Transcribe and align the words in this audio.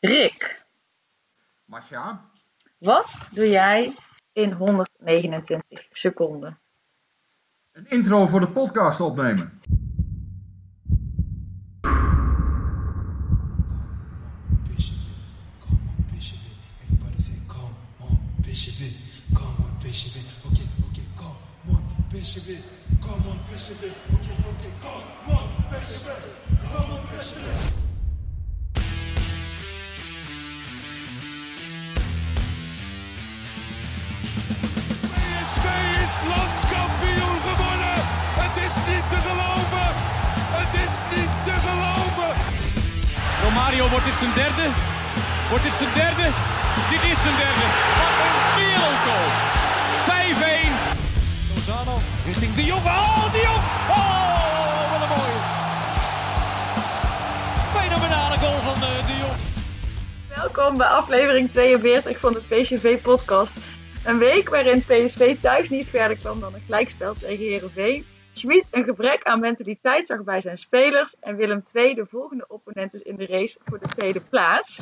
Rick, 0.00 0.66
Masha, 1.64 2.30
wat 2.78 3.22
doe 3.30 3.48
jij 3.48 3.94
in 4.32 4.52
129 4.52 5.86
seconden? 5.92 6.58
een 7.76 7.86
intro 7.88 8.26
voor 8.26 8.40
de 8.40 8.48
podcast 8.48 9.00
opnemen. 9.00 9.60
Come 23.00 23.28
on, 23.28 23.38
Bishop. 23.50 23.76
Okay, 23.76 24.36
okay, 24.48 24.72
come 24.80 24.98
on, 25.28 25.48
Bishop 25.70 26.16
come 26.72 26.92
on, 26.92 27.00
Bishop 27.10 27.75
landskampioen 36.34 37.38
geworden. 37.48 37.96
Het 38.42 38.54
is 38.66 38.74
niet 38.90 39.06
te 39.12 39.18
geloven. 39.28 39.88
Het 40.58 40.72
is 40.84 40.92
niet 41.14 41.32
te 41.48 41.54
geloven. 41.66 42.30
Romario, 43.44 43.84
wordt 43.92 44.06
dit 44.10 44.18
zijn 44.22 44.34
derde? 44.42 44.66
Wordt 45.50 45.64
dit 45.68 45.76
zijn 45.82 45.92
derde? 46.02 46.26
Dit 46.92 47.02
is 47.10 47.18
zijn 47.24 47.36
derde. 47.44 47.66
Wat 48.00 48.14
een 48.26 48.36
wereldgoal. 48.58 49.28
5-1. 50.08 50.72
Lozano 51.54 51.94
richting 52.28 52.54
De 52.54 52.64
Jong. 52.64 52.84
Oh, 52.84 53.32
De 53.32 53.40
Jong. 53.48 53.62
Oh, 53.98 54.90
wat 54.92 55.00
een 55.04 55.12
mooie. 55.16 55.40
Fenomenale 57.76 58.36
goal 58.42 58.60
van 58.68 58.74
eh, 58.88 59.06
De 59.06 59.16
Jong. 59.22 59.38
Welkom 60.34 60.76
bij 60.76 60.86
aflevering 60.86 61.50
42 61.50 62.18
van 62.18 62.32
de 62.32 62.42
PSV-podcast. 62.48 63.58
Een 64.06 64.18
week 64.18 64.48
waarin 64.48 64.82
PSV 64.82 65.38
thuis 65.38 65.68
niet 65.68 65.88
verder 65.88 66.16
kwam 66.16 66.40
dan 66.40 66.54
een 66.54 66.60
gelijkspel 66.60 67.14
tegen 67.14 67.44
Heerenveen. 67.44 68.06
Schmid 68.32 68.68
een 68.70 68.84
gebrek 68.84 69.22
aan 69.22 69.40
mentaliteit 69.40 70.06
zag 70.06 70.22
bij 70.22 70.40
zijn 70.40 70.58
spelers. 70.58 71.18
En 71.20 71.36
Willem 71.36 71.62
II 71.72 71.94
de 71.94 72.06
volgende 72.06 72.44
opponent 72.48 72.94
is 72.94 73.02
in 73.02 73.16
de 73.16 73.26
race 73.26 73.58
voor 73.64 73.78
de 73.78 73.88
tweede 73.88 74.20
plaats. 74.20 74.80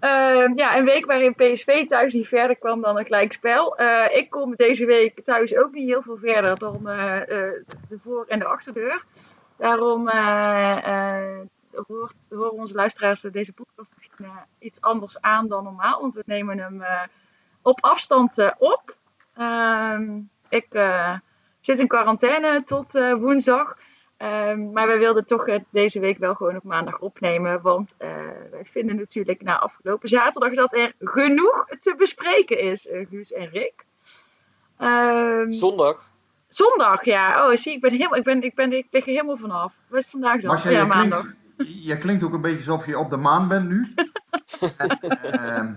Ehm, 0.00 0.52
ja, 0.54 0.76
een 0.76 0.84
week 0.84 1.06
waarin 1.06 1.34
PSV 1.34 1.86
thuis 1.86 2.14
niet 2.14 2.28
verder 2.28 2.56
kwam 2.56 2.80
dan 2.80 2.98
een 2.98 3.04
gelijkspel. 3.04 3.76
Eh 3.76 4.16
ik 4.16 4.30
kom 4.30 4.54
deze 4.56 4.86
week 4.86 5.24
thuis 5.24 5.56
ook 5.56 5.72
niet 5.72 5.88
heel 5.88 6.02
veel 6.02 6.18
verder 6.18 6.58
dan 6.58 6.88
eh, 6.88 7.20
eh, 7.20 7.52
de 7.88 7.98
voor- 7.98 8.26
en 8.28 8.38
de 8.38 8.44
achterdeur. 8.44 9.04
Daarom 9.56 10.08
hoort, 11.86 12.26
horen 12.28 12.52
onze 12.52 12.74
luisteraars 12.74 13.20
deze 13.20 13.52
podcast 13.52 13.90
iets 14.58 14.80
anders 14.80 15.20
aan 15.20 15.48
dan 15.48 15.64
normaal. 15.64 16.00
Want 16.00 16.14
we 16.14 16.22
nemen 16.26 16.58
hem 16.58 16.82
op 17.64 17.82
afstand 17.82 18.38
eh, 18.38 18.50
op. 18.58 18.96
Ehm, 19.36 20.20
ik 20.48 20.66
eh, 20.70 21.14
zit 21.60 21.78
in 21.78 21.88
quarantaine 21.88 22.62
tot 22.62 22.94
eh, 22.94 23.14
woensdag. 23.14 23.76
Ehm, 24.16 24.72
maar 24.72 24.86
wij 24.86 24.98
wilden 24.98 25.24
toch 25.24 25.46
deze 25.70 26.00
week 26.00 26.18
wel 26.18 26.34
gewoon 26.34 26.56
op 26.56 26.64
maandag 26.64 26.98
opnemen. 26.98 27.62
Want 27.62 27.94
eh, 27.98 28.08
wij 28.50 28.64
vinden 28.64 28.96
natuurlijk 28.96 29.42
na 29.42 29.58
afgelopen 29.58 30.08
zaterdag 30.08 30.54
dat 30.54 30.74
er 30.74 30.94
genoeg 30.98 31.66
te 31.78 31.94
bespreken 31.96 32.58
is, 32.58 32.88
Guus 33.10 33.32
en 33.32 33.48
Rick. 33.48 33.84
Ehm, 34.78 35.52
Zondag. 35.52 36.04
zondag, 36.48 37.04
ja. 37.04 37.48
Oh, 37.48 37.56
zie, 37.56 37.72
ik 37.72 37.80
ben 37.80 37.90
helemaal, 37.90 38.18
ik 38.18 38.24
ben, 38.24 38.42
ik 38.42 38.54
ben, 38.54 38.72
ik 38.72 38.86
lig 38.90 39.06
er 39.06 39.12
helemaal 39.12 39.36
vanaf. 39.36 39.74
Wat 39.88 40.00
is 40.00 40.06
vandaag 40.06 40.40
dan? 40.40 40.50
Masha, 40.50 40.70
ja, 40.70 40.80
je, 40.80 40.86
maandag. 40.86 41.20
klinkt, 41.56 41.84
je 41.84 41.98
klinkt 41.98 42.22
ook 42.22 42.32
een 42.32 42.40
beetje 42.40 42.70
alsof 42.70 42.86
je 42.86 42.98
op 42.98 43.10
de 43.10 43.16
maan 43.16 43.48
bent 43.48 43.68
nu. 43.68 43.94
en, 44.78 44.98
ehm, 45.22 45.74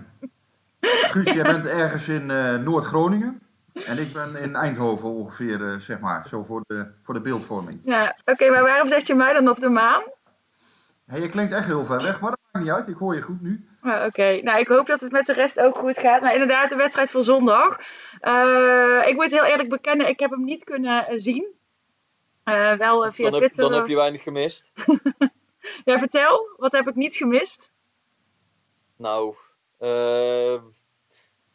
Guus, 0.80 1.32
jij 1.32 1.42
bent 1.42 1.66
ergens 1.66 2.08
in 2.08 2.30
eh, 2.30 2.54
Noord-Groningen. 2.54 3.40
En 3.86 3.98
ik 3.98 4.12
ben 4.12 4.36
in 4.36 4.54
Eindhoven 4.54 5.08
ongeveer, 5.08 5.64
eh, 5.72 5.76
zeg 5.78 6.00
maar, 6.00 6.28
zo 6.28 6.42
voor 6.44 6.62
de, 6.66 6.92
voor 7.02 7.14
de 7.14 7.20
beeldvorming. 7.20 7.80
Ja, 7.82 8.16
oké, 8.24 8.50
maar 8.50 8.62
waarom 8.62 8.88
zet 8.88 9.06
je 9.06 9.14
mij 9.14 9.32
dan 9.32 9.48
op 9.48 9.58
de 9.58 9.68
maan? 9.68 10.02
Hey, 11.06 11.20
je 11.20 11.28
klinkt 11.28 11.52
echt 11.52 11.64
heel 11.66 11.84
ver 11.84 12.02
weg, 12.02 12.20
maar 12.20 12.30
dat 12.30 12.38
maakt 12.52 12.64
niet 12.66 12.74
uit. 12.74 12.88
Ik 12.88 12.96
hoor 12.96 13.14
je 13.14 13.22
goed 13.22 13.40
nu. 13.42 13.68
Ah, 13.80 14.04
Oké, 14.04 14.40
nou 14.42 14.58
ik 14.58 14.68
hoop 14.68 14.86
dat 14.86 15.00
het 15.00 15.12
met 15.12 15.26
de 15.26 15.32
rest 15.32 15.60
ook 15.60 15.76
goed 15.78 15.98
gaat. 15.98 16.20
Maar 16.22 16.32
inderdaad, 16.32 16.68
de 16.68 16.76
wedstrijd 16.76 17.10
van 17.10 17.22
zondag. 17.22 17.78
Eh, 18.20 19.02
ik 19.06 19.14
moet 19.14 19.30
heel 19.30 19.44
eerlijk 19.44 19.68
bekennen, 19.68 20.08
ik 20.08 20.20
heb 20.20 20.30
hem 20.30 20.44
niet 20.44 20.64
kunnen 20.64 21.18
zien. 21.20 21.46
Eh, 22.44 22.72
wel 22.72 23.12
via 23.12 23.24
Dan 23.30 23.32
heb, 23.32 23.34
Twitter. 23.34 23.62
dan 23.62 23.72
heb 23.72 23.86
je 23.86 23.96
weinig 23.96 24.22
gemist. 24.22 24.70
Ja, 25.84 25.98
vertel, 25.98 26.54
wat 26.56 26.72
heb 26.72 26.88
ik 26.88 26.94
niet 26.94 27.14
gemist? 27.16 27.70
Nou, 28.96 29.34
eh, 29.78 30.62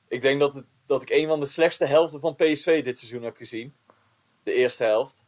ik 0.07 0.21
denk 0.21 0.39
dat, 0.39 0.53
het, 0.53 0.65
dat 0.85 1.01
ik 1.01 1.09
een 1.09 1.27
van 1.27 1.39
de 1.39 1.45
slechtste 1.45 1.85
helften 1.85 2.19
van 2.19 2.35
PSV 2.35 2.83
dit 2.83 2.99
seizoen 2.99 3.23
heb 3.23 3.35
gezien. 3.35 3.75
De 4.43 4.53
eerste 4.53 4.83
helft. 4.83 5.23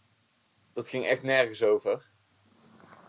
Dat 0.73 0.89
ging 0.89 1.06
echt 1.06 1.23
nergens 1.23 1.63
over. 1.63 2.09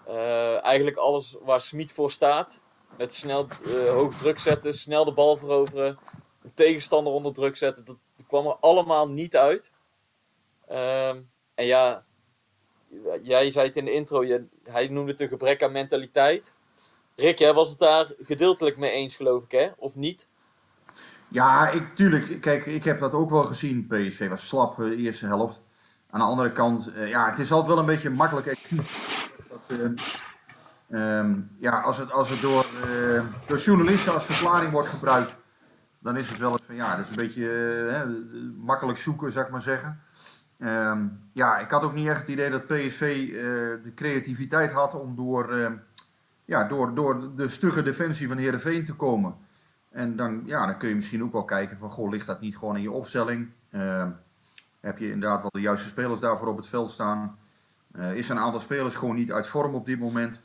Eh, 0.06 0.64
eigenlijk 0.64 0.97
alles 0.97 1.36
waar 1.41 1.62
Smit 1.62 1.92
voor 1.92 2.10
staat. 2.10 2.60
Met 2.98 3.14
snel 3.14 3.47
eh, 3.64 3.91
hoog 3.91 4.19
druk 4.19 4.38
zetten, 4.38 4.74
snel 4.74 5.04
de 5.04 5.12
bal 5.12 5.36
veroveren. 5.36 5.98
Een 6.42 6.54
tegenstander 6.54 7.12
onder 7.12 7.32
druk 7.32 7.56
zetten. 7.56 7.84
Dat 7.84 7.97
kwam 8.26 8.47
er 8.47 8.56
allemaal 8.60 9.08
niet 9.08 9.36
uit. 9.36 9.72
Ehm, 10.68 11.22
en 11.54 11.66
ja, 11.66 12.04
jij 13.22 13.50
zei 13.50 13.66
het 13.66 13.76
in 13.76 13.84
de 13.84 13.92
intro. 13.92 14.24
Hij 14.62 14.88
noemde 14.88 15.10
het 15.10 15.20
een 15.20 15.28
gebrek 15.28 15.62
aan 15.62 15.72
mentaliteit. 15.72 16.55
Rick, 17.16 17.38
jij 17.38 17.54
was 17.54 17.69
het 17.69 17.78
daar 17.78 18.06
gedeeltelijk 18.19 18.77
mee 18.77 18.91
eens, 18.91 19.15
geloof 19.15 19.44
ik, 19.44 19.50
hè? 19.50 19.69
Of 19.77 19.94
niet? 19.94 20.27
Ja, 21.28 21.69
ik, 21.69 21.94
tuurlijk. 21.94 22.41
Kijk, 22.41 22.66
ik 22.66 22.84
heb 22.84 23.00
dat 23.00 23.12
ook 23.12 23.31
wel 23.31 23.43
gezien. 23.43 23.87
PSV 23.87 24.28
was 24.28 24.49
slap 24.49 24.81
eh, 24.81 24.88
de 24.88 24.97
eerste 24.97 25.27
helft. 25.27 25.62
Aan 26.10 26.21
de 26.21 26.27
andere 26.27 26.53
kant, 26.53 26.93
eh, 26.93 27.09
ja, 27.09 27.31
het 27.31 27.38
is 27.38 27.53
altijd 27.53 27.69
wel 27.69 27.78
een 27.78 27.87
beetje 27.87 28.10
makkelijk 28.10 28.47
excuus. 28.47 28.87
Eh, 29.66 31.19
ehm, 31.19 31.41
ja, 31.59 31.81
als 31.81 31.99
het, 31.99 32.12
als 32.12 32.31
het 32.31 32.41
door, 32.41 32.66
eh, 32.82 33.25
door 33.47 33.59
journalisten 33.59 34.12
als 34.15 34.27
verklaring 34.27 34.72
wordt 34.72 34.88
gebruikt, 34.88 35.34
dan 35.98 36.16
is 36.16 36.28
het 36.28 36.38
wel 36.38 36.53
eens 36.53 36.65
van, 36.65 36.75
ja, 36.75 36.97
dat 36.97 37.04
is 37.04 37.10
een 37.10 37.16
beetje 37.16 37.50
eh, 37.88 38.03
makkelijk 38.56 38.98
zoeken, 38.98 39.33
zou 39.33 39.44
ik 39.44 39.50
maar 39.50 39.60
zeggen. 39.60 40.00
Ehm, 40.59 41.06
ja, 41.33 41.59
ik 41.59 41.71
had 41.71 41.83
ook 41.83 41.94
niet 41.94 42.09
echt 42.09 42.19
het 42.19 42.28
idee 42.28 42.50
dat 42.50 42.66
PSV 42.66 43.00
eh, 43.00 43.41
de 43.84 43.93
creativiteit 43.94 44.72
had 44.72 45.00
om 45.00 45.16
door, 45.16 45.53
eh, 45.53 45.72
ja, 46.46 46.64
door, 46.64 46.94
door 46.94 47.30
de 47.36 47.48
stugge 47.48 47.82
defensie 47.82 48.28
van 48.28 48.36
Heerenveen 48.36 48.84
te 48.84 48.94
komen. 48.94 49.34
En 49.90 50.16
dan, 50.16 50.42
ja, 50.44 50.66
dan 50.66 50.78
kun 50.78 50.88
je 50.88 50.94
misschien 50.94 51.22
ook 51.22 51.32
wel 51.32 51.44
kijken 51.44 51.78
van, 51.78 51.90
goh, 51.90 52.10
ligt 52.10 52.26
dat 52.26 52.40
niet 52.40 52.56
gewoon 52.58 52.76
in 52.76 52.82
je 52.82 52.90
opstelling? 52.90 53.50
Ehm, 53.70 54.10
heb 54.80 54.98
je 54.98 55.10
inderdaad 55.10 55.40
wel 55.40 55.50
de 55.50 55.60
juiste 55.60 55.88
spelers 55.88 56.20
daarvoor 56.20 56.48
op 56.48 56.56
het 56.56 56.66
veld 56.66 56.90
staan? 56.90 57.38
Eh, 57.92 58.14
is 58.14 58.28
een 58.28 58.38
aantal 58.38 58.60
spelers 58.60 58.94
gewoon 58.94 59.14
niet 59.14 59.32
uit 59.32 59.46
vorm 59.46 59.74
op 59.74 59.86
dit 59.86 59.98
moment? 59.98 60.42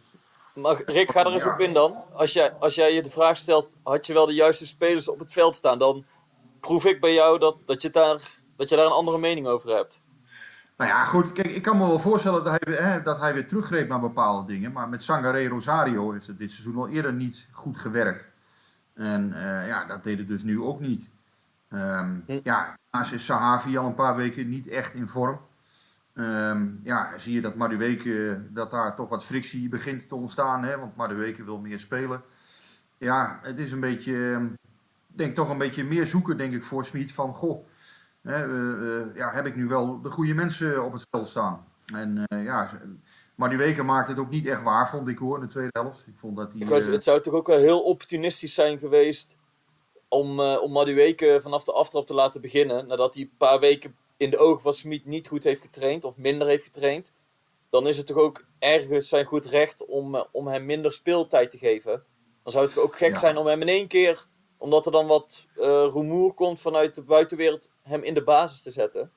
Maar 0.55 0.81
Rick, 0.85 1.11
ga 1.11 1.19
er 1.25 1.33
even 1.33 1.47
Ja. 1.47 1.53
op 1.53 1.59
in 1.59 1.73
dan. 1.73 1.95
Als 2.13 2.33
jij, 2.33 2.53
als 2.59 2.75
jij 2.75 2.93
je 2.93 3.03
de 3.03 3.09
vraag 3.09 3.37
stelt, 3.37 3.73
had 3.83 4.05
je 4.05 4.13
wel 4.13 4.25
de 4.25 4.33
juiste 4.33 4.67
spelers 4.67 5.07
op 5.07 5.19
het 5.19 5.31
veld 5.31 5.55
staan? 5.55 5.79
Dan 5.79 6.05
proef 6.59 6.85
ik 6.85 6.99
bij 7.01 7.13
jou 7.13 7.39
dat, 7.39 7.57
dat, 7.65 7.81
je, 7.81 7.89
daar, 7.89 8.21
dat 8.57 8.69
je 8.69 8.75
daar 8.75 8.85
een 8.85 8.91
andere 8.91 9.17
mening 9.17 9.47
over 9.47 9.75
hebt. 9.75 9.99
Nou 10.81 10.93
ja, 10.93 11.05
goed, 11.05 11.31
kijk, 11.31 11.47
ik 11.47 11.61
kan 11.61 11.77
me 11.77 11.87
wel 11.87 11.99
voorstellen 11.99 12.43
dat 12.43 12.59
hij, 12.63 12.73
hè, 12.75 13.01
dat 13.01 13.19
hij 13.19 13.33
weer 13.33 13.47
teruggreep 13.47 13.87
naar 13.87 13.99
bepaalde 13.99 14.47
dingen. 14.53 14.71
Maar 14.71 14.89
met 14.89 15.03
Sangaré 15.03 15.47
Rosario 15.47 16.11
heeft 16.11 16.27
het 16.27 16.37
dit 16.37 16.51
seizoen 16.51 16.75
al 16.75 16.87
eerder 16.87 17.13
niet 17.13 17.47
goed 17.51 17.77
gewerkt. 17.77 18.27
En 18.93 19.33
eh, 19.33 19.67
ja, 19.67 19.85
dat 19.85 20.03
deed 20.03 20.17
het 20.17 20.27
dus 20.27 20.43
nu 20.43 20.61
ook 20.61 20.79
niet. 20.79 21.09
Hm. 21.69 22.19
Ja, 22.25 22.77
daarnaast 22.89 23.13
is 23.13 23.25
Sahavi 23.25 23.77
al 23.77 23.85
een 23.85 23.95
paar 23.95 24.15
weken 24.15 24.49
niet 24.49 24.67
echt 24.67 24.93
in 24.93 25.07
vorm. 25.07 25.39
Ehm, 26.13 26.67
ja, 26.83 27.17
zie 27.17 27.33
je 27.33 27.41
dat 27.41 27.55
Madueke, 27.55 28.41
dat 28.49 28.71
daar 28.71 28.95
toch 28.95 29.09
wat 29.09 29.25
frictie 29.25 29.69
begint 29.69 30.07
te 30.07 30.15
ontstaan. 30.15 30.63
Hè? 30.63 30.77
Want 30.77 30.95
Madueke 30.95 31.43
wil 31.43 31.57
meer 31.57 31.79
spelen. 31.79 32.21
Ja, 32.97 33.39
het 33.41 33.57
is 33.57 33.71
een 33.71 33.79
beetje, 33.79 34.31
ehm, 34.31 34.45
ik 34.45 35.17
denk 35.17 35.35
toch 35.35 35.49
een 35.49 35.57
beetje 35.57 35.83
meer 35.83 36.05
zoeken, 36.05 36.37
denk 36.37 36.53
ik, 36.53 36.63
voor 36.63 36.85
Smit. 36.85 37.11
Van, 37.11 37.33
goh, 37.33 37.67
hè, 38.21 38.35
eh, 38.35 38.97
eh, 39.01 39.15
ja, 39.15 39.31
heb 39.31 39.45
ik 39.45 39.55
nu 39.55 39.67
wel 39.67 40.01
de 40.01 40.09
goede 40.09 40.33
mensen 40.33 40.83
op 40.85 40.93
het 40.93 41.07
veld 41.09 41.27
staan? 41.27 41.65
En 41.93 42.23
eh, 42.25 42.43
ja, 42.43 42.69
Maar 43.35 43.49
die 43.49 43.57
weken 43.57 43.85
maakte 43.85 44.11
het 44.11 44.19
ook 44.19 44.29
niet 44.29 44.45
echt 44.45 44.63
waar, 44.63 44.89
vond 44.89 45.07
ik 45.07 45.17
hoor, 45.17 45.35
in 45.35 45.41
de 45.41 45.47
tweede 45.47 45.79
helft. 45.79 46.07
Ik 46.07 46.17
vond 46.17 46.37
dat 46.37 46.53
eh, 46.53 46.91
het 46.91 47.03
zou 47.03 47.21
toch 47.21 47.33
ook 47.33 47.47
wel 47.47 47.57
heel 47.57 47.83
opportunistisch 47.83 48.53
zijn 48.53 48.79
geweest 48.79 49.37
om, 50.07 50.39
eh 50.39 50.61
om 50.61 50.71
Madueke 50.71 51.39
vanaf 51.41 51.63
de 51.63 51.71
aftrap 51.71 52.07
te 52.07 52.13
laten 52.13 52.41
beginnen. 52.41 52.87
Nadat 52.87 53.13
hij 53.13 53.23
een 53.23 53.37
paar 53.37 53.59
weken 53.59 53.95
in 54.17 54.29
de 54.29 54.37
ogen 54.37 54.61
van 54.61 54.73
Smit 54.73 55.05
niet 55.05 55.27
goed 55.27 55.43
heeft 55.43 55.61
getraind 55.61 56.03
of 56.03 56.17
minder 56.17 56.47
heeft 56.47 56.63
getraind. 56.63 57.11
Dan 57.69 57.87
is 57.87 57.97
het 57.97 58.07
toch 58.07 58.17
ook 58.17 58.45
ergens 58.59 59.09
zijn 59.09 59.25
goed 59.25 59.45
recht 59.45 59.85
om, 59.85 60.25
om 60.31 60.47
hem 60.47 60.65
minder 60.65 60.93
speeltijd 60.93 61.51
te 61.51 61.57
geven. 61.57 62.03
Dan 62.43 62.51
zou 62.51 62.65
het 62.65 62.77
ook 62.79 62.97
gek 62.97 63.11
Ja. 63.11 63.17
zijn 63.19 63.37
om 63.37 63.45
hem 63.47 63.61
in 63.61 63.67
één 63.67 63.87
keer, 63.87 64.25
omdat 64.57 64.85
er 64.85 64.91
dan 64.91 65.07
wat 65.07 65.45
eh 65.55 65.63
rumoer 65.93 66.33
komt 66.33 66.61
vanuit 66.61 66.95
de 66.95 67.03
buitenwereld, 67.03 67.69
hem 67.83 68.03
in 68.03 68.13
de 68.13 68.23
basis 68.23 68.61
te 68.61 68.71
zetten. 68.71 69.11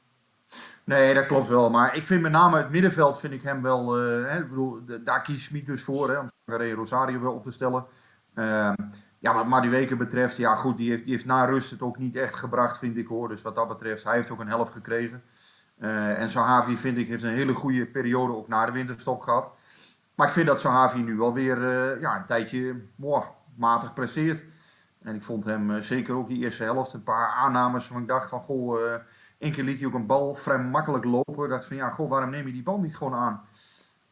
Nee, 0.84 1.14
dat 1.14 1.26
klopt 1.26 1.48
wel. 1.48 1.70
Maar 1.70 1.96
ik 1.96 2.04
vind 2.04 2.22
met 2.22 2.32
name 2.32 2.56
het 2.56 2.70
middenveld 2.70 3.20
vind 3.20 3.32
ik 3.32 3.42
hem 3.42 3.62
wel. 3.62 3.96
eh, 3.98 4.30
hè, 4.30 4.38
ik 4.38 4.48
bedoel, 4.48 4.80
daar 5.04 5.22
kiest 5.22 5.44
Smit 5.44 5.66
dus 5.66 5.82
voor 5.82 6.10
hè, 6.10 6.18
om 6.18 6.28
Sangaré 6.44 6.72
Rosario 6.72 7.20
wel 7.20 7.32
op 7.32 7.42
te 7.42 7.50
stellen. 7.50 7.86
Ehm, 8.34 8.74
ja, 9.18 9.34
wat 9.34 9.46
Madueke 9.46 9.96
betreft, 9.96 10.36
ja 10.36 10.54
goed, 10.54 10.76
die 10.76 10.90
heeft, 10.90 11.04
die 11.04 11.12
heeft 11.12 11.24
na 11.24 11.44
rust 11.44 11.70
het 11.70 11.82
ook 11.82 11.98
niet 11.98 12.16
echt 12.16 12.34
gebracht, 12.34 12.78
vind 12.78 12.96
ik 12.96 13.06
hoor. 13.06 13.28
Dus 13.28 13.42
wat 13.42 13.54
dat 13.54 13.68
betreft, 13.68 14.04
hij 14.04 14.14
heeft 14.14 14.30
ook 14.30 14.40
een 14.40 14.48
helft 14.48 14.72
gekregen. 14.72 15.22
Eh, 15.78 16.20
en 16.20 16.28
Sahavi, 16.28 16.76
vind 16.76 16.98
ik, 16.98 17.08
heeft 17.08 17.22
een 17.22 17.28
hele 17.28 17.54
goede 17.54 17.86
periode 17.86 18.32
ook 18.32 18.48
na 18.48 18.66
de 18.66 18.72
winterstop 18.72 19.20
gehad. 19.20 19.50
Maar 20.14 20.26
ik 20.26 20.32
vind 20.32 20.46
dat 20.46 20.60
Sahavi 20.60 21.02
nu 21.02 21.16
wel 21.16 21.32
weer 21.32 21.64
eh, 21.64 22.00
ja, 22.00 22.16
een 22.16 22.24
tijdje 22.24 22.80
mooi, 22.96 23.22
matig 23.56 23.94
presteert. 23.94 24.44
En 25.04 25.14
ik 25.14 25.22
vond 25.22 25.44
hem 25.44 25.70
eh, 25.70 25.80
zeker 25.80 26.14
ook 26.14 26.28
die 26.28 26.42
eerste 26.42 26.62
helft 26.62 26.92
een 26.92 27.02
paar 27.02 27.28
aannames 27.28 27.86
van 27.86 28.00
ik 28.02 28.08
dacht 28.08 28.28
van 28.28 28.40
goh, 28.40 28.92
eh 28.92 29.00
één 29.38 29.52
keer 29.52 29.64
liet 29.64 29.78
hij 29.78 29.88
ook 29.88 29.94
een 29.94 30.06
bal 30.06 30.34
vrij 30.34 30.58
makkelijk 30.58 31.04
lopen. 31.04 31.44
Ik 31.44 31.50
dacht 31.50 31.64
van 31.64 31.76
ja, 31.76 31.90
goh, 31.90 32.10
waarom 32.10 32.30
neem 32.30 32.46
je 32.46 32.52
die 32.52 32.62
bal 32.62 32.78
niet 32.78 32.96
gewoon 32.96 33.14
aan? 33.14 33.42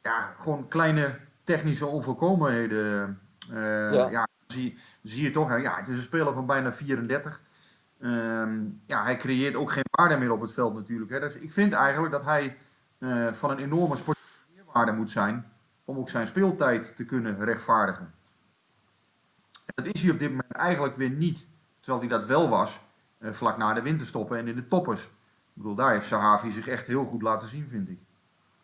Ja, 0.03 0.35
gewoon 0.39 0.69
kleine 0.69 1.19
technische 1.43 1.87
onvolkomenheden. 1.87 3.21
Eh, 3.51 3.93
Ja. 3.93 4.09
ja. 4.11 4.27
zie, 4.47 4.79
zie 5.03 5.25
je 5.25 5.31
toch, 5.31 5.49
hè? 5.49 5.57
ja, 5.57 5.77
het 5.77 5.89
is 5.89 5.97
een 5.97 6.03
speler 6.03 6.33
van 6.33 6.47
bijna 6.47 6.73
34. 6.73 7.41
Ehm, 8.01 8.61
ja, 8.87 9.03
hij 9.03 9.17
creëert 9.17 9.57
ook 9.57 9.73
geen 9.73 9.85
waarde 9.91 10.17
meer 10.17 10.33
op 10.33 10.41
het 10.41 10.53
veld 10.53 10.75
natuurlijk. 10.75 11.11
Hè. 11.11 11.21
Dus 11.21 11.35
ik 11.35 11.53
vind 11.53 11.73
eigenlijk 11.73 12.13
dat 12.13 12.25
hij 12.25 12.57
van 13.33 13.51
een 13.51 13.59
enorme 13.59 13.97
sportieve 13.97 14.29
meerwaarde 14.55 14.93
moet 14.93 15.11
zijn 15.11 15.45
om 15.85 15.99
ook 15.99 16.09
zijn 16.09 16.27
speeltijd 16.27 16.97
te 16.97 17.05
kunnen 17.05 17.45
rechtvaardigen. 17.45 18.13
En 19.75 19.85
dat 19.85 19.95
is 19.95 20.03
hij 20.03 20.11
op 20.13 20.19
dit 20.19 20.31
moment 20.31 20.53
eigenlijk 20.53 20.95
weer 20.95 21.11
niet. 21.11 21.49
Terwijl 21.81 22.01
hij 22.09 22.19
dat 22.19 22.27
wel 22.29 22.49
was 22.49 22.81
eh, 23.19 23.33
vlak 23.33 23.57
na 23.57 23.75
de 23.75 23.83
winterstoppen 23.83 24.39
en 24.39 24.49
in 24.49 24.55
de 24.55 24.69
toppers. 24.69 25.05
Ik 25.05 25.11
bedoel, 25.63 25.75
daar 25.75 25.93
heeft 25.93 26.07
Sahavi 26.07 26.51
zich 26.51 26.69
echt 26.69 26.87
heel 26.87 27.05
goed 27.05 27.23
laten 27.23 27.49
zien, 27.49 27.69
vind 27.69 27.89
ik. 27.89 27.99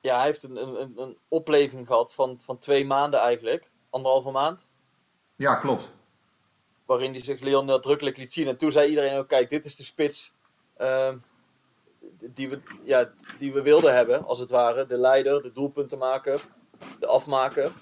Ja, 0.01 0.17
hij 0.17 0.25
heeft 0.27 0.43
een, 0.43 0.57
een, 0.57 0.93
een- 0.97 1.17
opleving 1.29 1.87
gehad 1.87 2.13
van, 2.15 2.41
van 2.45 2.59
twee 2.59 2.87
maanden 2.87 3.21
eigenlijk. 3.21 3.71
Anderhalve 3.91 4.31
maand. 4.31 4.65
Ja, 5.37 5.55
klopt. 5.55 5.93
waarin 6.87 7.11
hij 7.13 7.23
zich 7.23 7.41
heel 7.41 7.65
nadrukkelijk 7.65 8.17
liet 8.17 8.33
zien. 8.33 8.49
En 8.49 8.57
toen 8.57 8.73
zei 8.73 8.89
iedereen 8.89 9.19
ook, 9.19 9.29
kijk, 9.29 9.49
dit 9.51 9.65
is 9.65 9.77
de 9.77 9.83
spits 9.83 10.33
ehm, 10.77 11.17
die, 12.21 12.49
we, 12.49 12.61
ja, 12.85 13.11
die 13.39 13.53
we 13.53 13.63
wilden 13.63 13.95
hebben, 13.95 14.25
als 14.25 14.39
het 14.39 14.51
ware. 14.51 14.87
De 14.87 14.97
leider, 14.97 15.43
de 15.43 15.53
doelpuntenmaker, 15.53 16.49
de 17.01 17.07
afmaker. 17.07 17.73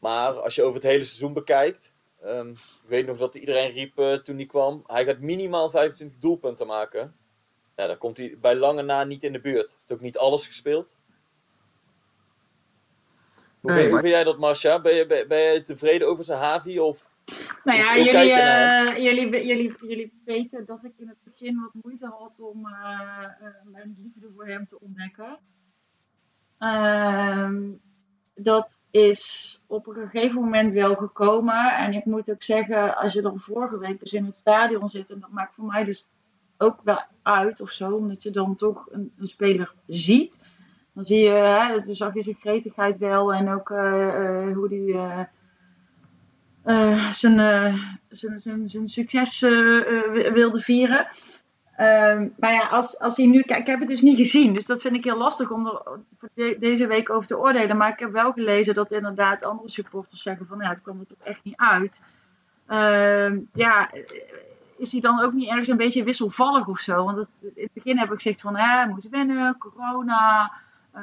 Maar 0.00 0.32
als 0.40 0.54
je 0.54 0.62
over 0.62 0.74
het 0.74 0.82
hele 0.90 1.04
seizoen 1.04 1.32
bekijkt, 1.32 1.92
ehm, 2.22 2.48
ik 2.48 2.56
weet 2.86 3.06
nog 3.06 3.18
dat 3.18 3.34
iedereen 3.34 3.70
riep 3.70 3.98
eh, 3.98 4.12
toen 4.14 4.36
hij 4.36 4.46
kwam, 4.46 4.82
hij 4.86 5.04
gaat 5.04 5.18
minimaal 5.18 5.70
25 5.70 6.18
doelpunten 6.18 6.66
maken. 6.66 7.14
Ja, 7.76 7.86
dan 7.86 7.98
komt 7.98 8.16
hij 8.16 8.36
bij 8.40 8.54
lange 8.56 8.82
na 8.82 9.04
niet 9.04 9.24
in 9.24 9.32
de 9.32 9.40
buurt. 9.40 9.68
Hij 9.70 9.76
heeft 9.78 9.92
ook 9.92 10.00
niet 10.00 10.18
alles 10.18 10.46
gespeeld. 10.46 10.94
Hoe, 13.60 13.70
Nee, 13.70 13.72
vind, 13.72 13.82
hoe 13.82 13.90
maar- 13.92 14.00
vind 14.00 14.12
jij 14.14 14.24
dat, 14.24 14.38
Marcia? 14.38 14.80
Ben 14.80 14.94
je, 14.94 15.06
ben, 15.06 15.28
ben 15.28 15.38
je 15.52 15.62
tevreden 15.62 16.08
over 16.08 16.24
zijn 16.24 16.38
Havi? 16.38 16.80
Of 16.80 17.08
Nou 17.64 17.78
ja, 17.78 17.84
Hoe- 17.94 18.02
hoe 18.02 18.04
jullie, 18.12 18.32
eh, 18.32 18.96
jullie, 19.04 19.46
jullie, 19.46 19.74
jullie 19.80 20.20
weten 20.24 20.64
dat 20.66 20.84
ik 20.84 20.92
in 20.96 21.08
het 21.08 21.18
begin 21.24 21.60
wat 21.60 21.82
moeite 21.84 22.06
had 22.06 22.40
om 22.40 22.66
eh, 22.66 23.18
mijn 23.64 23.94
liefde 23.98 24.30
voor 24.34 24.46
hem 24.46 24.66
te 24.66 24.80
ontdekken. 24.80 25.38
Ehm, 26.58 27.70
dat 28.42 28.80
is 28.90 29.60
op 29.66 29.86
een 29.86 30.08
gegeven 30.08 30.40
moment 30.40 30.72
wel 30.72 30.94
gekomen. 30.94 31.76
En 31.76 31.92
ik 31.92 32.04
moet 32.04 32.30
ook 32.30 32.42
zeggen, 32.42 32.96
als 32.96 33.12
je 33.12 33.22
dan 33.22 33.38
vorige 33.38 33.78
week 33.78 34.00
dus 34.00 34.12
in 34.12 34.24
het 34.24 34.36
stadion 34.36 34.88
zit, 34.88 35.10
en 35.10 35.20
dat 35.20 35.30
maakt 35.30 35.54
voor 35.54 35.64
mij 35.64 35.84
dus 35.84 36.06
ook 36.58 36.80
wel 36.84 37.02
uit 37.22 37.60
of 37.60 37.70
zo, 37.70 37.90
omdat 37.90 38.22
je 38.22 38.30
dan 38.30 38.56
toch 38.56 38.86
een, 38.90 39.12
een 39.18 39.26
speler 39.26 39.74
ziet. 39.86 40.40
Dan 40.92 41.04
zie 41.04 41.18
je, 41.18 41.30
hè, 41.30 41.84
dan 41.84 41.94
zag 41.94 42.14
je 42.14 42.22
zijn 42.22 42.36
gretigheid 42.40 42.98
wel 42.98 43.32
en 43.32 43.50
ook 43.50 43.70
eh, 43.70 44.08
eh, 44.08 44.54
hoe 44.54 44.68
die 44.68 44.94
eh, 46.62 47.10
zijn, 47.12 47.34
zijn, 48.08 48.40
zijn, 48.40 48.68
zijn 48.68 48.88
succes 48.88 49.40
wi- 49.40 50.30
wilde 50.32 50.60
vieren. 50.60 51.06
Ehm, 51.80 52.28
maar 52.36 52.52
ja, 52.52 52.66
als, 52.66 52.98
als 52.98 53.16
hij 53.16 53.26
nu. 53.26 53.40
Ik 53.40 53.66
heb 53.66 53.78
het 53.78 53.88
dus 53.88 54.02
niet 54.02 54.16
gezien. 54.16 54.54
Dus 54.54 54.66
dat 54.66 54.80
vind 54.80 54.94
ik 54.94 55.04
heel 55.04 55.16
lastig 55.16 55.50
om 55.50 55.66
er 56.34 56.58
deze 56.58 56.86
week 56.86 57.10
over 57.10 57.26
te 57.26 57.38
oordelen. 57.38 57.76
Maar 57.76 57.92
ik 57.92 57.98
heb 57.98 58.12
wel 58.12 58.32
gelezen 58.32 58.74
dat 58.74 58.92
inderdaad 58.92 59.44
andere 59.44 59.68
supporters 59.68 60.22
zeggen: 60.22 60.46
van 60.46 60.58
ja, 60.58 60.68
het 60.68 60.82
kwam 60.82 61.00
er 61.00 61.06
toch 61.06 61.26
echt 61.26 61.44
niet 61.44 61.56
uit. 61.56 62.02
Ehm, 62.66 63.38
ja, 63.54 63.90
is 64.76 64.92
hij 64.92 65.00
dan 65.00 65.20
ook 65.20 65.32
niet 65.32 65.48
ergens 65.48 65.68
een 65.68 65.76
beetje 65.76 66.04
wisselvallig 66.04 66.68
of 66.68 66.78
zo? 66.78 67.04
Want 67.04 67.18
in 67.40 67.52
het 67.54 67.72
begin 67.72 67.98
heb 67.98 68.08
ik 68.08 68.14
gezegd: 68.14 68.40
van 68.40 68.56
hè, 68.56 68.86
moet 68.86 69.08
wennen, 69.08 69.58
corona. 69.58 70.52
eh, 70.92 71.02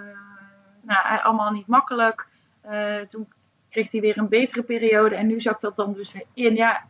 nou, 0.81 1.21
allemaal 1.21 1.51
niet 1.51 1.68
makkelijk. 1.68 2.27
Eh, 2.62 3.00
toen 3.00 3.27
kreeg 3.69 3.91
hij 3.91 4.01
weer 4.01 4.18
een 4.18 4.30
betere 4.30 4.63
periode. 4.63 5.15
En 5.15 5.27
nu 5.27 5.39
zak 5.39 5.62
dat 5.62 5.75
dan 5.75 5.94
dus 5.94 6.12
weer 6.12 6.25
in. 6.33 6.56
Ja, 6.56 6.85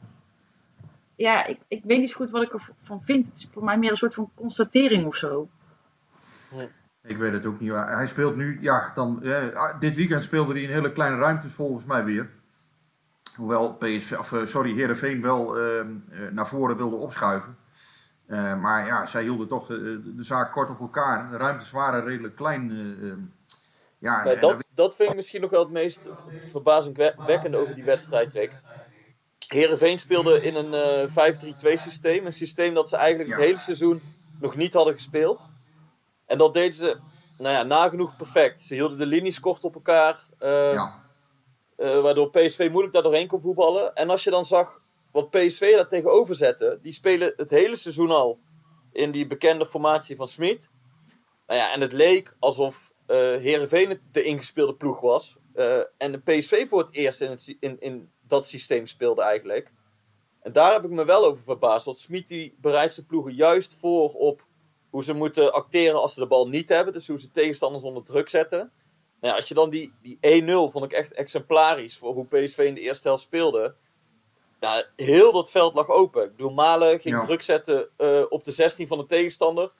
ja 1.17 1.45
ik, 1.45 1.59
ik 1.67 1.81
weet 1.83 1.99
niet 1.99 2.09
zo 2.09 2.15
goed 2.15 2.29
wat 2.29 2.41
ik 2.41 2.53
ervan 2.53 3.03
vind. 3.03 3.25
Het 3.25 3.37
is 3.37 3.49
voor 3.53 3.63
mij 3.63 3.77
meer 3.77 3.89
een 3.89 3.95
soort 3.97 4.13
van 4.13 4.31
constatering 4.35 5.05
of 5.05 5.15
zo. 5.15 5.49
Ik 7.03 7.17
weet 7.17 7.31
het 7.31 7.45
ook 7.45 7.59
niet. 7.59 7.71
Hij 7.73 8.07
speelt 8.07 8.35
nu, 8.35 8.57
ja, 8.61 8.91
dan, 8.93 9.23
eh, 9.23 9.79
dit 9.79 9.95
weekend 9.95 10.23
speelde 10.23 10.53
hij 10.53 10.61
in 10.61 10.69
hele 10.69 10.91
kleine 10.91 11.17
ruimtes 11.17 11.53
volgens 11.53 11.85
mij 11.85 12.03
weer. 12.03 12.29
Hoewel 13.35 13.73
PSV, 13.73 14.15
of, 14.19 14.33
eh, 14.33 14.45
sorry, 14.45 14.73
Heerenveen 14.73 15.21
wel 15.21 15.57
ehm, 15.57 15.87
eh, 16.09 16.19
naar 16.31 16.47
voren 16.47 16.77
wilde 16.77 16.95
opschuiven. 16.95 17.57
Eh, 18.27 18.59
maar 18.61 18.85
ja, 18.85 19.05
zij 19.05 19.21
hielden 19.21 19.47
toch 19.47 19.67
de, 19.67 20.13
de 20.15 20.23
zaak 20.23 20.51
kort 20.51 20.69
op 20.69 20.79
elkaar. 20.79 21.29
De 21.29 21.37
ruimtes 21.37 21.71
waren 21.71 22.03
redelijk 22.03 22.35
klein. 22.35 22.71
eh, 22.71 23.09
ehm. 23.09 23.19
ja, 23.97 24.23
Nee, 24.23 24.33
en- 24.35 24.41
dat, 24.41 24.67
dat 24.75 24.95
vind 24.95 25.09
ik 25.09 25.15
misschien 25.15 25.41
nog 25.41 25.49
wel 25.49 25.63
het 25.63 25.71
meest 25.71 26.07
verbazingwekkende 26.51 27.57
over 27.57 27.75
die 27.75 27.83
wedstrijd, 27.83 28.31
Rick. 28.33 28.51
Herenveen 29.47 29.99
speelde 29.99 30.41
in 30.41 30.55
een 30.55 30.73
eh 30.73 31.33
5-3-2 31.35 31.73
systeem. 31.73 32.25
Een 32.25 32.33
systeem 32.33 32.73
dat 32.73 32.89
ze 32.89 32.95
eigenlijk 32.95 33.29
het 33.29 33.39
hele 33.45 33.57
seizoen 33.57 34.01
nog 34.39 34.55
niet 34.55 34.73
hadden 34.73 34.93
gespeeld. 34.93 35.45
En 36.25 36.37
dat 36.37 36.53
deden 36.53 36.75
ze 36.75 36.97
nou 37.37 37.55
ja, 37.55 37.63
nagenoeg 37.63 38.15
perfect. 38.17 38.61
Ze 38.61 38.73
hielden 38.73 38.97
de 38.97 39.05
linies 39.05 39.39
kort 39.39 39.63
op 39.63 39.75
elkaar. 39.75 40.27
eh, 40.39 40.73
ja. 40.73 41.03
eh, 41.75 42.01
waardoor 42.01 42.29
PSV 42.29 42.67
moeilijk 42.71 42.93
daar 42.93 43.03
doorheen 43.03 43.27
kon 43.27 43.41
voetballen. 43.41 43.93
En 43.95 44.09
als 44.09 44.23
je 44.23 44.29
dan 44.29 44.45
zag 44.45 44.79
wat 45.11 45.29
PSV 45.29 45.75
daar 45.75 45.87
tegenover 45.87 46.35
zette. 46.35 46.79
Die 46.81 46.93
spelen 46.93 47.33
het 47.35 47.49
hele 47.49 47.75
seizoen 47.75 48.11
al 48.11 48.37
in 48.91 49.11
die 49.11 49.27
bekende 49.27 49.65
formatie 49.65 50.15
van 50.15 50.27
Smit. 50.27 50.69
Nou 51.47 51.59
ja, 51.59 51.73
en 51.73 51.81
het 51.81 51.91
leek 51.93 52.35
alsof 52.39 52.91
eh 53.05 53.17
Heerenveen 53.17 53.99
de 54.11 54.23
ingespeelde 54.23 54.73
ploeg 54.75 54.99
was. 55.01 55.35
eh, 55.53 55.77
en 55.97 56.11
de 56.11 56.17
PSV 56.19 56.67
voor 56.67 56.79
het 56.79 56.93
eerst 56.93 57.21
in, 57.21 57.29
het, 57.29 57.55
in, 57.59 57.79
in 57.79 58.11
dat 58.27 58.47
systeem 58.47 58.85
speelde 58.87 59.21
eigenlijk. 59.21 59.71
En 60.41 60.51
daar 60.51 60.71
heb 60.71 60.83
ik 60.83 60.89
me 60.89 61.05
wel 61.05 61.25
over 61.25 61.43
verbaasd. 61.43 61.85
Want 61.85 61.97
Smit 61.97 62.27
die 62.27 62.55
bereidt 62.61 62.93
zijn 62.93 63.05
ploegen 63.05 63.33
juist 63.33 63.75
voor 63.75 64.13
op 64.13 64.45
hoe 64.89 65.03
ze 65.03 65.13
moeten 65.13 65.53
acteren 65.53 66.01
als 66.01 66.13
ze 66.13 66.19
de 66.19 66.27
bal 66.27 66.47
niet 66.47 66.69
hebben. 66.69 66.93
Dus 66.93 67.07
hoe 67.07 67.19
ze 67.19 67.31
tegenstanders 67.31 67.83
onder 67.83 68.03
druk 68.03 68.29
zetten. 68.29 68.71
Nou 69.19 69.33
ja, 69.33 69.35
als 69.35 69.47
je 69.47 69.53
dan 69.53 69.69
die, 69.69 69.93
die 70.01 70.43
1-0 70.43 70.45
vond 70.71 70.85
ik 70.85 70.91
echt 70.91 71.13
exemplarisch 71.13 71.97
voor 71.97 72.13
hoe 72.13 72.25
PSV 72.25 72.57
in 72.57 72.73
de 72.73 72.81
eerste 72.81 73.07
helft 73.07 73.23
speelde. 73.23 73.75
Ja, 74.59 74.85
heel 74.95 75.31
dat 75.31 75.51
veld 75.51 75.73
lag 75.73 75.89
open. 75.89 76.23
Ik 76.23 76.31
bedoel, 76.31 76.51
Malen 76.51 76.99
ging 76.99 77.15
Ja. 77.15 77.25
druk 77.25 77.41
zetten 77.41 77.89
eh, 77.97 78.23
op 78.29 78.43
de 78.43 78.51
16 78.51 78.87
van 78.87 78.97
de 78.97 79.05
tegenstander. 79.05 79.71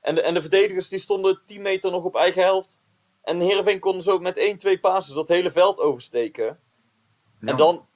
En 0.00 0.14
de, 0.14 0.20
en 0.22 0.34
de 0.34 0.40
verdedigers 0.40 0.88
die 0.88 0.98
stonden 0.98 1.42
10 1.46 1.62
meter 1.62 1.90
nog 1.90 2.04
op 2.04 2.16
eigen 2.16 2.42
helft. 2.42 2.78
En 3.22 3.40
Heerenveen 3.40 3.78
kon 3.78 4.02
zo 4.02 4.18
met 4.18 4.36
1, 4.36 4.58
2 4.58 4.80
passes 4.80 5.14
dat 5.14 5.28
hele 5.28 5.50
veld 5.50 5.78
oversteken. 5.78 6.58
En 7.40 7.56
dan, 7.56 7.86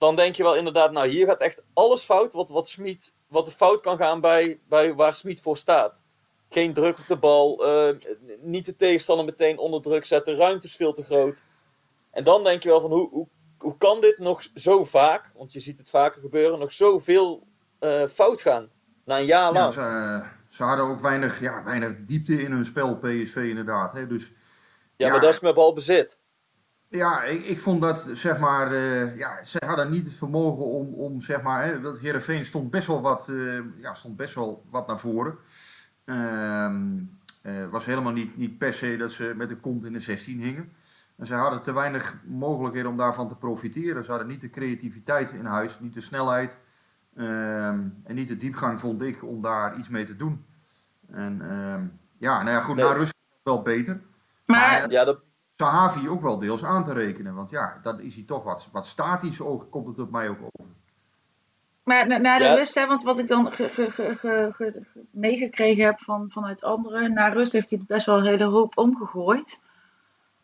dan 0.00 0.16
denk 0.16 0.34
je 0.34 0.42
wel 0.42 0.56
inderdaad, 0.56 0.92
nou 0.92 1.08
hier 1.08 1.26
gaat 1.26 1.40
echt 1.40 1.62
alles 1.72 2.02
fout 2.02 2.32
wat, 2.32 2.48
wat, 2.48 2.68
Smit, 2.68 3.12
wat 3.28 3.46
er 3.46 3.52
fout 3.52 3.80
kan 3.80 3.96
gaan 3.96 4.20
bij, 4.20 4.60
bij 4.68 4.94
waar 4.94 5.14
Smit 5.14 5.40
voor 5.40 5.56
staat. 5.56 6.02
Geen 6.48 6.72
druk 6.74 6.98
op 6.98 7.06
de 7.06 7.16
bal, 7.16 7.66
eh, 7.66 7.96
niet 8.40 8.66
de 8.66 8.76
tegenstander 8.76 9.24
meteen 9.24 9.58
onder 9.58 9.82
druk 9.82 10.04
zetten, 10.04 10.36
ruimte 10.36 10.66
is 10.66 10.76
veel 10.76 10.92
te 10.92 11.02
groot. 11.02 11.42
En 12.10 12.24
dan 12.24 12.44
denk 12.44 12.62
je 12.62 12.68
wel 12.68 12.80
van, 12.80 12.90
hoe, 12.90 13.08
hoe, 13.10 13.28
hoe 13.58 13.76
kan 13.76 14.00
dit 14.00 14.18
nog 14.18 14.42
zo 14.54 14.84
vaak, 14.84 15.32
want 15.36 15.52
je 15.52 15.60
ziet 15.60 15.78
het 15.78 15.90
vaker 15.90 16.20
gebeuren, 16.20 16.58
nog 16.58 16.72
zoveel 16.72 17.46
eh 17.78 18.06
fout 18.06 18.40
gaan? 18.42 18.70
Na 19.04 19.18
een 19.18 19.24
jaar 19.24 19.52
Ja, 19.52 19.60
lang. 19.60 19.72
ze, 19.72 20.22
ze 20.48 20.62
hadden 20.62 20.84
ook 20.84 21.00
weinig, 21.00 21.40
ja, 21.40 21.64
weinig 21.64 21.92
diepte 21.98 22.42
in 22.42 22.50
hun 22.52 22.64
spel, 22.64 22.96
PSV 22.96 23.36
inderdaad. 23.36 23.92
Hè? 23.92 24.06
Dus 24.06 24.32
Ja, 24.96 25.10
maar 25.10 25.20
dat 25.20 25.32
is 25.32 25.40
met 25.40 25.54
balbezit. 25.54 26.18
Ja, 26.90 27.22
ik, 27.22 27.44
ik 27.46 27.60
vond 27.60 27.80
dat, 27.80 28.06
zeg 28.12 28.38
maar, 28.38 28.72
eh, 28.72 29.16
ja, 29.16 29.44
ze 29.44 29.62
hadden 29.66 29.90
niet 29.90 30.04
het 30.04 30.14
vermogen 30.14 30.64
om, 30.64 30.94
om 30.94 31.20
zeg 31.20 31.42
maar, 31.42 31.64
hè, 31.64 31.98
Heerenveen 32.00 32.44
stond 32.44 32.70
best 32.70 32.86
wel 32.86 33.00
wat, 33.00 33.28
eh, 33.28 33.58
ja, 33.76 33.94
stond 33.94 34.16
best 34.16 34.34
wel 34.34 34.64
wat 34.70 34.86
naar 34.86 34.98
voren. 34.98 35.38
Ehm 36.04 36.98
eh, 37.42 37.68
was 37.70 37.84
helemaal 37.84 38.12
niet, 38.12 38.36
niet 38.36 38.58
per 38.58 38.72
se 38.72 38.96
dat 38.96 39.12
ze 39.12 39.32
met 39.36 39.48
de 39.48 39.56
kont 39.56 39.84
in 39.84 39.92
de 39.92 40.00
16 40.00 40.40
hingen. 40.40 40.72
En 41.16 41.26
ze 41.26 41.34
hadden 41.34 41.62
te 41.62 41.72
weinig 41.72 42.16
mogelijkheden 42.24 42.90
om 42.90 42.96
daarvan 42.96 43.28
te 43.28 43.36
profiteren. 43.36 44.04
Ze 44.04 44.10
hadden 44.10 44.28
niet 44.28 44.40
de 44.40 44.50
creativiteit 44.50 45.32
in 45.32 45.44
huis, 45.44 45.80
niet 45.80 45.94
de 45.94 46.00
snelheid 46.00 46.58
ehm, 47.16 47.88
en 48.04 48.14
niet 48.14 48.28
de 48.28 48.36
diepgang, 48.36 48.80
vond 48.80 49.02
ik, 49.02 49.24
om 49.24 49.42
daar 49.42 49.78
iets 49.78 49.88
mee 49.88 50.04
te 50.04 50.16
doen. 50.16 50.44
En 51.10 51.40
ehm, 51.50 51.84
ja, 52.18 52.42
nou 52.42 52.56
ja, 52.56 52.62
goed, 52.62 52.76
Nee. 52.76 52.84
naar 52.84 52.96
rust 52.96 53.14
wel 53.42 53.62
beter. 53.62 54.00
Maar 54.46 54.90
Ja, 54.90 55.04
dat, 55.04 55.18
Sahavi 55.60 56.08
ook 56.08 56.20
wel 56.20 56.38
deels 56.38 56.64
aan 56.64 56.84
te 56.84 56.92
rekenen. 56.92 57.34
Want 57.34 57.50
ja, 57.50 57.78
dan 57.82 58.00
is 58.00 58.14
hij 58.14 58.24
toch 58.24 58.44
wat, 58.44 58.68
wat 58.72 58.86
statisch, 58.86 59.40
ook, 59.40 59.66
komt 59.70 59.86
het 59.86 59.98
op 59.98 60.10
mij 60.10 60.28
ook 60.28 60.38
over. 60.52 60.70
Maar 61.82 62.06
na, 62.06 62.16
na 62.16 62.38
de 62.38 62.44
Ja. 62.44 62.54
rust, 62.54 62.74
hè, 62.74 62.86
want 62.86 63.02
wat 63.02 63.18
ik 63.18 63.26
dan 63.26 63.52
ge- 63.52 63.68
ge- 63.68 63.90
ge- 63.90 64.14
ge- 64.14 64.52
ge- 64.54 64.72
ge- 64.82 65.06
meegekregen 65.10 65.84
heb 65.84 66.00
van, 66.00 66.30
vanuit 66.30 66.62
anderen, 66.64 67.12
na 67.12 67.28
rust 67.28 67.52
heeft 67.52 67.70
hij 67.70 67.78
het 67.78 67.88
best 67.88 68.06
wel 68.06 68.18
een 68.18 68.24
hele 68.24 68.44
hoop 68.44 68.78
omgegooid. 68.78 69.58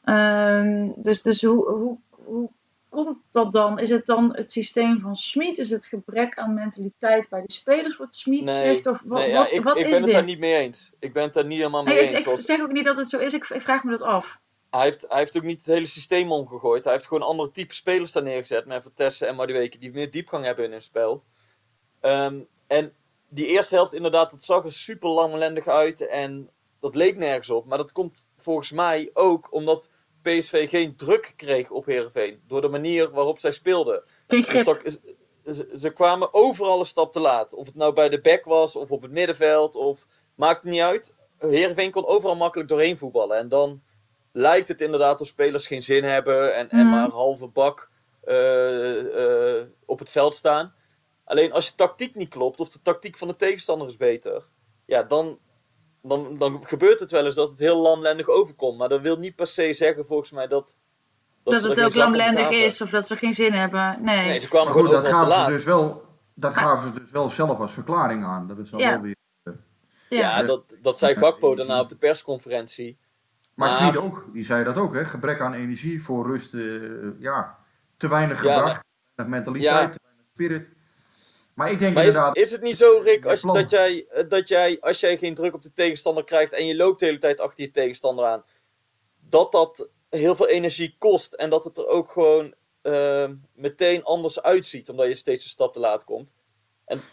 Ehm, 0.05 0.89
dus 0.97 1.23
dus 1.23 1.43
hoe, 1.43 1.65
hoe, 1.71 1.99
hoe 2.19 2.51
komt 2.89 3.19
dat 3.31 3.53
dan? 3.53 3.79
Is 3.79 3.91
het 3.91 4.07
dan 4.07 4.37
het 4.37 4.51
systeem 4.51 5.01
van 5.01 5.17
Smit? 5.17 5.59
Is 5.59 5.71
het 5.71 5.87
gebrek 5.87 6.39
aan 6.39 6.55
mentaliteit 6.55 7.29
bij 7.29 7.43
de 7.47 7.53
spelers 7.53 7.97
wat 7.97 8.15
Smit 8.15 8.45
nee, 8.45 8.73
zegt? 8.73 8.87
Of 8.87 9.01
wat, 9.05 9.19
nee 9.19 9.29
ja, 9.31 9.39
wat, 9.39 9.51
ik, 9.53 9.63
wat 9.63 9.77
ik 9.77 9.85
is 9.85 9.91
ben 9.91 9.97
het 9.97 10.05
dit? 10.05 10.15
daar 10.15 10.25
niet 10.25 10.41
mee 10.41 10.55
eens. 10.55 10.93
Ik 10.99 11.13
ben 11.13 11.23
het 11.23 11.35
daar 11.35 11.47
niet 11.47 11.59
helemaal 11.59 11.83
mee 11.83 11.95
Nee, 11.95 12.15
eens. 12.15 12.27
ik, 12.27 12.41
zeg 12.41 12.61
ook 12.61 12.73
niet 12.73 12.85
dat 12.85 12.97
het 12.97 13.09
zo 13.09 13.19
is, 13.19 13.35
ik, 13.35 13.49
ik 13.49 13.63
vraag 13.63 13.85
me 13.85 13.91
dat 13.91 14.03
af. 14.03 14.39
Hij, 14.71 14.83
heeft, 14.85 15.05
hij 15.09 15.19
heeft 15.19 15.37
ook 15.37 15.43
niet 15.43 15.59
het 15.59 15.67
hele 15.67 15.87
systeem 15.87 16.33
omgegooid. 16.33 16.85
Hij 16.85 16.93
heeft 16.93 17.07
gewoon 17.07 17.23
een 17.23 17.29
ander 17.29 17.53
type 17.53 17.75
spelers 17.75 18.13
daar 18.13 18.23
neergezet. 18.23 18.67
Met 18.67 18.83
Vertessen 18.83 19.29
en 19.29 19.35
Madueke 19.35 19.79
die 19.79 19.93
meer 19.93 20.11
diepgang 20.11 20.45
hebben 20.45 20.65
in 20.65 20.71
hun 20.71 20.83
spel. 20.83 21.23
Ehm, 22.01 22.41
en 22.67 22.93
die 23.29 23.47
eerste 23.47 23.75
helft 23.75 23.95
inderdaad, 23.95 24.31
dat 24.31 24.43
zag 24.45 24.65
er 24.65 24.73
super 24.73 25.09
langlendig 25.09 25.67
uit. 25.67 26.07
En 26.07 26.51
dat 26.81 26.95
leek 26.95 27.17
nergens 27.17 27.51
op. 27.51 27.67
Maar 27.67 27.79
dat 27.79 27.93
komt 27.93 28.17
volgens 28.37 28.73
mij 28.73 29.11
ook 29.15 29.53
omdat 29.53 29.91
PSV 30.23 30.69
geen 30.71 30.97
druk 30.97 31.33
kreeg 31.37 31.71
op 31.71 31.87
Heerenveen. 31.87 32.41
Door 32.47 32.61
de 32.61 32.69
manier 32.69 33.11
waarop 33.11 33.39
zij 33.39 33.51
speelden. 33.51 34.03
Dus 34.27 34.65
dat- 34.65 34.99
ze, 35.55 35.69
ze 35.79 35.91
kwamen 35.91 36.35
overal 36.35 36.79
een 36.79 36.85
stap 36.87 37.13
te 37.13 37.21
laat. 37.21 37.55
Of 37.55 37.67
het 37.67 37.75
nou 37.75 37.93
bij 37.93 38.09
de 38.09 38.21
back 38.21 38.45
was, 38.45 38.77
of 38.77 38.91
op 38.91 39.03
het 39.03 39.11
middenveld, 39.11 39.75
of 39.77 40.07
maakt 40.35 40.65
niet 40.65 40.81
uit. 40.81 41.15
Heerenveen 41.39 41.91
kon 41.91 42.07
overal 42.07 42.37
makkelijk 42.37 42.69
doorheen 42.69 42.99
voetballen. 42.99 43.37
En 43.39 43.49
dan 43.49 43.83
lijkt 44.37 44.69
het 44.69 44.81
inderdaad 44.81 45.21
of 45.21 45.27
spelers 45.27 45.67
geen 45.67 45.83
zin 45.83 46.05
hebben 46.05 46.55
en, 46.55 46.71
en 46.71 46.79
Mhm. 46.87 46.91
maar 46.91 47.09
halve 47.11 47.47
bak 47.47 47.91
eh, 48.25 49.59
eh, 49.59 49.67
op 49.85 49.99
het 49.99 50.11
veld 50.11 50.35
staan. 50.35 50.75
Alleen 51.25 51.53
als 51.53 51.67
je 51.67 51.75
tactiek 51.75 52.15
niet 52.15 52.29
klopt, 52.29 52.61
of 52.61 52.69
de 52.69 52.83
tactiek 52.83 53.17
van 53.17 53.29
de 53.29 53.37
tegenstander 53.37 53.87
is 53.89 53.97
beter, 53.97 54.43
ja, 54.87 55.03
dan, 55.03 55.39
dan, 56.03 56.37
dan 56.39 56.67
gebeurt 56.67 57.01
het 57.01 57.11
wel 57.11 57.25
eens 57.25 57.35
dat 57.35 57.49
het 57.51 57.59
heel 57.59 57.81
lamlendig 57.81 58.29
overkomt. 58.29 58.79
Maar 58.79 58.89
dat 58.89 59.01
wil 59.01 59.17
niet 59.19 59.37
per 59.37 59.47
se 59.47 59.73
zeggen, 59.73 60.07
volgens 60.07 60.31
mij, 60.31 60.47
dat. 60.47 60.75
Dat, 61.43 61.63
het 61.63 61.81
ook 61.83 61.95
lamlendig 61.95 62.51
is 62.51 62.81
of 62.81 62.91
dat 62.91 63.07
ze 63.07 63.17
geen 63.17 63.33
zin 63.33 63.53
hebben. 63.53 63.99
Nee. 64.03 64.25
Nee, 64.27 64.39
ze 64.39 64.49
kwamen 64.49 64.67
Maar 64.73 64.83
goed, 64.83 64.91
gewoon 64.91 65.03
dat 65.03 65.13
gaven, 65.13 65.45
ze 65.45 65.51
dus 65.51 65.65
wel, 65.65 66.03
dat 66.35 66.55
gaven 66.55 66.93
ze 66.95 67.01
dus 67.01 67.11
wel 67.11 67.29
zelf 67.29 67.59
als 67.59 67.73
verklaring 67.73 68.25
aan. 68.25 68.47
Dat 68.49 68.59
is 68.59 68.71
dan 68.71 68.81
Ja. 68.81 68.91
wel 68.91 69.01
weer... 69.01 69.17
Ja, 70.09 70.43
dat, 70.43 70.77
dat 70.83 70.99
zei 70.99 71.15
Gakpo 71.15 71.55
daarna 71.55 71.81
op 71.81 71.89
de 71.89 71.97
persconferentie. 71.97 72.99
Maar 73.57 73.83
Maar- 73.83 73.97
ook, 73.97 74.25
die 74.33 74.43
zei 74.45 74.65
dat 74.65 74.77
ook, 74.77 74.95
hè? 74.95 75.05
gebrek 75.05 75.41
aan 75.41 75.55
energie 75.55 76.03
voor 76.03 76.27
rust, 76.27 76.55
eh, 76.55 76.61
ja, 77.19 77.59
te 77.97 78.09
weinig 78.09 78.43
Ja, 78.45 78.55
gebracht, 78.55 78.81
te 78.81 79.13
weinig 79.15 79.37
mentaliteit, 79.37 79.93
te 79.93 80.01
weinig 80.03 80.25
spirit. 80.33 80.71
Maar 81.55 81.71
ik 81.71 81.79
denk 81.79 81.95
Maar 81.95 82.03
is, 82.03 82.09
inderdaad, 82.09 82.37
is 82.37 82.51
het 82.53 82.63
niet 82.63 82.77
zo, 82.77 82.99
Rick, 83.03 83.25
als, 83.27 83.41
plan. 83.41 83.55
dat, 83.55 83.71
jij, 83.71 84.07
eh, 84.07 84.29
dat 84.29 84.49
jij, 84.49 84.81
als 84.81 85.01
jij 85.01 85.19
geen 85.19 85.35
druk 85.35 85.55
op 85.55 85.63
de 85.63 85.73
tegenstander 85.73 86.25
krijgt 86.25 86.53
en 86.53 86.67
je 86.67 86.77
loopt 86.77 87.01
de 87.01 87.07
hele 87.07 87.19
tijd 87.19 87.41
achter 87.41 87.65
je 87.65 87.71
tegenstander 87.71 88.25
aan, 88.25 88.45
dat 89.21 89.53
dat 89.53 89.89
heel 90.11 90.37
veel 90.37 90.49
energie 90.49 90.97
kost 90.99 91.33
en 91.33 91.51
dat 91.51 91.65
het 91.65 91.79
er 91.79 91.87
ook 91.87 92.11
gewoon 92.11 92.55
eh, 92.83 93.31
meteen 93.55 94.05
anders 94.05 94.43
uitziet, 94.43 94.89
omdat 94.89 95.07
je 95.07 95.15
steeds 95.15 95.45
een 95.45 95.51
stap 95.51 95.73
te 95.73 95.81
laat 95.81 96.05
komt? 96.05 96.31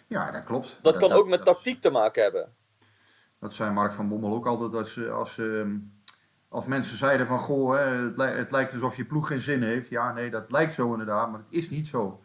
ja, 0.08 0.32
dat 0.32 0.44
klopt. 0.44 0.80
Dat 0.82 0.98
kan 0.98 1.12
ook 1.12 1.28
met 1.28 1.46
tactiek 1.46 1.82
te 1.82 1.90
maken 1.90 2.24
hebben. 2.24 2.56
Dat 3.40 3.54
zei 3.54 3.72
Mark 3.72 3.92
van 3.94 4.10
Bommel 4.10 4.34
ook 4.34 4.48
altijd 4.48 4.74
als, 4.74 4.98
eh, 4.98 5.14
als, 5.14 5.38
ehm, 5.38 5.78
als 6.54 6.66
mensen 6.66 6.98
zeiden 6.98 7.28
van 7.28 7.40
goh, 7.40 7.78
het, 7.78 8.18
het 8.18 8.52
lijkt 8.52 8.74
alsof 8.74 8.98
je 8.98 9.06
ploeg 9.06 9.28
geen 9.28 9.40
zin 9.40 9.64
heeft. 9.64 9.90
Ja, 9.90 10.14
nee, 10.14 10.30
dat 10.30 10.52
lijkt 10.52 10.74
zo 10.74 10.92
inderdaad, 10.92 11.32
maar 11.32 11.40
het 11.40 11.48
is 11.52 11.70
niet 11.70 11.88
zo. 11.88 12.22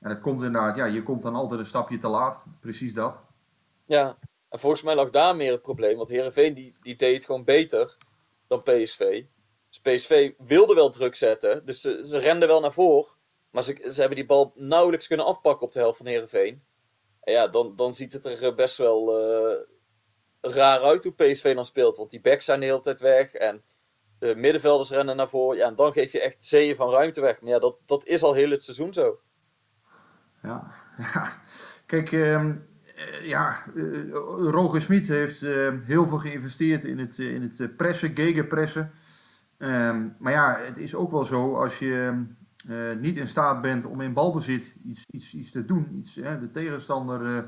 En 0.00 0.08
het 0.08 0.20
komt 0.20 0.42
inderdaad, 0.42 0.76
ja, 0.76 0.84
je 0.84 1.02
komt 1.02 1.22
dan 1.22 1.34
altijd 1.34 1.60
een 1.60 1.66
stapje 1.66 1.96
te 1.96 2.08
laat. 2.08 2.42
Precies 2.60 2.94
dat. 2.94 3.16
Ja, 3.86 4.18
en 4.48 4.58
volgens 4.58 4.82
mij 4.82 4.94
lag 4.94 5.10
daar 5.10 5.36
meer 5.36 5.52
het 5.52 5.62
probleem, 5.62 5.96
want 5.96 6.08
Herenveen 6.08 6.54
die, 6.54 6.72
die 6.80 6.96
deed 6.96 7.14
het 7.14 7.24
gewoon 7.24 7.44
beter 7.44 7.96
dan 8.46 8.62
PSV. 8.62 9.24
Dus 9.68 9.80
PSV 9.80 10.32
wilde 10.38 10.74
wel 10.74 10.90
druk 10.90 11.14
zetten, 11.14 11.66
dus 11.66 11.80
ze, 11.80 12.02
ze 12.06 12.18
renden 12.18 12.48
wel 12.48 12.60
naar 12.60 12.72
voren, 12.72 13.12
maar 13.50 13.62
ze, 13.62 13.88
ze 13.92 14.00
hebben 14.00 14.18
die 14.18 14.26
bal 14.26 14.52
nauwelijks 14.54 15.06
kunnen 15.06 15.26
afpakken 15.26 15.66
op 15.66 15.72
de 15.72 15.78
helft 15.78 15.96
van 15.96 16.06
Herenveen. 16.06 16.62
En 17.20 17.32
ja, 17.32 17.48
dan, 17.48 17.76
dan 17.76 17.94
ziet 17.94 18.12
het 18.12 18.26
er 18.26 18.44
eh, 18.44 18.54
best 18.54 18.76
wel 18.76 19.18
eh, 19.18 19.56
raar 20.40 20.80
uit 20.80 21.04
hoe 21.04 21.14
PSV 21.14 21.54
dan 21.54 21.64
speelt, 21.64 21.96
want 21.96 22.10
die 22.10 22.20
backs 22.20 22.44
zijn 22.44 22.60
de 22.60 22.66
hele 22.66 22.80
tijd 22.80 23.00
weg 23.00 23.34
en 23.34 23.62
de 24.22 24.34
middenvelders 24.36 24.90
rennen 24.90 25.16
naar 25.16 25.28
voren. 25.28 25.56
Ja, 25.56 25.66
en 25.66 25.74
dan 25.74 25.92
geef 25.92 26.12
je 26.12 26.20
echt 26.20 26.44
zeeën 26.44 26.76
van 26.76 26.90
ruimte 26.90 27.20
weg. 27.20 27.40
Maar 27.40 27.50
ja, 27.50 27.58
dat, 27.58 27.78
dat 27.86 28.06
is 28.06 28.22
al 28.22 28.34
heel 28.34 28.50
het 28.50 28.62
seizoen 28.62 28.92
zo. 28.92 29.20
Ja, 30.42 30.74
ja. 31.14 31.32
Kijk, 31.86 32.12
ehm, 32.12 32.54
eh, 32.96 33.28
ja, 33.28 33.64
eh, 33.76 34.10
Roger 34.50 34.82
Smit 34.82 35.08
heeft 35.08 35.42
eh, 35.42 35.68
heel 35.82 36.06
veel 36.06 36.18
geïnvesteerd 36.18 36.84
in 36.84 36.98
het, 36.98 37.18
eh, 37.18 37.34
in 37.34 37.42
het 37.42 37.76
pressen, 37.76 38.10
gegenpressen. 38.14 38.92
Ehm, 39.58 40.08
maar 40.18 40.32
ja, 40.32 40.58
het 40.60 40.78
is 40.78 40.94
ook 40.94 41.10
wel 41.10 41.24
zo 41.24 41.54
als 41.54 41.78
je 41.78 42.24
niet 43.00 43.16
in 43.16 43.28
staat 43.28 43.60
bent 43.60 43.84
om 43.84 44.00
in 44.00 44.12
balbezit 44.12 44.76
iets, 44.84 45.04
iets, 45.10 45.34
iets 45.34 45.50
te 45.50 45.64
doen, 45.64 45.96
iets, 45.98 46.14
de 46.14 46.50
tegenstander 46.52 47.46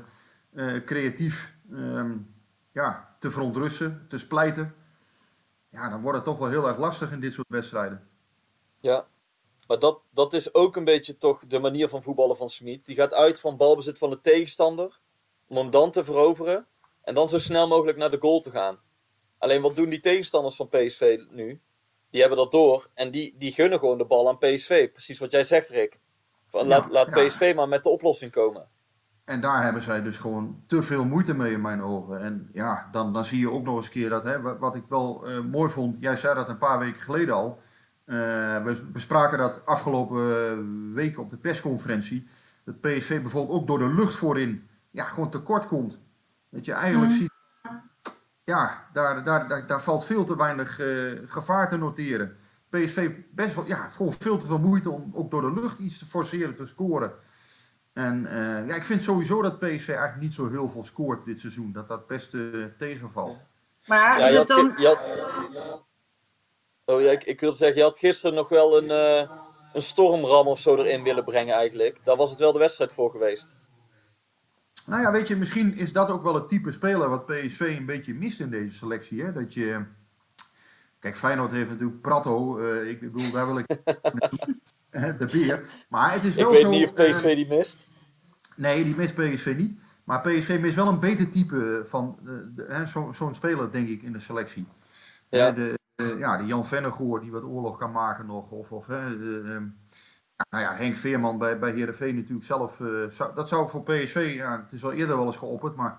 creatief 0.85 1.57
ehm, 1.71 2.17
ja, 2.71 3.15
te 3.19 3.31
verontrusten, 3.31 4.05
te 4.07 4.17
splijten. 4.17 4.73
Ja, 5.75 5.89
dan 5.89 6.01
wordt 6.01 6.17
het 6.17 6.25
toch 6.25 6.37
wel 6.37 6.49
heel 6.49 6.67
erg 6.67 6.77
lastig 6.77 7.11
in 7.11 7.19
dit 7.19 7.33
soort 7.33 7.47
wedstrijden. 7.49 8.09
Ja, 8.79 9.07
maar 9.67 9.79
dat, 9.79 10.01
dat 10.11 10.33
is 10.33 10.53
ook 10.53 10.75
een 10.75 10.83
beetje 10.83 11.17
toch 11.17 11.45
de 11.47 11.59
manier 11.59 11.89
van 11.89 12.03
voetballen 12.03 12.37
van 12.37 12.49
Smit. 12.49 12.85
Die 12.85 12.95
gaat 12.95 13.13
uit 13.13 13.39
van 13.39 13.57
balbezit 13.57 13.97
van 13.97 14.09
de 14.09 14.21
tegenstander, 14.21 14.99
om 15.47 15.57
hem 15.57 15.69
dan 15.69 15.91
te 15.91 16.03
veroveren 16.03 16.67
en 17.01 17.15
dan 17.15 17.29
zo 17.29 17.37
snel 17.37 17.67
mogelijk 17.67 17.97
naar 17.97 18.11
de 18.11 18.19
goal 18.19 18.39
te 18.39 18.51
gaan. 18.51 18.79
Alleen 19.37 19.61
wat 19.61 19.75
doen 19.75 19.89
die 19.89 19.99
tegenstanders 19.99 20.55
van 20.55 20.69
PSV 20.69 21.19
nu? 21.29 21.61
Die 22.09 22.19
hebben 22.19 22.37
dat 22.37 22.51
door 22.51 22.89
en 22.93 23.11
die, 23.11 23.35
die 23.37 23.51
gunnen 23.51 23.79
gewoon 23.79 23.97
de 23.97 24.05
bal 24.05 24.27
aan 24.27 24.37
PSV. 24.37 24.91
Precies 24.91 25.19
wat 25.19 25.31
jij 25.31 25.43
zegt, 25.43 25.69
Rick. 25.69 25.99
Van, 26.47 26.67
laat, 26.67 26.89
laat 26.89 27.15
ja. 27.15 27.25
PSV 27.25 27.53
maar 27.55 27.67
met 27.67 27.83
de 27.83 27.89
oplossing 27.89 28.31
komen. 28.31 28.69
En 29.25 29.41
daar 29.41 29.63
hebben 29.63 29.81
zij 29.81 30.01
dus 30.01 30.17
gewoon 30.17 30.63
te 30.67 30.83
veel 30.83 31.05
moeite 31.05 31.33
mee 31.33 31.51
in 31.51 31.61
mijn 31.61 31.81
ogen. 31.81 32.19
En 32.19 32.49
ja, 32.53 32.87
dan, 32.91 33.13
dan 33.13 33.25
zie 33.25 33.39
je 33.39 33.51
ook 33.51 33.63
nog 33.63 33.75
eens 33.75 33.85
een 33.85 33.91
keer 33.91 34.09
dat, 34.09 34.23
hè, 34.23 34.57
wat, 34.57 34.75
ik 34.75 34.83
wel 34.87 35.27
eh, 35.27 35.39
mooi 35.39 35.71
vond, 35.71 35.97
jij 35.99 36.15
zei 36.15 36.35
dat 36.35 36.49
een 36.49 36.57
paar 36.57 36.79
weken 36.79 37.01
geleden 37.01 37.35
al. 37.35 37.61
Eh, 38.05 38.15
we 38.63 38.89
bespraken 38.93 39.37
dat 39.37 39.65
afgelopen 39.65 40.49
eh, 40.49 40.57
week 40.93 41.19
op 41.19 41.29
de 41.29 41.37
persconferentie. 41.37 42.27
Dat 42.63 42.81
PSV 42.81 43.21
bijvoorbeeld 43.21 43.59
ook 43.59 43.67
door 43.67 43.79
de 43.79 43.93
lucht 43.93 44.15
voorin 44.15 44.67
ja, 44.91 45.05
gewoon 45.05 45.29
tekort 45.29 45.67
komt. 45.67 45.99
Dat 46.49 46.65
je 46.65 46.73
eigenlijk 46.73 47.11
ziet, 47.11 47.31
ja, 48.43 48.87
daar, 48.93 49.23
daar, 49.23 49.47
daar, 49.47 49.67
daar 49.67 49.81
valt 49.81 50.05
veel 50.05 50.25
te 50.25 50.37
weinig 50.37 50.75
gevaar 51.25 51.69
te 51.69 51.77
noteren. 51.77 52.37
PSV 52.69 53.11
best 53.31 53.55
wel, 53.55 53.65
ja, 53.65 53.87
gewoon 53.87 54.13
veel 54.13 54.37
te 54.37 54.45
veel 54.45 54.59
moeite 54.59 54.89
om 54.89 55.11
ook 55.13 55.31
door 55.31 55.41
de 55.41 55.61
lucht 55.61 55.79
iets 55.79 55.97
te 55.99 56.05
forceren 56.05 56.55
te 56.55 56.65
scoren. 56.65 57.13
En 57.95 58.25
eh, 58.25 58.67
ja, 58.67 58.75
ik 58.75 58.83
vind 58.83 59.03
sowieso 59.03 59.41
dat 59.41 59.59
PSV 59.59 59.87
eigenlijk 59.87 60.21
niet 60.21 60.33
zo 60.33 60.49
heel 60.49 60.67
veel 60.69 60.83
scoort 60.83 61.25
dit 61.25 61.39
seizoen. 61.39 61.71
Dat 61.71 61.87
dat 61.87 62.07
best 62.07 62.33
eh, 62.33 62.41
tegenvalt. 62.77 63.37
Maar 63.85 64.19
Ja, 64.19 64.25
is 64.25 64.31
je 64.31 64.37
had, 64.37 64.47
dan... 64.47 64.73
ge- 64.75 64.81
je 64.81 64.87
had- 64.87 65.83
Oh 66.85 67.01
ja, 67.01 67.11
ik, 67.11 67.23
ik 67.23 67.39
wilde 67.39 67.55
zeggen, 67.57 67.77
je 67.77 67.83
had 67.83 67.99
gisteren 67.99 68.35
nog 68.35 68.49
wel 68.49 68.77
een, 68.83 68.89
eh, 68.89 69.31
een 69.73 69.81
stormram 69.81 70.47
of 70.47 70.59
zo 70.59 70.75
erin 70.75 71.03
willen 71.03 71.23
brengen 71.23 71.55
eigenlijk. 71.55 71.99
Daar 72.03 72.15
was 72.15 72.29
het 72.29 72.39
wel 72.39 72.51
de 72.51 72.59
wedstrijd 72.59 72.93
voor 72.93 73.11
geweest. 73.11 73.47
Nou 74.85 75.01
ja, 75.01 75.11
weet 75.11 75.27
je, 75.27 75.35
misschien 75.35 75.75
is 75.75 75.93
dat 75.93 76.09
ook 76.11 76.23
wel 76.23 76.33
het 76.35 76.47
type 76.47 76.71
speler 76.71 77.09
wat 77.09 77.25
PSV 77.25 77.75
een 77.79 77.85
beetje 77.85 78.13
mist 78.13 78.39
in 78.39 78.49
deze 78.49 78.73
selectie. 78.73 79.23
Hè? 79.23 79.31
Dat 79.33 79.53
je... 79.53 79.85
Kijk, 80.99 81.17
Feyenoord 81.17 81.51
heeft 81.51 81.69
natuurlijk 81.69 82.01
Prato. 82.01 82.59
eh, 82.59 82.89
ik 82.89 82.99
bedoel, 82.99 83.31
daar 83.31 83.45
wil 83.47 83.57
ik 83.57 83.65
de 85.17 85.25
beer. 85.31 85.63
Maar 85.89 86.13
het 86.13 86.23
is 86.23 86.35
Ik 86.37 86.43
wel 86.43 86.51
weet 86.51 86.61
zo... 86.61 86.69
niet 86.69 86.85
of 86.91 86.93
eh, 86.97 87.09
PSV 87.11 87.35
die 87.35 87.47
mist. 87.47 87.93
Nee, 88.55 88.83
die 88.83 88.95
mist 88.95 89.13
PSV 89.15 89.53
niet. 89.57 89.77
Maar 90.03 90.21
PSV 90.21 90.57
mist 90.61 90.75
wel 90.75 90.87
een 90.87 90.99
beter 90.99 91.29
type 91.29 91.81
van 91.85 92.19
eh, 92.21 92.25
de- 92.55 92.65
hè, 92.67 92.85
zo- 92.85 93.11
zo'n 93.11 93.33
speler, 93.33 93.71
denk 93.71 93.87
ik, 93.89 94.01
in 94.01 94.11
de 94.13 94.19
selectie. 94.19 94.65
Ja. 95.29 95.51
De, 95.51 95.79
eh, 95.95 96.19
ja, 96.19 96.37
die 96.37 96.47
Jan 96.47 96.65
Vennegoor 96.65 97.21
die 97.21 97.31
wat 97.31 97.43
oorlog 97.43 97.77
kan 97.77 97.91
maken 97.91 98.25
nog. 98.25 98.51
Of, 98.51 98.71
of 98.71 98.85
hè, 98.85 98.97
eh, 98.97 99.55
ehm, 99.55 99.65
nou 100.49 100.63
ja, 100.63 100.73
Henk 100.75 100.95
Veerman 100.95 101.37
bij, 101.37 101.59
bij 101.59 101.71
Heerenveen 101.71 102.15
natuurlijk 102.15 102.45
zelf. 102.45 102.79
eh, 102.81 102.87
zou, 103.07 103.35
dat 103.35 103.49
zou 103.49 103.69
voor 103.69 103.83
PSV, 103.83 104.33
ja, 104.35 104.61
het 104.63 104.71
is 104.71 104.83
al 104.83 104.91
eerder 104.91 105.15
wel 105.17 105.25
eens 105.25 105.37
geopperd, 105.37 105.75
maar 105.75 105.97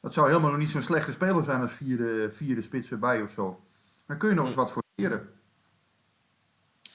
dat 0.00 0.14
zou 0.14 0.26
helemaal 0.28 0.50
nog 0.50 0.58
niet 0.58 0.70
zo'n 0.70 0.82
slechte 0.82 1.12
speler 1.12 1.42
zijn 1.44 1.60
als 1.60 1.72
vierde, 1.72 2.28
vierde 2.30 2.62
spits 2.62 2.90
erbij 2.90 3.22
of 3.22 3.30
zo. 3.30 3.60
Dan 4.06 4.16
kun 4.18 4.28
je 4.28 4.34
nog 4.34 4.46
eens 4.46 4.54
wat 4.54 4.70
voor 4.70 4.82
leren. 4.94 5.28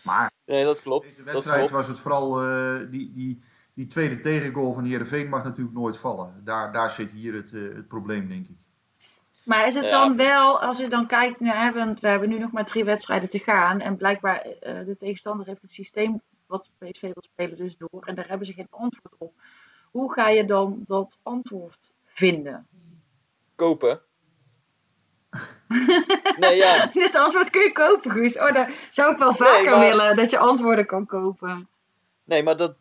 Maar 0.04 0.32
Nee, 0.46 0.64
dat 0.64 0.82
klopt. 0.82 1.06
deze 1.06 1.24
Dat 1.24 1.34
wedstrijd 1.34 1.58
klopt. 1.58 1.72
was 1.72 1.88
het 1.88 2.00
vooral, 2.00 2.42
eh, 2.44 2.80
die, 2.90 3.14
die, 3.14 3.42
die 3.74 3.88
tweede 3.88 4.20
tegengoal 4.20 4.74
van 4.74 4.84
Heerenveen 4.84 5.30
mag 5.30 5.44
natuurlijk 5.44 5.76
nooit 5.76 5.98
vallen. 5.98 6.42
Daar, 6.44 6.72
daar 6.72 6.90
zit 6.90 7.12
hier 7.12 7.34
het, 7.34 7.54
eh, 7.54 7.62
het 7.62 7.88
probleem, 7.88 8.28
denk 8.28 8.48
ik. 8.48 8.58
Maar 9.44 9.68
is 9.68 9.74
het 9.74 9.90
dan 9.90 10.16
wel, 10.16 10.62
als 10.62 10.78
je 10.78 10.88
dan 10.88 11.08
kijkt 11.08 11.40
naar, 11.40 11.74
want 11.74 12.00
we 12.00 12.08
hebben 12.08 12.30
nu 12.30 12.38
nog 12.40 12.52
maar 12.52 12.66
drie 12.66 12.84
wedstrijden 12.84 13.30
te 13.30 13.40
gaan. 13.40 13.80
En 13.82 13.98
blijkbaar 13.98 14.40
eh, 14.42 14.86
de 14.86 14.96
tegenstander 14.96 15.46
heeft 15.46 15.62
het 15.62 15.72
systeem 15.72 16.22
wat 16.46 16.72
PSV 16.78 17.02
wil 17.02 17.24
spelen 17.34 17.58
dus 17.58 17.78
door. 17.78 18.04
En 18.06 18.16
daar 18.16 18.28
hebben 18.28 18.48
ze 18.48 18.54
geen 18.54 18.68
antwoord 18.70 19.14
op. 19.18 19.34
Hoe 19.92 20.14
ga 20.14 20.30
je 20.30 20.46
dan 20.46 20.84
dat 20.88 21.20
antwoord 21.24 21.92
vinden? 22.06 22.68
Kopen. 23.56 24.02
Nee, 26.40 26.56
ja. 26.56 26.86
Dit 26.94 27.16
antwoord 27.16 27.50
kun 27.50 27.62
je 27.64 27.72
kopen, 27.72 28.12
Guus. 28.12 28.38
Oh, 28.40 28.54
dat 28.54 28.68
zou 28.92 29.12
ik 29.12 29.18
wel 29.18 29.34
vaker 29.34 29.70
maar- 29.72 29.80
willen, 29.90 30.16
dat 30.16 30.30
je 30.30 30.38
antwoorden 30.38 30.86
kan 30.86 31.06
kopen. 31.06 31.68
Nee, 32.26 32.44
maar 32.44 32.58
dat, 32.58 32.76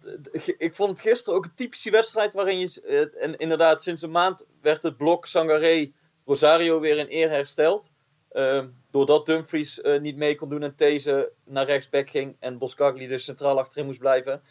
ik 0.58 0.75
vond 0.75 0.90
het 0.90 1.00
gisteren 1.00 1.38
ook 1.38 1.44
een 1.44 1.54
typische 1.54 1.90
wedstrijd 1.90 2.32
waarin 2.32 2.58
je... 2.58 2.80
eh, 3.14 3.22
En 3.22 3.37
inderdaad, 3.37 3.82
sinds 3.82 4.02
een 4.02 4.11
maand 4.11 4.44
werd 4.61 4.82
het 4.82 4.96
blok 4.96 5.26
Sangaré 5.26 5.92
Rosario 6.25 6.80
weer 6.80 6.99
in 6.99 7.06
eer 7.08 7.30
hersteld. 7.30 7.90
Ehm, 8.30 8.68
doordat 8.90 9.26
Dumfries 9.26 9.80
eh, 9.80 10.00
niet 10.00 10.16
mee 10.16 10.34
kon 10.34 10.49
doen 10.49 10.62
en 10.62 10.76
These 10.76 11.32
naar 11.44 11.64
rechtsback 11.66 12.11
ging. 12.11 12.37
En 12.40 12.58
Boskagli 12.58 13.06
dus 13.08 13.25
centraal 13.25 13.58
achterin 13.58 13.84
moest 13.87 13.99
blijven. 13.99 14.42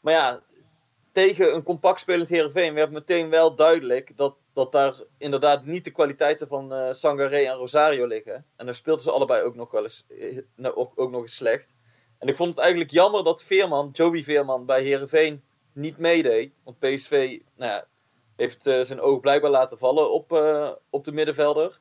Maar 0.00 0.14
ja, 0.14 0.42
tegen 1.12 1.54
een 1.54 1.62
compact 1.62 2.00
spelend 2.00 2.28
Heerenveen 2.28 2.74
werd 2.74 2.90
meteen 2.90 3.30
wel 3.30 3.54
duidelijk... 3.54 4.16
dat, 4.16 4.36
dat 4.52 4.72
daar 4.72 4.94
inderdaad 5.18 5.64
niet 5.64 5.84
de 5.84 5.90
kwaliteiten 5.90 6.48
van 6.48 6.72
eh 6.72 6.92
Sangaré 6.92 7.36
en 7.36 7.54
Rosario 7.54 8.06
liggen. 8.06 8.44
En 8.56 8.66
dan 8.66 8.74
speelden 8.74 9.02
ze 9.02 9.10
allebei 9.10 9.42
ook 9.42 9.54
nog 9.54 9.70
wel 9.70 9.82
eens, 9.82 10.04
eh, 10.08 10.38
nou, 10.56 10.74
ook, 10.74 11.10
nog 11.10 11.22
eens 11.22 11.34
slecht. 11.34 11.72
En 12.18 12.28
ik 12.28 12.36
vond 12.36 12.50
het 12.50 12.58
eigenlijk 12.58 12.90
jammer 12.90 13.24
dat 13.24 13.42
Veerman, 13.42 13.88
Joey 13.92 14.22
Veerman, 14.22 14.66
bij 14.66 14.82
Herenveen 14.82 15.42
niet 15.72 15.98
meedeed. 15.98 16.60
Want 16.64 16.78
PSV 16.78 17.40
nou 17.56 17.70
ja, 17.70 17.86
heeft 18.36 18.66
eh, 18.66 18.80
zijn 18.80 19.00
oog 19.00 19.20
blijkbaar 19.20 19.50
laten 19.50 19.78
vallen 19.78 20.12
op, 20.12 20.32
op 20.90 21.04
de 21.04 21.12
middenvelder. 21.12 21.80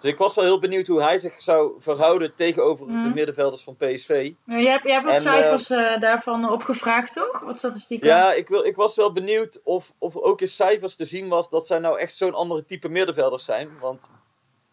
Dus 0.00 0.10
ik 0.10 0.18
was 0.18 0.34
wel 0.34 0.44
heel 0.44 0.58
benieuwd 0.58 0.86
hoe 0.86 1.02
hij 1.02 1.18
zich 1.18 1.42
zou 1.42 1.72
verhouden 1.78 2.34
tegenover 2.34 2.86
de 2.86 3.10
middenvelders 3.14 3.62
van 3.62 3.76
PSV. 3.76 4.32
Nou, 4.44 4.62
jij 4.62 4.72
hebt, 4.72 4.84
jij 4.84 4.92
hebt 4.92 5.04
wat 5.04 5.14
En, 5.14 5.26
eh, 5.26 5.32
cijfers 5.32 5.70
eh, 5.70 6.00
daarvan 6.00 6.50
opgevraagd, 6.50 7.12
toch? 7.12 7.40
Wat 7.40 7.58
statistieken? 7.58 8.08
Ja, 8.08 8.32
ik, 8.32 8.48
wil, 8.48 8.64
ik 8.64 8.76
was 8.76 8.96
wel 8.96 9.12
benieuwd 9.12 9.60
of, 9.64 9.92
of 9.98 10.14
er 10.14 10.22
ook 10.22 10.40
in 10.40 10.48
cijfers 10.48 10.96
te 10.96 11.04
zien 11.04 11.28
was 11.28 11.48
dat 11.50 11.66
zij 11.66 11.78
nou 11.78 11.98
echt 11.98 12.16
zo'n 12.16 12.34
andere 12.34 12.64
type 12.64 12.88
middenvelders 12.88 13.44
zijn. 13.44 13.68
Want 13.80 14.08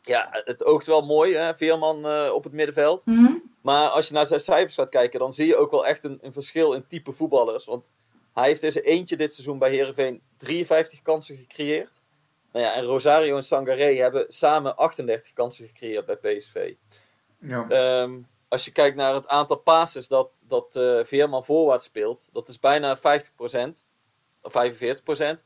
ja, 0.01 0.27
het 0.32 0.65
oogt 0.65 0.86
wel 0.86 1.01
mooi, 1.01 1.36
hè? 1.36 1.55
Veerman 1.55 2.08
eh, 2.08 2.34
op 2.34 2.44
het 2.44 2.53
middenveld. 2.53 3.05
Mhm. 3.05 3.34
Maar 3.62 3.89
als 3.89 4.08
je 4.08 4.13
naar 4.13 4.25
zijn 4.25 4.39
cijfers 4.39 4.75
gaat 4.75 4.89
kijken, 4.89 5.20
dan 5.20 5.34
zie 5.34 5.48
je 5.48 5.55
ook 5.55 5.72
wel 5.72 5.86
echt 5.86 6.03
een, 6.03 6.20
een 6.22 6.34
verschil 6.34 6.74
in 6.74 6.86
type 6.88 7.12
voetballers. 7.12 7.65
Want 7.65 7.89
hij 8.34 8.48
heeft 8.48 8.62
dus 8.62 8.75
eentje 8.75 9.17
dit 9.17 9.34
seizoen 9.34 9.60
bij 9.60 9.70
Herenveen 9.70 10.22
53 10.38 11.01
kansen 11.01 11.38
gecreëerd. 11.38 12.01
Nou 12.56 12.68
ja, 12.68 12.74
en 12.74 12.84
Rosario 12.84 13.36
en 13.36 13.44
Sangaré 13.44 13.96
hebben 13.96 14.26
samen 14.28 14.76
38 14.78 15.34
kansen 15.34 15.68
gecreëerd 15.68 16.06
bij 16.06 16.16
PSV. 16.16 16.74
Ja. 17.40 17.66
Ehm, 17.70 18.20
als 18.48 18.66
je 18.66 18.72
kijkt 18.72 18.96
naar 18.96 19.14
het 19.14 19.28
aantal 19.28 19.58
passes 19.58 20.08
dat, 20.08 20.30
dat 20.48 20.76
eh, 20.76 21.00
Veerman 21.04 21.44
voorwaarts 21.46 21.86
speelt, 21.86 22.28
dat 22.32 22.48
is 22.48 22.60
bijna 22.60 22.98
50%, 22.98 23.82
of 24.42 24.52
45%. 24.52 25.44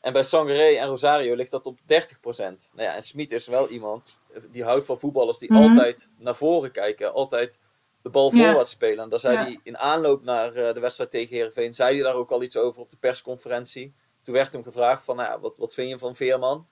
En 0.00 0.12
bij 0.12 0.22
Sangaré 0.22 0.74
en 0.76 0.86
Rosario 0.88 1.34
ligt 1.34 1.50
dat 1.50 1.66
op 1.66 1.78
30%. 1.86 2.68
Nou 2.72 2.88
ja, 2.88 2.94
en 2.94 3.02
Smit 3.02 3.32
is 3.32 3.46
wel 3.46 3.68
iemand 3.68 4.18
eh, 4.34 4.42
die 4.50 4.64
houdt 4.64 4.86
van 4.86 4.98
voetballers 4.98 5.38
die 5.38 5.52
Mhm. 5.52 5.62
altijd 5.62 6.08
naar 6.18 6.36
voren 6.36 6.70
kijken, 6.72 7.12
altijd 7.12 7.58
de 8.02 8.08
bal 8.10 8.34
Ja. 8.34 8.44
voorwaarts 8.44 8.70
spelen. 8.70 9.04
En 9.04 9.08
daar 9.10 9.20
zei 9.20 9.36
Ja. 9.36 9.42
hij 9.42 9.60
in 9.62 9.78
aanloop 9.78 10.22
naar 10.24 10.54
eh, 10.54 10.74
de 10.74 10.80
wedstrijd 10.80 11.10
tegen 11.10 11.36
Heerenveen, 11.36 11.74
zei 11.74 11.94
hij 11.94 12.04
daar 12.04 12.14
ook 12.14 12.30
al 12.30 12.42
iets 12.42 12.56
over 12.56 12.80
op 12.80 12.90
de 12.90 12.96
persconferentie. 12.96 13.94
Toen 14.22 14.34
werd 14.34 14.52
hem 14.52 14.62
gevraagd 14.62 15.04
van, 15.04 15.16
nou 15.16 15.28
ja, 15.28 15.40
wat, 15.40 15.58
wat 15.58 15.74
vind 15.74 15.88
je 15.90 15.98
van 15.98 16.14
Veerman? 16.16 16.66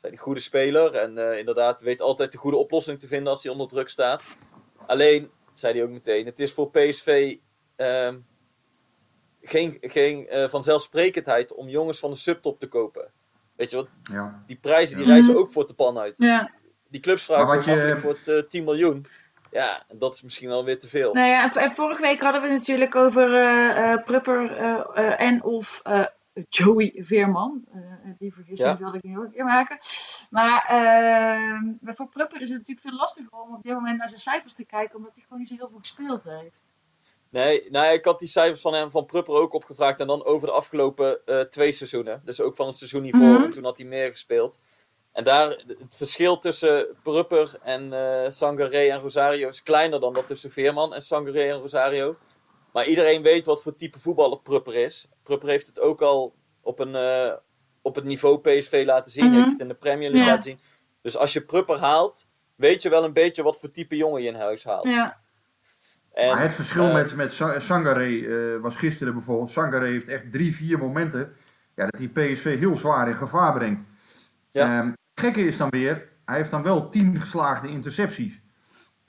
Zei 0.00 0.12
hij, 0.12 0.22
goede 0.22 0.40
speler 0.40 0.94
en 0.94 1.18
eh, 1.18 1.38
inderdaad 1.38 1.80
weet 1.80 2.00
altijd 2.00 2.32
de 2.32 2.38
goede 2.38 2.56
oplossing 2.56 3.00
te 3.00 3.06
vinden 3.08 3.32
als 3.32 3.42
hij 3.42 3.52
onder 3.52 3.68
druk 3.68 3.88
staat. 3.88 4.22
Alleen, 4.86 5.30
zei 5.54 5.74
hij 5.74 5.82
ook 5.82 5.90
meteen, 5.90 6.26
het 6.26 6.38
is 6.40 6.52
voor 6.52 6.70
PSV 6.70 7.36
ehm, 7.76 8.18
geen, 9.42 9.76
geen 9.80 10.28
eh, 10.28 10.48
vanzelfsprekendheid 10.48 11.54
om 11.54 11.68
jongens 11.68 11.98
van 11.98 12.10
de 12.10 12.16
subtop 12.16 12.60
te 12.60 12.68
kopen. 12.68 13.10
Weet 13.56 13.70
je 13.70 13.76
wat, 13.76 13.88
ja. 14.12 14.42
die 14.46 14.56
prijzen 14.56 14.96
die 14.96 15.06
reizen 15.06 15.36
ook 15.36 15.50
voor 15.50 15.66
de 15.66 15.74
pan 15.74 15.98
uit. 15.98 16.18
Ja. 16.18 16.50
Die 16.88 17.00
clubs 17.00 17.22
vragen 17.24 17.76
je- 17.76 17.98
voor 17.98 18.10
het 18.10 18.28
eh, 18.28 18.48
10 18.48 18.64
miljoen. 18.64 19.06
Ja, 19.50 19.84
dat 19.94 20.14
is 20.14 20.22
misschien 20.22 20.48
wel 20.48 20.64
weer 20.64 20.78
te 20.78 20.88
veel. 20.88 21.12
Nou 21.12 21.26
ja, 21.28 21.54
en- 21.56 21.70
vorige 21.72 22.00
week 22.02 22.20
hadden 22.20 22.42
we 22.42 22.48
het 22.48 22.58
natuurlijk 22.58 22.94
over 22.94 23.34
eh, 23.34 23.92
eh, 23.92 24.04
Prupper 24.04 24.56
eh, 24.56 24.80
eh, 24.94 25.20
en 25.20 25.42
of 25.44 25.80
eh, 25.84 26.04
Joey 26.48 26.92
Veerman. 26.96 27.64
Eh, 27.72 27.80
die 28.18 28.34
vergissing 28.34 28.68
Ja. 28.70 28.76
wilde 28.78 28.96
ik 28.96 29.02
niet 29.02 29.16
een 29.16 29.30
keer 29.30 29.44
maken. 29.44 29.78
Maar 30.30 30.64
maar 31.80 31.94
voor 31.94 32.08
Prupper 32.08 32.40
is 32.40 32.48
het 32.48 32.58
natuurlijk 32.58 32.86
veel 32.86 32.96
lastiger 32.96 33.30
om 33.32 33.54
op 33.54 33.62
dit 33.62 33.72
moment 33.72 33.98
naar 33.98 34.08
zijn 34.08 34.20
cijfers 34.20 34.54
te 34.54 34.64
kijken, 34.64 34.96
omdat 34.96 35.12
hij 35.14 35.22
gewoon 35.22 35.38
niet 35.38 35.48
zo 35.48 35.54
heel 35.54 35.68
veel 35.68 35.78
gespeeld 35.78 36.24
heeft. 36.24 36.70
Nee, 37.30 37.70
nou, 37.70 37.92
ik 37.92 38.04
had 38.04 38.18
die 38.18 38.28
cijfers 38.28 38.60
van 38.60 38.74
hem 38.74 38.90
van 38.90 39.06
Prupper 39.06 39.34
ook 39.34 39.52
opgevraagd. 39.52 40.00
En 40.00 40.06
dan 40.06 40.24
over 40.24 40.48
de 40.48 40.54
afgelopen 40.54 41.26
eh, 41.26 41.40
twee 41.40 41.72
seizoenen. 41.72 42.22
Dus 42.24 42.40
ook 42.40 42.56
van 42.56 42.66
het 42.66 42.76
seizoen 42.76 43.02
hiervoor. 43.02 43.22
Mhm. 43.34 43.42
En 43.42 43.50
toen 43.50 43.64
had 43.64 43.76
hij 43.78 43.86
meer 43.86 44.10
gespeeld. 44.10 44.58
En 45.12 45.24
daar, 45.24 45.48
het 45.66 45.96
verschil 45.96 46.38
tussen 46.38 46.86
Prupper 47.02 47.58
en 47.62 47.92
eh 47.92 48.30
Sangaré 48.30 48.88
en 48.88 49.00
Rosario 49.00 49.48
is 49.48 49.62
kleiner 49.62 50.00
dan 50.00 50.12
dat 50.12 50.26
tussen 50.26 50.50
Veerman 50.50 50.94
en 50.94 51.02
Sangaré 51.02 51.50
en 51.52 51.60
Rosario. 51.60 52.16
Maar 52.72 52.86
iedereen 52.86 53.22
weet 53.22 53.46
wat 53.46 53.62
voor 53.62 53.76
type 53.76 53.98
voetballer 53.98 54.38
Prupper 54.40 54.74
is. 54.74 55.08
Prupper 55.22 55.48
heeft 55.48 55.66
het 55.66 55.80
ook 55.80 56.02
al 56.02 56.34
op, 56.60 56.78
een, 56.78 56.94
eh, 56.94 57.32
op 57.82 57.94
het 57.94 58.04
niveau 58.04 58.38
PSV 58.40 58.82
laten 58.86 59.12
zien. 59.12 59.24
Mhm. 59.26 59.34
Heeft 59.34 59.50
het 59.50 59.60
in 59.60 59.68
de 59.68 59.74
Premier 59.74 60.10
League 60.10 60.26
Ja. 60.26 60.34
laten 60.34 60.50
zien. 60.50 60.60
Dus 61.02 61.16
als 61.16 61.32
je 61.32 61.40
Prupper 61.40 61.78
haalt, 61.78 62.26
weet 62.56 62.82
je 62.82 62.88
wel 62.88 63.04
een 63.04 63.12
beetje 63.12 63.42
wat 63.42 63.60
voor 63.60 63.70
type 63.70 63.96
jongen 63.96 64.22
je 64.22 64.28
in 64.28 64.34
huis 64.34 64.64
haalt. 64.64 64.84
Ja, 64.86 65.18
En, 66.12 66.28
maar 66.28 66.42
het 66.42 66.54
verschil 66.54 66.86
eh, 66.88 66.94
met, 66.94 67.14
met 67.16 67.32
Sa- 67.32 67.58
Sangaré 67.60 68.26
eh, 68.26 68.60
was 68.60 68.76
gisteren 68.76 69.14
bijvoorbeeld. 69.14 69.50
Sangaré 69.50 69.86
heeft 69.86 70.08
echt 70.08 70.32
drie, 70.32 70.54
vier 70.54 70.78
momenten 70.78 71.36
ja, 71.76 71.86
dat 71.86 71.98
hij 72.00 72.08
PSV 72.08 72.58
heel 72.58 72.76
zwaar 72.76 73.08
in 73.08 73.14
gevaar 73.14 73.52
brengt. 73.52 73.82
Ja. 74.52 74.78
Ehm, 74.78 74.86
het 74.86 74.96
gekke 75.24 75.40
is 75.40 75.56
dan 75.56 75.70
weer, 75.70 76.08
hij 76.24 76.36
heeft 76.36 76.50
dan 76.50 76.62
wel 76.62 76.88
tien 76.88 77.20
geslaagde 77.20 77.68
intercepties. 77.68 78.42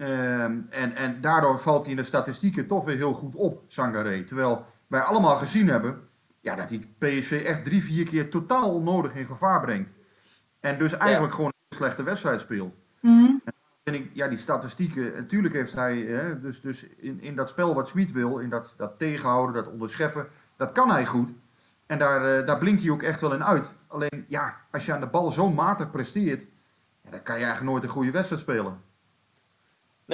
Ehm, 0.01 0.59
en, 0.69 0.95
en 0.95 1.21
daardoor 1.21 1.59
valt 1.59 1.81
hij 1.81 1.91
in 1.91 1.97
de 1.97 2.03
statistieken 2.03 2.67
toch 2.67 2.85
weer 2.85 2.95
heel 2.95 3.13
goed 3.13 3.35
op, 3.35 3.63
Sangaré. 3.67 4.23
Terwijl 4.23 4.65
wij 4.87 5.01
allemaal 5.01 5.35
gezien 5.35 5.67
hebben 5.67 6.01
ja, 6.39 6.55
dat 6.55 6.69
hij 6.69 6.79
PSV 6.97 7.43
echt 7.45 7.63
drie, 7.63 7.83
vier 7.83 8.05
keer 8.05 8.29
totaal 8.29 8.73
onnodig 8.73 9.15
in 9.15 9.25
gevaar 9.25 9.61
brengt. 9.61 9.93
En 10.59 10.77
dus 10.77 10.97
eigenlijk 10.97 11.33
gewoon 11.33 11.53
een 11.69 11.77
slechte 11.77 12.03
wedstrijd 12.03 12.39
speelt. 12.39 12.77
Mhm. 12.99 13.31
En 13.83 13.93
ik, 13.93 14.09
ja, 14.13 14.27
die 14.27 14.37
statistieken, 14.37 15.13
natuurlijk 15.13 15.53
heeft 15.53 15.73
hij, 15.73 15.97
hè, 15.97 16.39
dus, 16.39 16.61
dus 16.61 16.87
in, 16.87 17.21
in 17.21 17.35
dat 17.35 17.49
spel 17.49 17.73
wat 17.73 17.87
Smit 17.87 18.11
wil, 18.11 18.37
in 18.37 18.49
dat, 18.49 18.73
dat 18.77 18.97
tegenhouden, 18.97 19.63
dat 19.63 19.73
onderscheppen, 19.73 20.27
dat 20.55 20.71
kan 20.71 20.91
hij 20.91 21.05
goed. 21.05 21.33
En 21.85 21.97
daar, 21.97 22.39
eh, 22.39 22.45
daar 22.45 22.57
blinkt 22.57 22.81
hij 22.81 22.91
ook 22.91 23.03
echt 23.03 23.21
wel 23.21 23.33
in 23.33 23.43
uit. 23.43 23.75
Alleen, 23.87 24.25
ja, 24.27 24.55
als 24.71 24.85
je 24.85 24.93
aan 24.93 24.99
de 24.99 25.07
bal 25.07 25.31
zo 25.31 25.49
matig 25.49 25.91
presteert, 25.91 26.47
ja, 27.01 27.11
dan 27.11 27.23
kan 27.23 27.35
je 27.35 27.43
eigenlijk 27.43 27.71
nooit 27.71 27.83
een 27.83 27.89
goede 27.89 28.11
wedstrijd 28.11 28.41
spelen. 28.41 28.89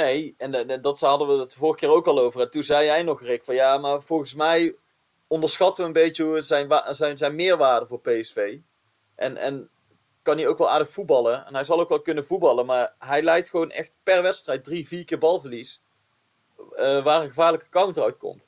Nee, 0.04 0.36
en 0.38 0.54
eh, 0.54 0.68
dat- 0.68 0.84
dat 0.84 1.00
hadden 1.00 1.28
we 1.28 1.34
het 1.34 1.50
de 1.50 1.56
vorige 1.58 1.80
keer 1.80 1.90
ook 1.90 2.08
al 2.08 2.20
over. 2.20 2.42
En 2.42 2.50
toen 2.52 2.64
zei 2.64 2.86
jij 2.86 3.04
nog, 3.04 3.22
Rick, 3.22 3.44
van 3.44 3.56
ja, 3.56 3.78
maar 3.78 4.02
volgens 4.02 4.34
mij 4.34 4.76
onderschatten 5.28 5.84
we 5.84 5.88
een 5.88 6.04
beetje 6.06 6.42
zijn, 6.42 6.72
zijn, 6.90 7.18
zijn 7.18 7.36
meerwaarde 7.36 7.86
voor 7.86 8.00
PSV. 8.02 8.58
En, 9.16 9.38
en 9.38 9.70
kan 10.22 10.38
hij 10.38 10.48
ook 10.48 10.58
wel 10.58 10.70
aardig 10.70 10.90
voetballen. 10.90 11.46
En 11.46 11.54
hij 11.54 11.64
zal 11.64 11.80
ook 11.80 11.90
wel 11.90 12.02
kunnen 12.02 12.26
voetballen, 12.26 12.66
maar 12.66 12.94
hij 13.00 13.22
leidt 13.22 13.50
gewoon 13.50 13.70
echt 13.72 13.92
per 14.04 14.22
wedstrijd 14.22 14.64
drie, 14.64 14.88
vier 14.88 15.06
keer 15.06 15.18
balverlies. 15.20 15.82
eh, 16.76 17.04
waar 17.04 17.22
een 17.22 17.28
gevaarlijke 17.28 17.70
counter 17.70 18.04
uitkomt. 18.04 18.48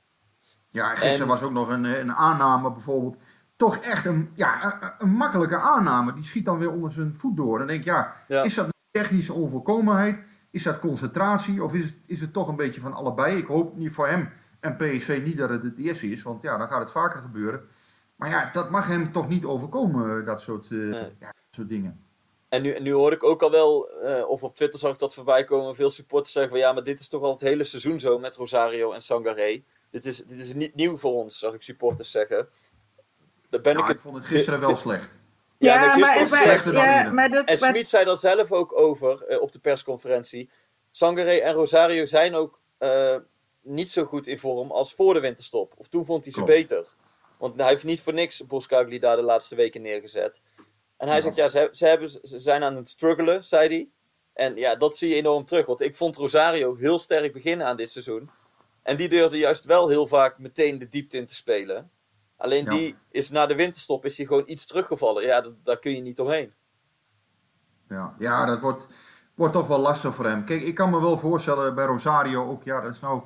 Ja, 0.69 0.89
en 0.91 0.97
gisteren 0.97 1.21
En- 1.21 1.27
was 1.27 1.41
ook 1.41 1.51
nog 1.51 1.69
een, 1.69 1.85
eh, 1.85 1.97
een 1.99 2.11
aanname 2.13 2.71
bijvoorbeeld. 2.71 3.17
Toch 3.55 3.77
echt 3.77 4.05
een, 4.05 4.31
ja, 4.35 4.63
een, 4.81 4.91
een 4.97 5.09
makkelijke 5.15 5.55
aanname. 5.57 6.13
Die 6.13 6.23
schiet 6.23 6.45
dan 6.45 6.57
weer 6.57 6.71
onder 6.71 6.91
zijn 6.91 7.13
voet 7.13 7.37
door. 7.37 7.57
Dan 7.57 7.67
denk 7.67 7.79
ik, 7.79 7.85
ja, 7.85 8.13
Ja. 8.27 8.43
is 8.43 8.53
dat 8.55 8.65
een 8.65 8.71
technische 8.91 9.33
onvolkomenheid? 9.33 10.23
Is 10.51 10.63
dat 10.63 10.79
concentratie? 10.79 11.63
Of 11.63 11.73
is 11.73 11.85
het, 11.85 11.99
is 12.05 12.21
het 12.21 12.33
toch 12.33 12.47
een 12.47 12.55
beetje 12.55 12.81
van 12.81 12.93
allebei? 12.93 13.37
Ik 13.37 13.45
hoop 13.45 13.77
niet 13.77 13.91
voor 13.91 14.07
hem 14.07 14.29
en 14.59 14.75
PSV 14.75 15.21
niet 15.25 15.37
dat 15.37 15.49
het 15.49 15.63
het 15.63 15.77
eerste 15.77 16.07
is. 16.11 16.23
Want 16.23 16.41
ja, 16.41 16.57
dan 16.57 16.67
gaat 16.67 16.79
het 16.79 16.91
vaker 16.91 17.21
gebeuren. 17.21 17.61
Maar 18.15 18.29
ja, 18.29 18.49
dat 18.51 18.69
mag 18.69 18.87
hem 18.87 19.11
toch 19.11 19.27
niet 19.27 19.45
overkomen, 19.45 20.25
dat 20.25 20.41
soort, 20.41 20.65
eh, 20.71 20.77
Nee. 20.77 20.91
ja, 21.19 21.27
dat 21.27 21.35
soort 21.49 21.69
dingen. 21.69 22.03
En 22.49 22.61
nu, 22.61 22.79
nu 22.79 22.91
hoor 22.91 23.11
ik 23.11 23.23
ook 23.23 23.41
al 23.41 23.51
wel, 23.51 23.89
eh, 23.89 24.29
of 24.29 24.43
op 24.43 24.55
Twitter 24.55 24.79
zag 24.79 24.93
ik 24.93 24.99
dat 24.99 25.13
voorbij 25.13 25.43
komen, 25.43 25.75
veel 25.75 25.89
supporters 25.89 26.31
zeggen 26.31 26.51
van 26.51 26.59
ja, 26.59 26.73
maar 26.73 26.83
dit 26.83 26.99
is 26.99 27.07
toch 27.07 27.21
al 27.21 27.31
het 27.31 27.41
hele 27.41 27.63
seizoen 27.63 27.99
zo 27.99 28.19
met 28.19 28.35
Rosario 28.35 28.91
en 28.91 29.01
Sangaré. 29.01 29.63
Dit 29.91 30.05
is, 30.05 30.17
dit 30.17 30.39
is 30.39 30.53
niet 30.53 30.75
nieuw 30.75 30.97
voor 30.97 31.13
ons, 31.13 31.39
zag 31.39 31.53
ik 31.53 31.61
supporters 31.61 32.11
zeggen. 32.11 32.47
Daar 33.49 33.61
ben 33.61 33.77
ik 33.77 33.87
ik 33.87 33.99
vond 33.99 34.15
het 34.15 34.25
gisteren 34.25 34.59
wel 34.59 34.75
slecht. 34.75 35.19
Ja, 35.59 35.95
maar, 35.95 36.63
dan 36.63 36.73
ja, 36.73 37.11
maar 37.11 37.29
dat, 37.29 37.47
En 37.47 37.59
maar- 37.59 37.69
Smit 37.69 37.87
zei 37.87 38.05
daar 38.05 38.17
zelf 38.17 38.51
ook 38.51 38.77
over 38.77 39.23
eh, 39.25 39.41
op 39.41 39.51
de 39.51 39.59
persconferentie. 39.59 40.49
Sangaré 40.91 41.31
en 41.31 41.53
Rosario 41.53 42.05
zijn 42.05 42.35
ook 42.35 42.59
eh, 42.77 43.15
niet 43.61 43.89
zo 43.91 44.05
goed 44.05 44.27
in 44.27 44.39
vorm 44.39 44.71
als 44.71 44.93
voor 44.93 45.13
de 45.13 45.19
winterstop. 45.19 45.73
Of 45.77 45.87
toen 45.87 46.05
vond 46.05 46.23
hij 46.23 46.33
ze 46.33 46.39
Klopt. 46.43 46.53
beter. 46.53 46.87
Want 47.37 47.59
hij 47.59 47.69
heeft 47.69 47.83
niet 47.83 48.01
voor 48.01 48.13
niks 48.13 48.45
Boskagli 48.47 48.99
daar 48.99 49.15
de 49.15 49.21
laatste 49.21 49.55
weken 49.55 49.81
neergezet. 49.81 50.41
En 50.97 51.07
hij 51.07 51.15
Ja. 51.15 51.21
zegt, 51.21 51.35
ja, 51.35 51.47
ze, 51.47 51.69
ze, 51.71 51.85
hebben, 51.85 52.09
ze 52.09 52.39
zijn 52.39 52.63
aan 52.63 52.75
het 52.75 52.89
struggelen, 52.89 53.43
zei 53.45 53.67
hij. 53.67 53.89
En 54.33 54.55
ja, 54.55 54.75
dat 54.75 54.97
zie 54.97 55.09
je 55.09 55.15
enorm 55.15 55.45
terug. 55.45 55.65
Want 55.65 55.81
ik 55.81 55.95
vond 55.95 56.15
Rosario 56.15 56.75
heel 56.75 56.99
sterk 56.99 57.33
beginnen 57.33 57.67
aan 57.67 57.77
dit 57.77 57.91
seizoen. 57.91 58.29
En 58.83 58.97
die 58.97 59.09
durfde 59.09 59.37
juist 59.37 59.63
wel 59.63 59.87
heel 59.89 60.07
vaak 60.07 60.37
meteen 60.39 60.79
de 60.79 60.89
diepte 60.89 61.17
in 61.17 61.25
te 61.25 61.35
spelen. 61.35 61.91
Alleen 62.39 62.63
Ja. 62.65 62.71
die 62.71 62.95
is 63.11 63.29
na 63.29 63.45
de 63.45 63.55
winterstop 63.55 64.05
is 64.05 64.17
hij 64.17 64.25
gewoon 64.25 64.43
iets 64.45 64.65
teruggevallen. 64.65 65.23
Ja, 65.23 65.41
dat, 65.41 65.53
daar 65.63 65.79
kun 65.79 65.95
je 65.95 66.01
niet 66.01 66.19
omheen. 66.19 66.53
Ja, 67.89 68.15
ja 68.19 68.45
dat 68.45 68.59
wordt, 68.59 68.87
wordt 69.35 69.53
toch 69.53 69.67
wel 69.67 69.79
lastig 69.79 70.15
voor 70.15 70.25
hem. 70.25 70.43
Kijk, 70.43 70.61
ik 70.61 70.75
kan 70.75 70.89
me 70.89 71.01
wel 71.01 71.17
voorstellen 71.17 71.75
bij 71.75 71.85
Rosario 71.85 72.45
ook, 72.45 72.63
ja, 72.63 72.81
dat 72.81 72.93
is 72.93 72.99
nou, 72.99 73.21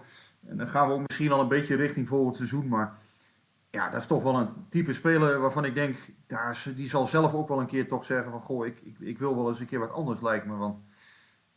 en 0.47 0.57
dan 0.57 0.67
gaan 0.67 0.87
we 0.87 0.93
ook 0.93 1.07
misschien 1.07 1.31
al 1.31 1.39
een 1.39 1.47
beetje 1.47 1.75
richting 1.75 2.07
volgend 2.07 2.35
seizoen, 2.35 2.67
maar 2.67 2.97
ja, 3.69 3.89
dat 3.89 3.99
is 4.01 4.07
toch 4.07 4.23
wel 4.23 4.35
een 4.35 4.49
type 4.69 4.93
speler 4.93 5.39
waarvan 5.39 5.65
ik 5.65 5.75
denk, 5.75 5.97
daar 6.27 6.51
is- 6.51 6.73
die 6.75 6.89
zal 6.89 7.05
zelf 7.05 7.33
ook 7.33 7.47
wel 7.47 7.59
een 7.59 7.65
keer 7.67 7.87
toch 7.87 8.05
zeggen 8.05 8.31
van, 8.31 8.41
goh, 8.41 8.65
ik, 8.65 8.79
ik, 8.83 8.95
ik 8.99 9.19
wil 9.19 9.35
wel 9.35 9.47
eens 9.49 9.59
een 9.59 9.65
keer 9.67 9.79
wat 9.79 9.91
anders 9.91 10.21
lijkt 10.21 10.45
me, 10.45 10.55
want 10.55 10.79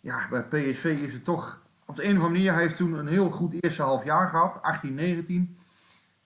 ja, 0.00 0.28
bij 0.28 0.44
PSV 0.44 0.84
is 1.02 1.12
het 1.12 1.24
toch, 1.24 1.62
op 1.86 1.96
de 1.96 2.02
een 2.04 2.08
of 2.10 2.14
andere 2.16 2.32
manier, 2.32 2.52
hij 2.52 2.62
heeft 2.62 2.76
toen 2.76 2.92
een 2.98 3.06
heel 3.06 3.30
goed 3.30 3.54
eerste 3.62 3.82
half 3.82 4.04
jaar 4.04 4.28
gehad, 4.28 4.62
18, 4.62 4.94
19. 4.94 5.56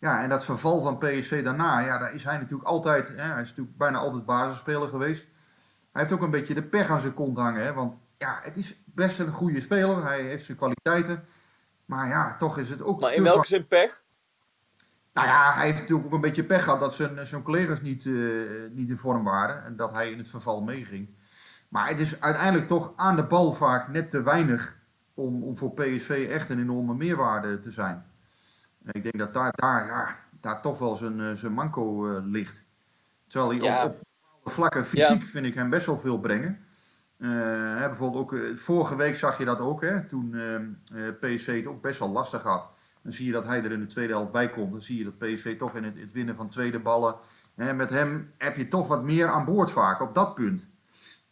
Ja, 0.01 0.23
en 0.23 0.29
dat 0.29 0.45
verval 0.45 0.81
van 0.81 0.99
PSV 0.99 1.45
daarna, 1.45 1.81
ja, 1.81 1.99
daar 1.99 2.15
is 2.15 2.25
hij 2.25 2.37
natuurlijk 2.37 2.69
altijd, 2.69 3.09
hè, 3.09 3.23
hij 3.23 3.43
is 3.43 3.49
natuurlijk 3.49 3.77
bijna 3.77 3.99
altijd 3.99 4.25
basisspeler 4.25 4.89
geweest. 4.89 5.27
Hij 5.93 6.03
heeft 6.03 6.13
ook 6.13 6.23
een 6.23 6.31
beetje 6.31 6.55
de 6.55 6.63
pech 6.63 6.89
aan 6.89 7.01
zijn 7.01 7.15
kont 7.15 7.39
hangen. 7.39 7.65
Hè? 7.65 7.73
Want 7.73 8.01
ja, 8.19 8.39
het 8.43 8.57
is 8.57 8.77
best 8.85 9.19
een 9.19 9.33
goede 9.33 9.61
speler. 9.61 10.05
Hij 10.05 10.23
heeft 10.23 10.45
zijn 10.45 10.57
kwaliteiten. 10.57 11.25
Maar 11.85 12.09
ja, 12.09 12.37
toch 12.37 12.59
is 12.59 12.71
het 12.71 12.83
ook... 12.83 13.01
Maar 13.01 13.15
in 13.15 13.23
welke 13.23 13.47
zin 13.47 13.67
pech? 13.67 14.03
Nou 15.13 15.27
ja, 15.27 15.53
hij 15.55 15.67
heeft 15.67 15.81
natuurlijk 15.81 16.07
ook 16.07 16.13
een 16.15 16.21
beetje 16.21 16.45
pech 16.45 16.63
gehad 16.65 16.81
dat 16.81 16.95
zijn, 16.95 17.27
zijn 17.27 17.43
collega's 17.43 17.81
niet, 17.81 18.07
eh, 18.07 18.13
niet 18.71 18.91
in 18.91 18.97
vorm 18.97 19.25
waren. 19.25 19.65
En 19.65 19.77
dat 19.77 19.93
hij 19.93 20.11
in 20.11 20.19
het 20.19 20.29
verval 20.29 20.63
meeging. 20.63 21.09
Maar 21.69 21.89
het 21.89 21.99
is 21.99 22.21
uiteindelijk 22.21 22.69
toch 22.69 22.93
aan 22.97 23.17
de 23.17 23.25
bal 23.25 23.53
vaak 23.53 23.89
net 23.89 24.11
te 24.11 24.23
weinig 24.23 24.77
om, 25.15 25.43
om 25.43 25.57
voor 25.57 25.75
PSV 25.75 26.29
echt 26.31 26.49
een 26.49 26.61
enorme 26.61 26.95
meerwaarde 26.95 27.59
te 27.59 27.71
zijn. 27.71 28.10
Ik 28.93 29.03
denk 29.03 29.19
dat 29.19 29.35
daar, 29.35 29.53
daar, 29.55 29.87
ja, 29.87 30.17
daar 30.41 30.63
toch 30.63 30.79
wel 30.79 30.95
zijn, 30.95 31.21
eh, 31.21 31.33
zijn 31.33 31.53
manco 31.53 32.11
eh, 32.17 32.23
ligt. 32.25 32.67
Terwijl 33.27 33.51
hij 33.51 33.61
Ja. 33.61 33.85
op, 33.85 33.91
op 33.91 33.99
bepaalde 33.99 34.51
vlakken 34.51 34.87
fysiek 34.87 35.27
vind 35.27 35.47
ik 35.47 35.55
hem 35.55 35.71
best 35.71 35.87
wel 35.87 35.99
veel 35.99 36.19
brengen. 36.21 36.65
Eh, 37.19 37.29
hè, 37.79 37.87
bijvoorbeeld 37.89 38.23
ook, 38.23 38.59
vorige 38.59 38.97
week 38.97 39.17
zag 39.17 39.39
je 39.39 39.45
dat 39.45 39.61
ook, 39.61 39.81
hè, 39.81 40.07
toen 40.07 40.35
eh, 40.35 40.55
eh, 40.55 41.15
PSV 41.21 41.57
het 41.57 41.67
ook 41.67 41.83
best 41.83 41.99
wel 41.99 42.11
lastig 42.11 42.43
had. 42.43 42.69
Dan 43.03 43.13
zie 43.13 43.27
je 43.27 43.33
dat 43.33 43.45
hij 43.45 43.65
er 43.65 43.73
in 43.73 43.81
de 43.81 43.87
tweede 43.87 44.13
helft 44.13 44.33
bij 44.33 44.51
komt. 44.51 44.73
Dan 44.73 44.83
zie 44.83 44.99
je 44.99 45.05
dat 45.05 45.19
PSV 45.19 45.59
toch 45.59 45.75
in 45.77 45.85
het, 45.85 45.99
het 45.99 46.13
winnen 46.13 46.35
van 46.35 46.49
tweede 46.49 46.79
ballen. 46.79 47.15
Hè, 47.55 47.75
met 47.75 47.91
hem 47.91 48.33
heb 48.39 48.57
je 48.57 48.69
toch 48.69 48.89
wat 48.89 49.03
meer 49.03 49.29
aan 49.29 49.45
boord 49.45 49.71
vaak 49.71 50.01
op 50.01 50.15
dat 50.15 50.35
punt. 50.35 50.69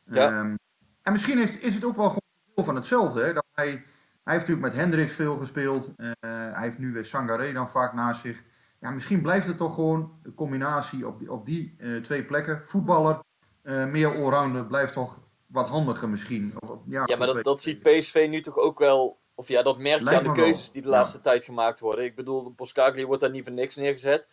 Ja. 0.04 0.26
Ehm, 0.26 0.54
en 1.02 1.12
misschien 1.12 1.38
is, 1.38 1.58
is 1.58 1.74
het 1.74 1.84
ook 1.84 1.96
wel 1.96 2.08
gewoon 2.08 2.64
van 2.66 2.74
hetzelfde. 2.74 3.22
Hè, 3.24 3.32
dat 3.32 3.44
hij, 3.52 3.84
hij 4.28 4.36
heeft 4.36 4.48
natuurlijk 4.48 4.74
met 4.74 4.84
Hendricks 4.84 5.14
veel 5.14 5.36
gespeeld. 5.36 5.92
Eh, 5.96 6.10
hij 6.20 6.62
heeft 6.62 6.78
nu 6.78 6.92
weer 6.92 7.04
Sangaré 7.04 7.52
dan 7.52 7.68
vaak 7.68 7.92
naast 7.92 8.20
zich. 8.20 8.42
Ja, 8.80 8.90
misschien 8.90 9.22
blijft 9.22 9.46
het 9.46 9.56
toch 9.56 9.74
gewoon 9.74 10.12
de 10.22 10.34
combinatie 10.34 11.06
op 11.06 11.18
die, 11.18 11.32
op 11.32 11.44
die 11.44 11.74
eh, 11.78 11.96
twee 11.96 12.24
plekken. 12.24 12.64
Voetballer, 12.64 13.20
eh, 13.62 13.84
meer 13.84 14.16
allrounder, 14.16 14.66
blijft 14.66 14.92
toch 14.92 15.20
wat 15.46 15.68
handiger 15.68 16.08
misschien. 16.08 16.52
Of, 16.60 16.78
ja, 16.86 17.02
Ja, 17.06 17.16
maar 17.16 17.26
dat, 17.26 17.44
dat 17.44 17.62
ziet 17.62 17.82
PSV 17.82 18.26
nu 18.30 18.40
toch 18.40 18.56
ook 18.56 18.78
wel. 18.78 19.18
Of 19.34 19.48
ja, 19.48 19.62
dat 19.62 19.78
merk 19.78 19.98
je 19.98 20.04
Lijkt 20.04 20.18
aan 20.18 20.34
de 20.34 20.40
wel, 20.40 20.44
keuzes 20.44 20.70
die 20.70 20.82
de 20.82 20.88
ja. 20.88 20.94
laatste 20.94 21.20
tijd 21.20 21.44
gemaakt 21.44 21.80
worden. 21.80 22.04
Ik 22.04 22.14
bedoel, 22.14 22.52
Boskagli 22.52 23.06
wordt 23.06 23.20
daar 23.20 23.30
niet 23.30 23.44
voor 23.44 23.52
niks 23.52 23.76
neergezet. 23.76 24.28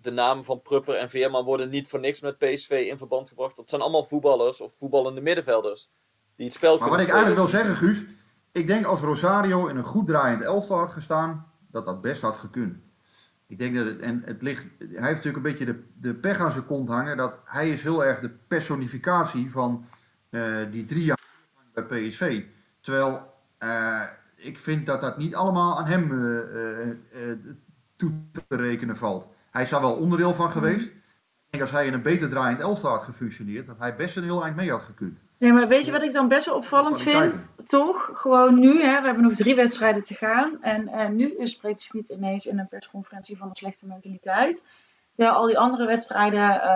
De 0.00 0.10
namen 0.10 0.44
van 0.44 0.62
Prupper 0.62 0.94
en 0.94 1.10
Veerman 1.10 1.44
worden 1.44 1.68
niet 1.68 1.88
voor 1.88 2.00
niks 2.00 2.20
met 2.20 2.38
PSV 2.38 2.86
in 2.90 2.98
verband 2.98 3.28
gebracht. 3.28 3.56
Dat 3.56 3.70
zijn 3.70 3.82
allemaal 3.82 4.04
voetballers 4.04 4.60
of 4.60 4.74
voetballende 4.78 5.20
middenvelders. 5.20 5.90
Die 6.36 6.46
het 6.46 6.54
spel 6.54 6.78
Maar 6.78 6.90
wat 6.90 7.00
ik 7.00 7.08
eigenlijk 7.08 7.36
wil 7.36 7.48
zeggen, 7.48 7.74
Guus. 7.74 8.04
Ik 8.52 8.66
denk 8.66 8.84
als 8.84 9.00
Rosario 9.00 9.66
in 9.66 9.76
een 9.76 9.84
goed 9.84 10.06
draaiend 10.06 10.42
elftal 10.42 10.78
had 10.78 10.90
gestaan, 10.90 11.46
dat 11.70 11.86
dat 11.86 12.00
best 12.00 12.22
had 12.22 12.36
gekund. 12.36 12.76
Ik 13.46 13.58
denk 13.58 13.74
dat 13.74 13.86
het, 13.86 13.98
en 14.00 14.22
het 14.24 14.42
ligt, 14.42 14.66
hij 14.78 14.88
heeft 14.88 15.24
natuurlijk 15.24 15.36
een 15.36 15.42
beetje 15.42 15.64
de, 15.64 15.82
de 15.94 16.14
pech 16.14 16.38
aan 16.38 16.52
zijn 16.52 16.64
kont 16.64 16.88
hangen. 16.88 17.16
Dat 17.16 17.38
hij 17.44 17.70
is 17.70 17.82
heel 17.82 18.04
erg 18.04 18.20
de 18.20 18.30
personificatie 18.30 19.50
van 19.50 19.84
eh, 20.30 20.56
die 20.70 20.84
drie 20.84 21.04
jaar 21.04 21.18
bij 21.72 21.84
PSV. 21.84 22.44
Terwijl 22.80 23.34
eh, 23.58 24.02
ik 24.36 24.58
vind 24.58 24.86
dat 24.86 25.00
dat 25.00 25.18
niet 25.18 25.34
allemaal 25.34 25.78
aan 25.78 25.86
hem 25.86 26.12
eh, 26.12 26.88
toe 27.96 28.12
te 28.32 28.56
rekenen 28.56 28.96
valt. 28.96 29.28
Hij 29.50 29.62
is 29.62 29.68
daar 29.68 29.80
wel 29.80 29.94
onderdeel 29.94 30.34
van 30.34 30.50
geweest. 30.50 30.88
Ik 30.88 31.50
denk 31.50 31.62
als 31.62 31.72
hij 31.72 31.86
in 31.86 31.92
een 31.92 32.02
beter 32.02 32.28
draaiend 32.28 32.60
elftal 32.60 32.90
had 32.90 33.02
gefunctioneerd, 33.02 33.66
dat 33.66 33.78
hij 33.78 33.96
best 33.96 34.16
een 34.16 34.22
heel 34.22 34.44
eind 34.44 34.56
mee 34.56 34.70
had 34.70 34.82
gekund. 34.82 35.20
Nee, 35.40 35.52
maar 35.52 35.68
weet 35.68 35.86
je 35.86 35.92
wat 35.92 36.02
ik 36.02 36.12
dan 36.12 36.28
best 36.28 36.46
wel 36.46 36.54
opvallend 36.54 37.00
vind? 37.00 37.52
Toch, 37.68 38.10
gewoon 38.14 38.60
nu, 38.60 38.82
hè, 38.82 39.00
we 39.00 39.06
hebben 39.06 39.22
nog 39.22 39.34
drie 39.34 39.54
wedstrijden 39.54 40.02
te 40.02 40.14
gaan. 40.14 40.62
En, 40.62 40.88
en 40.88 41.16
nu 41.16 41.34
spreekt 41.38 41.82
Schmid 41.82 42.08
ineens 42.08 42.46
in 42.46 42.58
een 42.58 42.68
persconferentie 42.68 43.36
van 43.36 43.48
een 43.48 43.54
slechte 43.54 43.86
mentaliteit. 43.86 44.66
Terwijl 45.10 45.36
al 45.36 45.46
die 45.46 45.58
andere 45.58 45.86
wedstrijden 45.86 46.62
eh, 46.62 46.70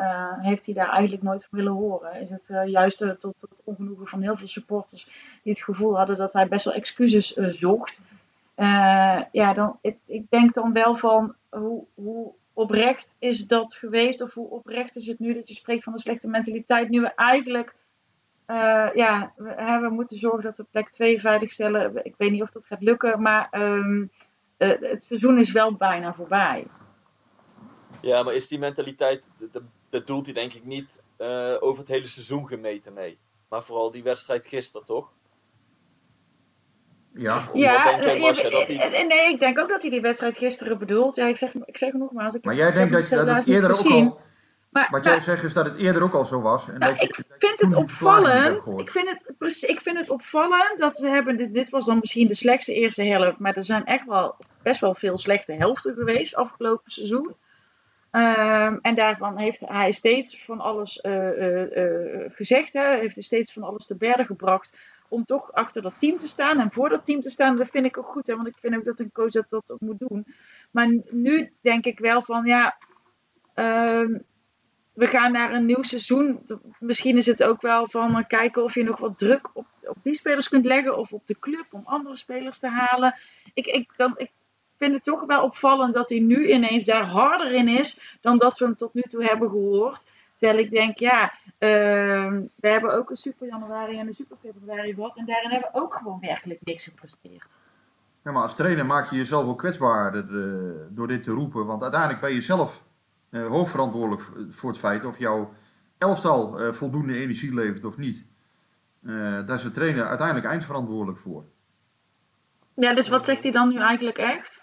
eh, 0.00 0.38
heeft 0.40 0.64
hij 0.64 0.74
daar 0.74 0.88
eigenlijk 0.88 1.22
nooit 1.22 1.44
van 1.44 1.58
willen 1.58 1.72
horen. 1.72 2.20
Is 2.20 2.30
het 2.30 2.44
eh, 2.48 2.66
juist 2.66 2.98
tot, 2.98 3.18
tot 3.38 3.60
ongenoegen 3.64 4.06
van 4.06 4.22
heel 4.22 4.36
veel 4.36 4.46
supporters 4.46 5.04
die 5.42 5.52
het 5.52 5.62
gevoel 5.62 5.96
hadden 5.96 6.16
dat 6.16 6.32
hij 6.32 6.48
best 6.48 6.64
wel 6.64 6.74
excuses 6.74 7.32
zocht. 7.34 8.02
Ja, 9.32 9.52
dan, 9.54 9.78
ik, 9.80 9.96
ik 10.06 10.30
denk 10.30 10.54
dan 10.54 10.72
wel 10.72 10.96
van 10.96 11.34
hoe, 11.48 11.84
hoe 11.94 12.32
oprecht 12.52 13.16
is 13.18 13.46
dat 13.46 13.74
geweest? 13.74 14.20
Of 14.20 14.34
hoe 14.34 14.50
oprecht 14.50 14.96
is 14.96 15.06
het 15.06 15.18
nu 15.18 15.34
dat 15.34 15.48
je 15.48 15.54
spreekt 15.54 15.84
van 15.84 15.92
een 15.92 15.98
slechte 15.98 16.28
mentaliteit? 16.28 16.88
Nu 16.88 17.00
we 17.00 17.14
eigenlijk 17.14 17.74
eh, 18.46 18.88
ja, 18.94 19.32
we, 19.36 19.52
hè, 19.56 19.80
we 19.80 19.88
moeten 19.88 20.16
zorgen 20.16 20.42
dat 20.42 20.56
we 20.56 20.64
plek 20.70 20.88
2 20.90 21.20
veiligstellen. 21.20 22.04
Ik 22.04 22.14
weet 22.16 22.30
niet 22.30 22.42
of 22.42 22.50
dat 22.50 22.64
gaat 22.64 22.82
lukken, 22.82 23.22
maar 23.22 23.48
ehm, 23.50 24.04
eh, 24.56 24.80
het 24.80 25.04
seizoen 25.04 25.38
is 25.38 25.52
wel 25.52 25.74
bijna 25.74 26.14
voorbij. 26.14 26.64
Ja, 28.00 28.22
maar 28.22 28.34
is 28.34 28.48
die 28.48 28.58
mentaliteit, 28.58 29.28
dat- 29.90 30.06
doelt 30.06 30.24
hij 30.24 30.34
denk 30.34 30.52
ik 30.52 30.64
niet 30.64 31.02
eh, 31.16 31.56
over 31.60 31.78
het 31.78 31.88
hele 31.88 32.06
seizoen 32.06 32.46
gemeten 32.46 32.92
mee. 32.92 33.18
Maar 33.48 33.62
vooral 33.62 33.90
die 33.90 34.02
wedstrijd 34.02 34.46
gisteren, 34.46 34.86
toch? 34.86 35.12
Ja, 37.14 37.36
Of 37.36 37.44
wat 37.46 37.54
denk 37.54 38.02
jij, 38.02 38.18
Marcia, 38.18 38.48
ja, 38.48 38.58
dat 38.58 38.68
eh, 38.68 39.06
nee, 39.06 39.32
ik 39.32 39.38
denk 39.38 39.58
ook 39.58 39.68
dat 39.68 39.82
hij 39.82 39.90
die 39.90 40.00
wedstrijd 40.00 40.36
gisteren 40.36 40.78
bedoelt. 40.78 41.14
Ja, 41.14 41.26
ik 41.26 41.36
zeg, 41.36 41.54
ik 41.54 41.76
zeg 41.76 41.92
nogmaals. 41.92 42.34
Ik 42.34 42.44
Maar 42.44 42.54
jij 42.54 42.72
denkt 42.72 42.92
dat, 42.92 43.08
je, 43.08 43.16
dat 43.16 43.26
het 43.26 43.46
eerder 43.46 43.70
ook 43.70 43.84
al... 43.84 44.20
Maar, 44.72 44.88
Wat 44.90 45.04
maar- 45.04 45.12
jij 45.12 45.20
zegt 45.20 45.42
is 45.42 45.52
dat 45.52 45.64
het 45.64 45.76
eerder 45.76 46.02
ook 46.02 46.14
al 46.14 46.24
zo 46.24 46.40
was. 46.40 46.68
En 46.68 46.78
Nou, 46.78 46.92
dat 46.92 47.00
je, 47.00 47.08
ik 47.08 47.16
dat 47.16 47.36
vind 47.38 47.60
het 47.60 47.74
opvallend. 47.74 48.68
Ik 48.76 48.90
vind 48.90 49.08
het, 49.08 49.34
ik 49.68 49.80
vind 49.80 49.98
het 49.98 50.08
opvallend 50.10 50.78
dat 50.78 50.98
we 50.98 51.08
hebben. 51.08 51.36
Dit, 51.36 51.52
dit 51.52 51.70
was 51.70 51.86
dan 51.86 51.98
misschien 51.98 52.26
de 52.26 52.34
slechtste 52.34 52.74
eerste 52.74 53.04
helft. 53.04 53.38
Maar 53.38 53.56
er 53.56 53.64
zijn 53.64 53.84
echt 53.84 54.06
wel 54.06 54.36
best 54.62 54.80
wel 54.80 54.94
veel 54.94 55.18
slechte 55.18 55.52
helften 55.52 55.94
geweest 55.94 56.34
afgelopen 56.34 56.90
seizoen. 56.90 57.34
Ehm, 58.10 58.78
en 58.82 58.94
daarvan 58.94 59.38
heeft 59.38 59.60
hij 59.60 59.92
steeds 59.92 60.44
van 60.44 60.60
alles 60.60 61.00
eh, 61.00 61.28
eh, 61.28 62.24
eh, 62.24 62.30
gezegd. 62.32 62.72
Hè, 62.72 62.96
heeft 62.96 63.14
hij 63.14 63.24
steeds 63.24 63.52
van 63.52 63.62
alles 63.62 63.86
te 63.86 63.96
berden 63.96 64.26
gebracht. 64.26 64.76
Om 65.08 65.24
toch 65.24 65.52
achter 65.52 65.82
dat 65.82 65.98
team 65.98 66.18
te 66.18 66.28
staan 66.28 66.60
en 66.60 66.72
voor 66.72 66.88
dat 66.88 67.04
team 67.04 67.20
te 67.20 67.30
staan. 67.30 67.56
Dat 67.56 67.68
vind 67.68 67.84
ik 67.86 67.98
ook 67.98 68.08
goed. 68.08 68.26
Hè, 68.26 68.34
want 68.34 68.46
ik 68.48 68.56
vind 68.58 68.76
ook 68.76 68.84
dat 68.84 68.98
een 68.98 69.12
coach 69.12 69.30
dat, 69.30 69.50
dat 69.50 69.72
ook 69.72 69.80
moet 69.80 69.98
doen. 69.98 70.26
Maar 70.70 70.88
nu 71.10 71.52
denk 71.60 71.84
ik 71.84 71.98
wel 71.98 72.22
van 72.22 72.44
ja. 72.44 72.76
ehm, 73.54 74.18
we 74.92 75.06
gaan 75.06 75.32
naar 75.32 75.52
een 75.52 75.66
nieuw 75.66 75.82
seizoen. 75.82 76.46
Misschien 76.78 77.16
is 77.16 77.26
het 77.26 77.42
ook 77.42 77.60
wel 77.60 77.88
van 77.88 78.16
eh, 78.16 78.24
kijken 78.26 78.62
of 78.62 78.74
je 78.74 78.82
nog 78.82 78.98
wat 78.98 79.18
druk 79.18 79.50
op, 79.52 79.66
op 79.82 79.96
die 80.02 80.14
spelers 80.14 80.48
kunt 80.48 80.64
leggen 80.64 80.98
of 80.98 81.12
op 81.12 81.26
de 81.26 81.38
club 81.38 81.66
om 81.70 81.82
andere 81.84 82.16
spelers 82.16 82.58
te 82.58 82.68
halen. 82.68 83.14
Ik, 83.54 83.66
ik, 83.66 83.90
dan, 83.96 84.14
ik 84.16 84.30
vind 84.76 84.94
het 84.94 85.04
toch 85.04 85.24
wel 85.26 85.42
opvallend 85.42 85.94
dat 85.94 86.08
hij 86.08 86.18
nu 86.18 86.52
ineens 86.52 86.84
daar 86.84 87.04
harder 87.04 87.52
in 87.52 87.68
is 87.68 88.18
dan 88.20 88.38
dat 88.38 88.58
we 88.58 88.64
hem 88.64 88.76
tot 88.76 88.94
nu 88.94 89.02
toe 89.02 89.24
hebben 89.24 89.48
gehoord. 89.48 90.10
Terwijl 90.34 90.64
ik 90.64 90.70
denk, 90.70 90.98
ja, 90.98 91.32
ehm, 91.58 92.42
we 92.56 92.68
hebben 92.68 92.94
ook 92.94 93.10
een 93.10 93.16
super 93.16 93.46
januari 93.46 93.98
en 93.98 94.06
een 94.06 94.12
super 94.12 94.36
februari 94.40 94.94
gehad. 94.94 95.16
En 95.16 95.26
daarin 95.26 95.50
hebben 95.50 95.70
we 95.72 95.80
ook 95.80 95.94
gewoon 95.94 96.20
werkelijk 96.20 96.60
niks 96.62 96.84
gepresteerd. 96.84 97.58
Ja, 98.24 98.32
maar 98.32 98.42
als 98.42 98.56
trainer 98.56 98.86
maak 98.86 99.10
je 99.10 99.16
jezelf 99.16 99.46
ook 99.46 99.58
kwetsbaarder 99.58 100.24
eh, 100.24 100.86
door 100.88 101.08
dit 101.08 101.24
te 101.24 101.30
roepen. 101.30 101.66
Want 101.66 101.82
uiteindelijk 101.82 102.20
ben 102.20 102.32
je 102.32 102.40
zelf 102.40 102.84
hoofdverantwoordelijk 103.40 104.22
v- 104.22 104.30
voor 104.48 104.70
het 104.70 104.78
feit 104.78 105.04
of 105.04 105.18
jouw 105.18 105.52
elftal 105.98 106.60
eh, 106.60 106.72
voldoende 106.72 107.14
energie 107.18 107.54
levert 107.54 107.84
of 107.84 107.96
niet. 107.96 108.24
Eh, 109.02 109.12
daar 109.16 109.56
is 109.56 109.62
de 109.62 109.70
trainer 109.70 110.06
uiteindelijk 110.06 110.46
eindverantwoordelijk 110.46 111.18
voor. 111.18 111.44
Ja, 112.74 112.94
dus 112.94 113.08
wat 113.08 113.24
zegt 113.24 113.42
hij 113.42 113.52
dan 113.52 113.68
nu 113.68 113.78
eigenlijk 113.80 114.18
echt? 114.18 114.60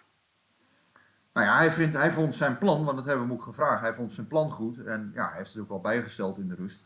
Nou 1.34 1.48
ja, 1.48 1.56
hij, 1.58 1.72
vindt, 1.72 1.96
hij 1.96 2.12
vond 2.12 2.36
zijn 2.36 2.58
plan, 2.58 2.84
want 2.86 2.98
dat 2.98 3.06
hebben 3.06 3.24
we 3.26 3.30
hem 3.32 3.40
ook 3.40 3.46
gevraagd, 3.46 3.82
hij 3.82 3.94
vond 3.94 4.12
zijn 4.14 4.28
plan 4.28 4.52
goed. 4.52 4.78
En 4.84 5.12
ja, 5.14 5.28
hij 5.28 5.38
heeft 5.38 5.54
het 5.54 5.62
ook 5.62 5.70
wel 5.70 5.80
bijgesteld 5.82 6.38
in 6.38 6.48
de 6.48 6.56
rust. 6.56 6.84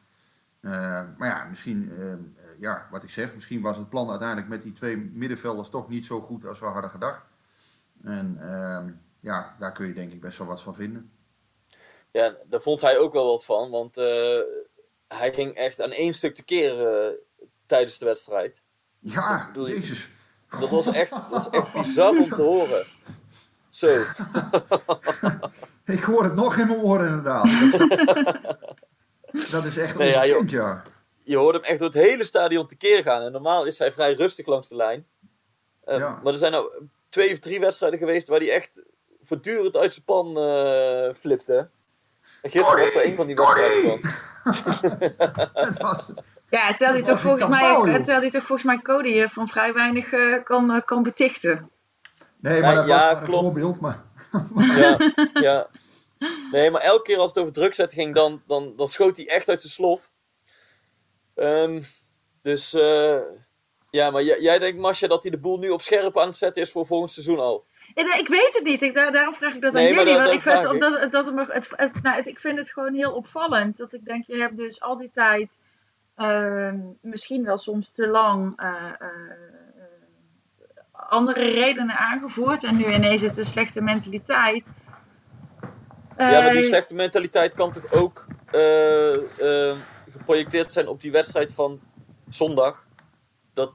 Eh, 0.60 0.72
maar 1.18 1.28
ja, 1.28 1.46
misschien, 1.50 1.92
eh, 1.92 2.12
eh, 2.14 2.20
ja, 2.60 2.88
wat 2.92 3.04
ik 3.04 3.10
zeg, 3.10 3.34
misschien 3.34 3.62
was 3.62 3.78
het 3.78 3.90
plan 3.90 4.10
uiteindelijk 4.10 4.48
met 4.48 4.62
die 4.62 4.72
twee 4.72 4.98
middenvelders 4.98 5.70
toch 5.70 5.90
niet 5.90 6.06
zo 6.06 6.22
goed 6.22 6.46
als 6.46 6.60
we 6.60 6.66
hadden 6.66 6.90
gedacht. 6.90 7.26
En 8.04 8.38
ehm, 8.40 8.92
ja, 9.20 9.56
daar 9.60 9.72
kun 9.72 9.88
je 9.88 9.94
denk 9.94 10.12
ik 10.12 10.22
best 10.22 10.38
wel 10.38 10.48
wat 10.48 10.62
van 10.64 10.76
vinden. 10.76 11.12
Ja, 12.14 12.36
daar 12.46 12.62
vond 12.62 12.82
hij 12.82 12.98
ook 12.98 13.14
wel 13.14 13.26
wat 13.28 13.46
van, 13.46 13.70
want 13.70 13.98
eh, 13.98 14.40
hij 15.08 15.34
ging 15.34 15.56
echt 15.56 15.82
aan 15.82 15.92
één 15.92 16.14
stuk 16.14 16.36
te 16.36 16.44
keren 16.44 17.16
tijdens 17.66 17.98
de 17.98 18.06
wedstrijd. 18.06 18.62
Ja, 19.00 19.52
je- 19.56 19.62
jezus. 19.62 20.10
Dat 20.60 20.70
was 20.70 20.88
echt, 20.88 21.10
dat 21.10 21.28
was 21.30 21.50
echt 21.50 21.74
bizar 21.74 22.10
om 22.18 22.30
te 22.30 22.42
horen. 22.52 22.86
Zo. 23.70 23.88
Ik 25.86 26.04
hoor 26.04 26.24
het 26.24 26.36
nog 26.36 26.58
in 26.58 26.68
mijn 26.68 26.80
oren 26.80 27.08
inderdaad. 27.08 27.44
Dat 27.44 27.82
is, 29.34 29.50
dat 29.52 29.78
echt 29.78 29.98
Nee, 29.98 30.10
ja, 30.10 30.22
ongekend, 30.24 30.52
ja. 30.52 30.84
Je 31.24 31.38
hoorde 31.38 31.58
hem 31.58 31.68
echt 31.68 31.80
door 31.80 31.88
het 31.88 31.98
hele 31.98 32.24
stadion 32.24 32.68
tekeer 32.68 33.04
gaan. 33.04 33.22
En 33.22 33.32
normaal 33.32 33.66
is 33.66 33.80
hij 33.80 33.92
vrij 33.92 34.14
rustig 34.14 34.46
langs 34.46 34.70
de 34.70 34.76
lijn. 34.76 35.08
Eh, 35.84 35.98
Ja. 35.98 36.20
Maar 36.24 36.34
er 36.34 36.40
zijn 36.40 36.52
nou 36.52 36.72
twee 37.10 37.32
of 37.32 37.40
drie 37.40 37.60
wedstrijden 37.60 38.00
geweest 38.00 38.28
waar 38.28 38.40
hij 38.40 38.52
echt 38.52 38.82
voortdurend 39.22 39.76
uit 39.76 39.94
zijn 39.94 40.06
pan 40.06 40.38
eh, 40.38 41.14
flipte. 41.14 41.70
En 42.44 42.50
gisteren 42.52 42.80
was 42.84 42.96
er 42.96 43.06
een 43.06 43.16
van 43.16 43.28
die 43.28 43.36
wedstrijden 43.36 44.00
van. 44.00 44.12
Het 45.64 45.78
was, 45.78 46.12
Ja, 46.50 46.68
terwijl 46.68 46.92
hij 46.92 47.00
Dat 47.00 47.06
toch 47.06 47.08
was 47.08 47.22
volgens 47.22 47.44
een 47.44 47.50
mij, 47.50 47.94
terwijl 47.94 48.20
hij 48.20 48.30
toch 48.30 48.44
volgens 48.44 48.64
mij 48.64 48.80
Cody 48.82 49.22
eh, 49.22 49.30
van 49.30 49.48
vrij 49.48 49.74
weinig 49.74 50.12
eh, 50.12 50.44
kan, 50.44 50.72
eh, 50.72 50.82
kan 50.86 51.04
betichten. 51.04 51.70
nee, 52.40 52.62
maar 52.62 52.76
dat 52.76 52.88
ja, 52.88 52.94
was 52.94 53.12
maar 53.12 53.18
een 53.22 53.24
klopt. 53.28 53.44
voorbeeld. 53.44 53.80
Maar, 53.80 54.04
Ja, 54.82 54.98
ja. 55.34 55.68
Nee, 56.52 56.72
maar 56.72 56.82
elke 56.82 57.02
keer 57.04 57.18
als 57.18 57.30
het 57.30 57.40
over 57.40 57.54
druk 57.54 57.74
zetten 57.74 57.98
ging, 57.98 58.16
dan, 58.16 58.42
dan, 58.48 58.74
dan 58.76 58.88
schoot 58.88 59.18
hij 59.18 59.28
echt 59.28 59.50
uit 59.50 59.62
zijn 59.62 59.74
slof. 59.74 60.10
Ehm, 61.36 61.82
dus 62.42 62.74
eh, 62.74 63.18
ja, 63.90 64.12
maar 64.12 64.24
jij, 64.24 64.42
jij 64.42 64.60
denkt, 64.60 64.80
Masja, 64.80 65.08
dat 65.08 65.22
hij 65.22 65.32
de 65.32 65.40
boel 65.40 65.58
nu 65.58 65.70
op 65.70 65.82
scherp 65.82 66.18
aan 66.18 66.28
het 66.28 66.38
zetten 66.38 66.62
is 66.62 66.72
voor 66.72 66.86
volgend 66.86 67.12
seizoen 67.12 67.40
al. 67.40 67.66
Eh, 67.94 68.06
nee, 68.10 68.20
Ik 68.20 68.28
weet 68.28 68.54
het 68.54 68.64
niet. 68.64 68.82
Ik, 68.82 68.94
daar, 68.94 69.12
daarom 69.12 69.34
vraag 69.34 69.54
ik 69.54 69.62
dat 69.62 69.74
Nee, 69.74 69.84
aan 69.90 69.94
jullie. 69.96 70.14
dat- 70.14 70.22
want 70.24 70.34
ik 70.36 70.42
vind, 70.42 70.54
vraag 70.62 70.64
dat, 70.64 70.72
het 70.92 71.14
het, 71.54 71.70
het- 71.76 72.04
nou, 72.04 72.16
het- 72.16 72.28
ik 72.28 72.40
vind 72.40 72.58
het 72.58 72.72
gewoon 72.72 72.94
heel 72.94 73.12
opvallend. 73.14 73.78
Dat 73.78 73.94
ik 73.94 74.06
denk, 74.06 74.24
je 74.28 74.36
hebt 74.38 74.58
dus 74.58 74.82
al 74.82 74.98
die 74.98 75.10
tijd, 75.10 75.60
ehm, 76.16 76.78
misschien 77.02 77.44
wel 77.46 77.58
soms 77.58 77.90
te 77.90 78.08
lang, 78.08 78.54
eh, 78.60 78.68
eh, 79.00 79.10
andere 80.92 81.42
redenen 81.50 81.98
aangevoerd. 81.98 82.64
En 82.64 82.78
nu 82.78 82.86
ineens 82.86 83.22
is 83.22 83.30
het 83.30 83.38
een 83.38 83.46
slechte 83.46 83.82
mentaliteit. 83.82 84.72
ja, 86.18 86.42
maar 86.42 86.52
die 86.52 86.64
slechte 86.64 86.94
mentaliteit 86.94 87.54
kan 87.54 87.72
toch 87.72 87.94
ook 87.94 88.26
geprojecteerd 90.12 90.74
zijn 90.74 90.88
op 90.88 91.02
die 91.02 91.12
wedstrijd 91.12 91.54
van 91.54 91.80
zondag. 92.30 92.86
Dat, 93.54 93.72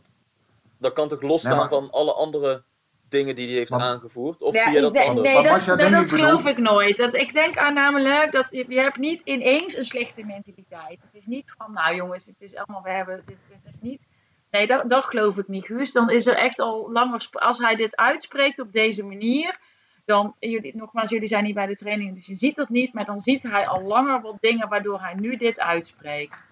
dat 0.79 0.93
kan 0.93 1.09
toch 1.09 1.23
losstaan 1.23 1.51
Nee, 1.53 1.61
maar- 1.61 1.69
van 1.69 1.91
alle 1.91 2.13
andere 2.13 2.63
dingen 3.09 3.35
die 3.35 3.47
hij 3.49 3.57
heeft 3.57 3.71
Maar- 3.71 3.81
aangevoerd? 3.81 4.43
Of 4.43 4.55
Ja, 4.55 4.63
zie 4.63 4.73
je 4.73 4.81
dat 4.81 4.97
anders? 4.97 5.35
nee, 5.35 5.43
dat, 5.77 5.91
dat, 5.91 6.11
geloof 6.11 6.47
ik 6.47 6.59
nooit. 6.59 6.97
Dat, 6.97 7.15
ik 7.15 7.33
denk 7.33 7.57
aan 7.59 7.75
namelijk 7.75 8.33
dat 8.33 8.49
je, 8.51 8.65
je 8.69 8.81
hebt 8.81 8.97
niet 8.97 9.21
ineens 9.25 9.77
een 9.77 9.85
slechte 9.85 10.25
mentaliteit. 10.27 10.99
Het 11.05 11.15
is 11.15 11.27
niet 11.27 11.55
van, 11.59 11.73
nou 11.73 11.95
jongens, 11.95 12.27
het 12.27 12.43
is 12.43 12.57
allemaal, 12.57 12.83
we 12.83 12.91
hebben, 12.91 13.15
het 13.15 13.31
is, 13.31 13.57
het 13.57 13.75
is 13.75 13.81
niet... 13.81 14.07
Nee, 14.51 14.67
dat, 14.67 14.91
dat 14.91 15.05
geloof 15.05 15.39
ik 15.39 15.49
niet, 15.49 15.65
Guus. 15.65 15.93
Dan 15.93 16.11
is 16.11 16.27
er 16.27 16.37
echt 16.37 16.59
al 16.59 16.93
langer, 16.93 17.27
als 17.33 17.59
hij 17.59 17.75
dit 17.75 17.97
uitspreekt 17.97 18.61
op 18.61 18.73
deze 18.73 19.05
manier, 19.05 19.59
dan, 20.05 20.35
jullie, 20.39 20.77
nogmaals, 20.77 21.11
jullie 21.11 21.29
zijn 21.29 21.45
niet 21.45 21.55
bij 21.55 21.67
de 21.67 21.77
training, 21.77 22.15
dus 22.15 22.27
je 22.27 22.35
ziet 22.35 22.57
dat 22.57 22.69
niet, 22.69 22.93
maar 22.93 23.05
dan 23.05 23.21
ziet 23.21 23.43
hij 23.43 23.67
al 23.67 23.83
langer 23.83 24.21
wat 24.21 24.37
dingen 24.41 24.69
waardoor 24.69 25.01
hij 25.01 25.15
nu 25.15 25.37
dit 25.37 25.61
uitspreekt. 25.61 26.47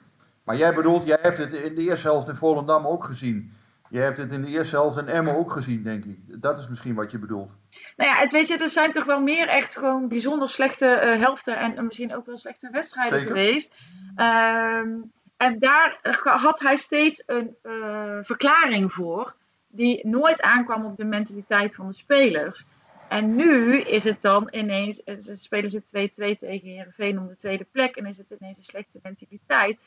maar 0.44 0.56
jij 0.56 0.74
bedoelt, 0.74 1.06
jij 1.06 1.18
hebt 1.22 1.38
het 1.38 1.52
in 1.52 1.74
de 1.74 1.82
eerste 1.82 2.08
helft 2.08 2.28
in 2.28 2.34
Volendam 2.34 2.86
ook 2.86 3.04
gezien. 3.04 3.52
Je 3.90 3.98
hebt 3.98 4.18
het 4.18 4.32
in 4.32 4.42
de 4.42 4.48
eerste 4.48 4.76
helft 4.76 4.98
in 4.98 5.08
Emmen 5.08 5.36
ook 5.36 5.52
gezien, 5.52 5.82
denk 5.82 6.04
ik. 6.04 6.42
Dat 6.42 6.58
is 6.58 6.68
misschien 6.68 6.94
wat 6.94 7.10
je 7.10 7.18
bedoelt. 7.18 7.52
Nou 7.96 8.10
ja, 8.10 8.16
het, 8.16 8.32
weet 8.32 8.48
je, 8.48 8.56
er 8.56 8.68
zijn 8.68 8.92
toch 8.92 9.04
wel 9.04 9.20
meer 9.20 9.48
echt 9.48 9.76
gewoon 9.76 10.08
bijzonder 10.08 10.48
slechte 10.48 10.86
eh, 10.86 11.20
helften 11.20 11.58
en, 11.58 11.76
en 11.76 11.84
misschien 11.84 12.14
ook 12.14 12.26
wel 12.26 12.36
slechte 12.36 12.68
wedstrijden 12.70 13.18
Zeker. 13.18 13.36
geweest. 13.36 13.76
Ehm, 14.14 14.88
en 15.36 15.58
daar 15.58 15.98
had 16.22 16.58
hij 16.58 16.76
steeds 16.76 17.22
een 17.26 17.56
eh, 17.62 18.18
verklaring 18.22 18.92
voor, 18.92 19.34
die 19.68 20.06
nooit 20.06 20.42
aankwam 20.42 20.84
op 20.84 20.96
de 20.96 21.04
mentaliteit 21.04 21.74
van 21.74 21.86
de 21.86 21.94
spelers. 21.94 22.64
En 23.08 23.36
nu 23.36 23.76
is 23.76 24.04
het 24.04 24.20
dan 24.20 24.48
ineens, 24.50 25.04
eh, 25.04 25.14
ze 25.14 25.34
spelen 25.34 25.70
ze 25.70 25.82
2-2 25.82 26.36
tegen 26.36 26.68
Heerenveen 26.68 27.18
om 27.18 27.28
de 27.28 27.36
tweede 27.36 27.66
plek 27.72 27.96
en 27.96 28.06
is 28.06 28.18
het 28.18 28.34
ineens 28.40 28.58
een 28.58 28.64
slechte 28.64 28.98
mentaliteit. 29.02 29.80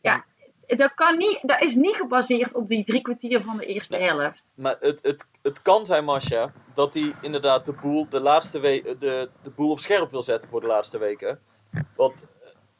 Ja, 0.00 0.24
dat, 0.66 0.94
kan 0.94 1.16
niet, 1.16 1.38
dat 1.42 1.62
is 1.62 1.74
niet 1.74 1.96
gebaseerd 1.96 2.54
op 2.54 2.68
die 2.68 2.84
drie 2.84 3.00
kwartier 3.02 3.42
van 3.42 3.56
de 3.56 3.66
eerste 3.66 3.96
Nee. 3.96 4.08
helft. 4.08 4.52
Maar 4.56 4.76
het, 4.80 4.98
het, 5.02 5.26
het 5.42 5.62
kan 5.62 5.86
zijn, 5.86 6.04
Masja, 6.04 6.52
dat 6.74 6.94
hij 6.94 7.12
inderdaad 7.22 7.64
de 7.64 7.72
boel, 7.72 8.08
de, 8.08 8.20
laatste 8.20 8.58
we 8.60 8.96
de, 8.98 9.28
de 9.42 9.50
boel 9.50 9.70
op 9.70 9.80
scherp 9.80 10.10
wil 10.10 10.22
zetten 10.22 10.48
voor 10.48 10.60
de 10.60 10.66
laatste 10.66 10.98
weken. 10.98 11.40
Want 11.96 12.24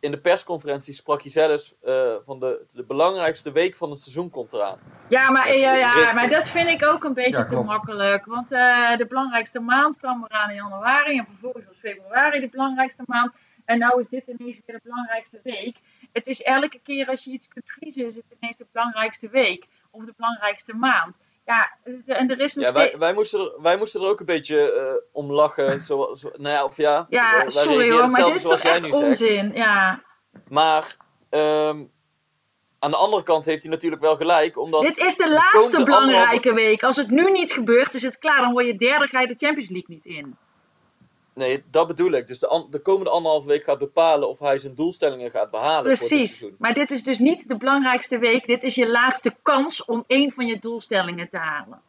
in 0.01 0.11
de 0.11 0.19
persconferentie 0.19 0.95
sprak 0.95 1.23
hij 1.23 1.31
zelfs 1.31 1.75
eh, 1.83 2.15
van 2.25 2.41
de, 2.41 2.65
de 2.73 2.85
belangrijkste 2.85 3.53
week 3.53 3.77
van 3.77 3.91
het 3.91 4.01
seizoen 4.01 4.31
komt 4.31 4.53
eraan. 4.53 4.79
Ja, 5.09 5.31
maar, 5.31 5.57
ja, 5.57 5.75
ja, 5.75 6.13
maar 6.13 6.29
dat 6.29 6.49
vind 6.51 6.69
ik 6.69 6.85
ook 6.85 7.05
een 7.05 7.15
beetje 7.15 7.39
Ja, 7.39 7.45
te 7.45 7.57
makkelijk. 7.57 8.25
Want 8.27 8.53
eh, 8.53 8.97
de 8.97 9.07
belangrijkste 9.07 9.61
maand 9.61 9.97
kwam 9.97 10.25
eraan 10.29 10.51
in 10.51 10.57
januari. 10.57 11.19
En 11.19 11.27
vervolgens 11.27 11.67
was 11.67 11.77
februari 11.77 12.41
de 12.41 12.49
belangrijkste 12.49 13.03
maand. 13.07 13.33
En 13.65 13.79
nou 13.79 14.01
is 14.01 14.09
dit 14.09 14.27
ineens 14.27 14.61
weer 14.67 14.77
de 14.77 14.81
belangrijkste 14.83 15.41
week. 15.43 15.77
Het 16.17 16.27
is 16.27 16.43
elke 16.43 16.81
keer 16.83 17.07
als 17.09 17.25
je 17.25 17.31
iets 17.31 17.49
kunt 17.49 17.77
kiezen, 17.79 18.07
is 18.07 18.17
het 18.17 18.37
ineens 18.41 18.59
de 18.59 18.67
belangrijkste 18.73 19.29
week. 19.29 19.67
Of 19.91 20.05
de 20.05 20.15
belangrijkste 20.17 20.75
maand. 20.75 21.19
Ja, 21.45 21.71
en 22.07 22.31
er 22.31 22.41
is 22.41 22.55
nog 22.55 22.65
Ja, 22.65 22.73
wij, 22.73 22.99
wij, 22.99 23.15
moesten 23.15 23.41
er, 23.41 23.63
wij 23.63 23.77
moesten 23.77 24.01
er 24.01 24.09
ook 24.09 24.21
een 24.21 24.27
beetje 24.27 24.73
eh, 24.73 24.95
om 25.13 25.33
lachen. 25.33 25.81
Zo, 25.81 26.15
zo, 26.15 26.31
nou 26.37 26.55
ja, 26.55 26.65
of 26.65 26.77
ja, 26.77 27.07
Ja, 27.09 27.31
wij 27.33 27.51
sorry 27.51 27.91
hoor, 27.91 28.11
maar 28.11 28.25
dit 28.25 28.33
hetzelfde 28.33 28.35
is 28.35 28.43
zoals 28.43 28.61
toch 28.63 28.73
echt 28.73 28.83
nu 28.83 28.91
zegt. 28.91 29.03
onzin. 29.03 29.53
Ja, 29.55 30.03
Maar 30.51 30.97
ehm, 31.31 31.85
aan 32.79 32.91
de 32.91 32.97
andere 32.97 33.23
kant 33.23 33.45
heeft 33.45 33.63
hij 33.63 33.71
natuurlijk 33.71 34.03
wel 34.03 34.17
gelijk. 34.17 34.59
Omdat 34.59 34.83
dit 34.83 34.97
is 34.99 35.17
de 35.17 35.25
de 35.25 35.31
laatste 35.31 35.85
belangrijke 35.85 36.55
week. 36.55 36.83
Als 36.83 36.97
het 36.97 37.11
nu 37.11 37.31
niet 37.31 37.53
gebeurt, 37.53 37.95
is 37.95 38.03
het 38.03 38.19
klaar. 38.19 38.41
Dan 38.41 38.53
word 38.53 38.67
je 38.67 38.77
derde, 38.77 39.07
ga 39.07 39.21
je 39.21 39.27
de 39.27 39.47
Champions 39.47 39.71
League 39.71 39.95
niet 39.95 40.05
in. 40.05 40.37
Nee, 41.37 41.65
dat 41.71 41.87
bedoel 41.87 42.11
ik. 42.13 42.27
Dus 42.27 42.39
de, 42.39 42.67
de 42.71 42.79
komende 42.79 43.11
anderhalve 43.11 43.47
week 43.49 43.65
gaat 43.65 43.79
bepalen 43.79 44.29
of 44.29 44.39
hij 44.39 44.59
zijn 44.59 44.75
doelstellingen 44.75 45.31
gaat 45.31 45.51
behalen 45.51 45.97
voor 45.97 46.09
dit 46.09 46.19
Precies. 46.19 46.45
Maar 46.59 46.75
dit 46.75 46.91
is 46.91 47.03
dus 47.03 47.19
niet 47.19 47.49
de 47.49 47.57
belangrijkste 47.57 48.19
week. 48.19 48.47
Dit 48.47 48.63
is 48.63 48.75
je 48.75 48.91
laatste 48.91 49.37
kans 49.43 49.85
om 49.85 50.05
één 50.07 50.33
van 50.33 50.47
je 50.47 50.59
doelstellingen 50.59 51.29
te 51.29 51.39
halen. 51.39 51.81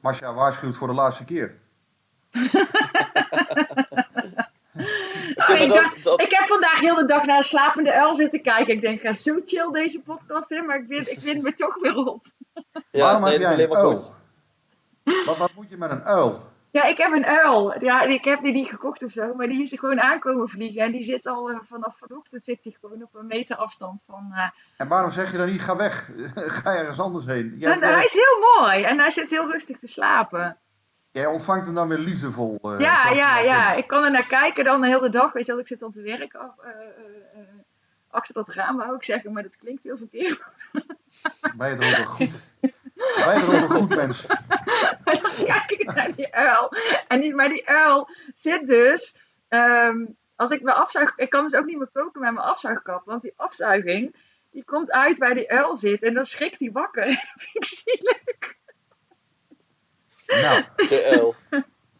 Masja 0.00 0.34
waarschuwt 0.34 0.76
voor 0.76 0.88
de 0.88 0.94
laatste 0.94 1.24
keer. 1.24 1.58
Oh, 5.36 5.60
ik, 5.60 5.68
dat- 5.68 5.68
dacht, 5.68 6.04
dat- 6.04 6.20
ik 6.20 6.30
heb 6.30 6.44
vandaag 6.46 6.80
heel 6.80 6.94
de 6.94 7.04
dag 7.04 7.24
naar 7.24 7.36
een 7.36 7.42
slapende 7.42 7.92
uil 7.92 8.14
zitten 8.14 8.42
kijken. 8.42 8.74
Ik 8.74 8.80
denk, 8.80 9.00
ga 9.00 9.12
zo 9.12 9.40
chill 9.44 9.70
deze 9.72 10.02
podcast 10.02 10.50
in, 10.50 10.66
maar 10.66 10.76
ik 10.78 10.86
wind, 10.86 11.10
ik 11.10 11.20
wind 11.20 11.42
me 11.42 11.52
toch 11.52 11.80
weer 11.80 11.94
op. 11.96 12.26
Ja, 12.90 13.00
Waarom 13.04 13.22
nee, 13.22 13.32
heb 13.32 13.40
jij 13.40 13.64
een 13.64 13.74
uil? 13.74 14.14
Wat, 15.26 15.36
wat 15.36 15.50
moet 15.54 15.70
je 15.70 15.76
met 15.76 15.90
een 15.90 16.02
uil? 16.02 16.42
Ja, 16.70 16.84
ik 16.84 16.96
heb 16.98 17.12
een 17.12 17.26
uil. 17.26 17.84
Ja, 17.84 18.02
ik 18.02 18.24
heb 18.24 18.40
die 18.42 18.52
niet 18.52 18.68
gekocht 18.68 19.02
of 19.02 19.10
zo, 19.10 19.34
maar 19.34 19.46
die 19.48 19.62
is 19.62 19.72
er 19.72 19.78
gewoon 19.78 20.00
aankomen 20.00 20.48
vliegen. 20.48 20.82
En 20.82 20.92
die 20.92 21.02
zit 21.02 21.26
al 21.26 21.50
eh, 21.50 21.58
vanaf 21.62 21.98
vanochtend 21.98 22.44
zit 22.44 22.64
hij 22.64 22.76
gewoon 22.80 23.02
op 23.02 23.14
een 23.14 23.26
meter 23.26 23.56
afstand 23.56 24.02
van... 24.06 24.30
eh, 24.34 24.48
En 24.76 24.88
waarom 24.88 25.10
zeg 25.10 25.30
je 25.30 25.36
dan 25.38 25.50
niet, 25.50 25.60
ga 25.62 25.76
weg, 25.76 26.10
ga 26.62 26.74
ergens 26.76 27.00
anders 27.00 27.26
heen? 27.26 27.54
Jij, 27.58 27.72
en 27.72 27.82
hij 27.82 28.04
is 28.04 28.12
heel 28.12 28.60
mooi 28.60 28.82
en 28.82 28.98
hij 28.98 29.10
zit 29.10 29.30
heel 29.30 29.50
rustig 29.50 29.78
te 29.78 29.86
slapen. 29.88 30.56
jij 31.12 31.26
ontvangt 31.26 31.66
hem 31.66 31.74
dan 31.74 31.88
weer 31.88 31.98
liefdevol. 31.98 32.58
eh, 32.62 32.78
Ja, 32.80 33.10
ja, 33.10 33.38
ja. 33.38 33.56
binnen. 33.60 33.76
Ik 33.78 33.86
kan 33.86 34.04
er 34.04 34.10
naar 34.10 34.26
kijken 34.26 34.64
dan 34.64 34.80
de 34.80 34.86
hele 34.86 35.08
dag. 35.08 35.32
Weet 35.32 35.46
je 35.46 35.52
wel, 35.52 35.60
ik 35.60 35.66
zit 35.68 35.80
dan 35.80 35.92
te 35.92 36.02
werken 36.02 36.40
af, 36.40 36.58
eh, 36.58 36.70
eh, 36.70 36.78
eh, 37.34 37.48
achter 38.10 38.34
dat 38.34 38.48
raam, 38.48 38.76
wou 38.76 38.94
ik 38.94 39.02
zeggen, 39.04 39.32
maar 39.32 39.42
dat 39.42 39.56
klinkt 39.56 39.82
heel 39.84 39.96
verkeerd. 39.98 40.42
Ben 41.56 41.70
je 41.70 41.76
er 41.86 42.00
ook 42.00 42.08
goed, 42.08 42.38
ook 42.98 43.52
een 43.52 43.68
goed 43.68 43.88
mens? 43.88 44.26
dan 45.04 45.20
kijk 45.44 45.70
ik 45.70 45.94
naar 45.94 46.14
die 46.14 46.34
uil. 46.34 46.72
En 47.08 47.20
die, 47.20 47.34
maar 47.34 47.48
die 47.48 47.68
uil 47.68 48.08
zit 48.34 48.66
dus. 48.66 49.16
ehm, 49.48 50.04
als 50.36 50.50
ik 50.50 50.62
mijn 50.62 50.76
afzuig. 50.76 51.12
Ik 51.16 51.30
kan 51.30 51.42
dus 51.42 51.54
ook 51.54 51.64
niet 51.64 51.78
meer 51.78 51.90
koken 51.92 52.20
met 52.20 52.32
mijn 52.32 52.46
afzuigkap. 52.46 53.04
Want 53.04 53.22
die 53.22 53.32
afzuiging. 53.36 54.16
Die 54.50 54.64
komt 54.64 54.90
uit 54.90 55.18
waar 55.18 55.34
die 55.34 55.50
uil 55.50 55.76
zit. 55.76 56.02
En 56.02 56.14
dan 56.14 56.24
schrikt 56.24 56.60
hij 56.60 56.70
wakker. 56.72 57.06
Dat 57.06 57.18
vind 57.36 57.54
ik 57.54 57.64
zielig. 57.64 58.56
Nou, 60.26 60.64
De 60.76 61.08
uil. 61.12 61.34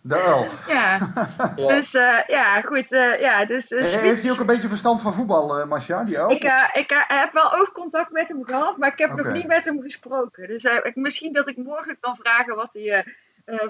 De 0.00 0.14
uil. 0.14 0.46
Ja, 0.68 0.98
Ja. 1.56 1.66
dus 1.66 1.94
eh, 1.94 2.18
ja, 2.26 2.61
goed. 2.61 2.92
eh, 2.92 3.20
ja, 3.20 3.44
dus, 3.44 3.68
dus 3.68 3.94
Eh, 3.94 4.00
Heeft 4.00 4.22
hij 4.22 4.32
ook 4.32 4.38
een 4.40 4.46
beetje 4.46 4.68
verstand 4.68 5.00
van 5.00 5.12
voetbal, 5.12 5.58
eh 5.58 6.04
die 6.04 6.18
uil? 6.18 6.30
Ik, 6.30 6.42
ik 6.74 7.04
heb 7.08 7.32
wel 7.32 7.52
oogcontact 7.54 8.11
met 8.12 8.28
hem 8.28 8.44
gehad, 8.44 8.76
maar 8.76 8.92
ik 8.92 8.98
heb 8.98 9.12
nog 9.14 9.32
niet 9.32 9.46
met 9.46 9.64
hem 9.64 9.80
gesproken. 9.82 10.48
Dus 10.48 10.64
ik, 10.64 10.92
misschien 10.94 11.32
dat 11.32 11.48
ik 11.48 11.56
morgen 11.56 11.96
kan 12.00 12.16
vragen 12.16 12.56
wat 12.56 12.74
hij 12.74 13.16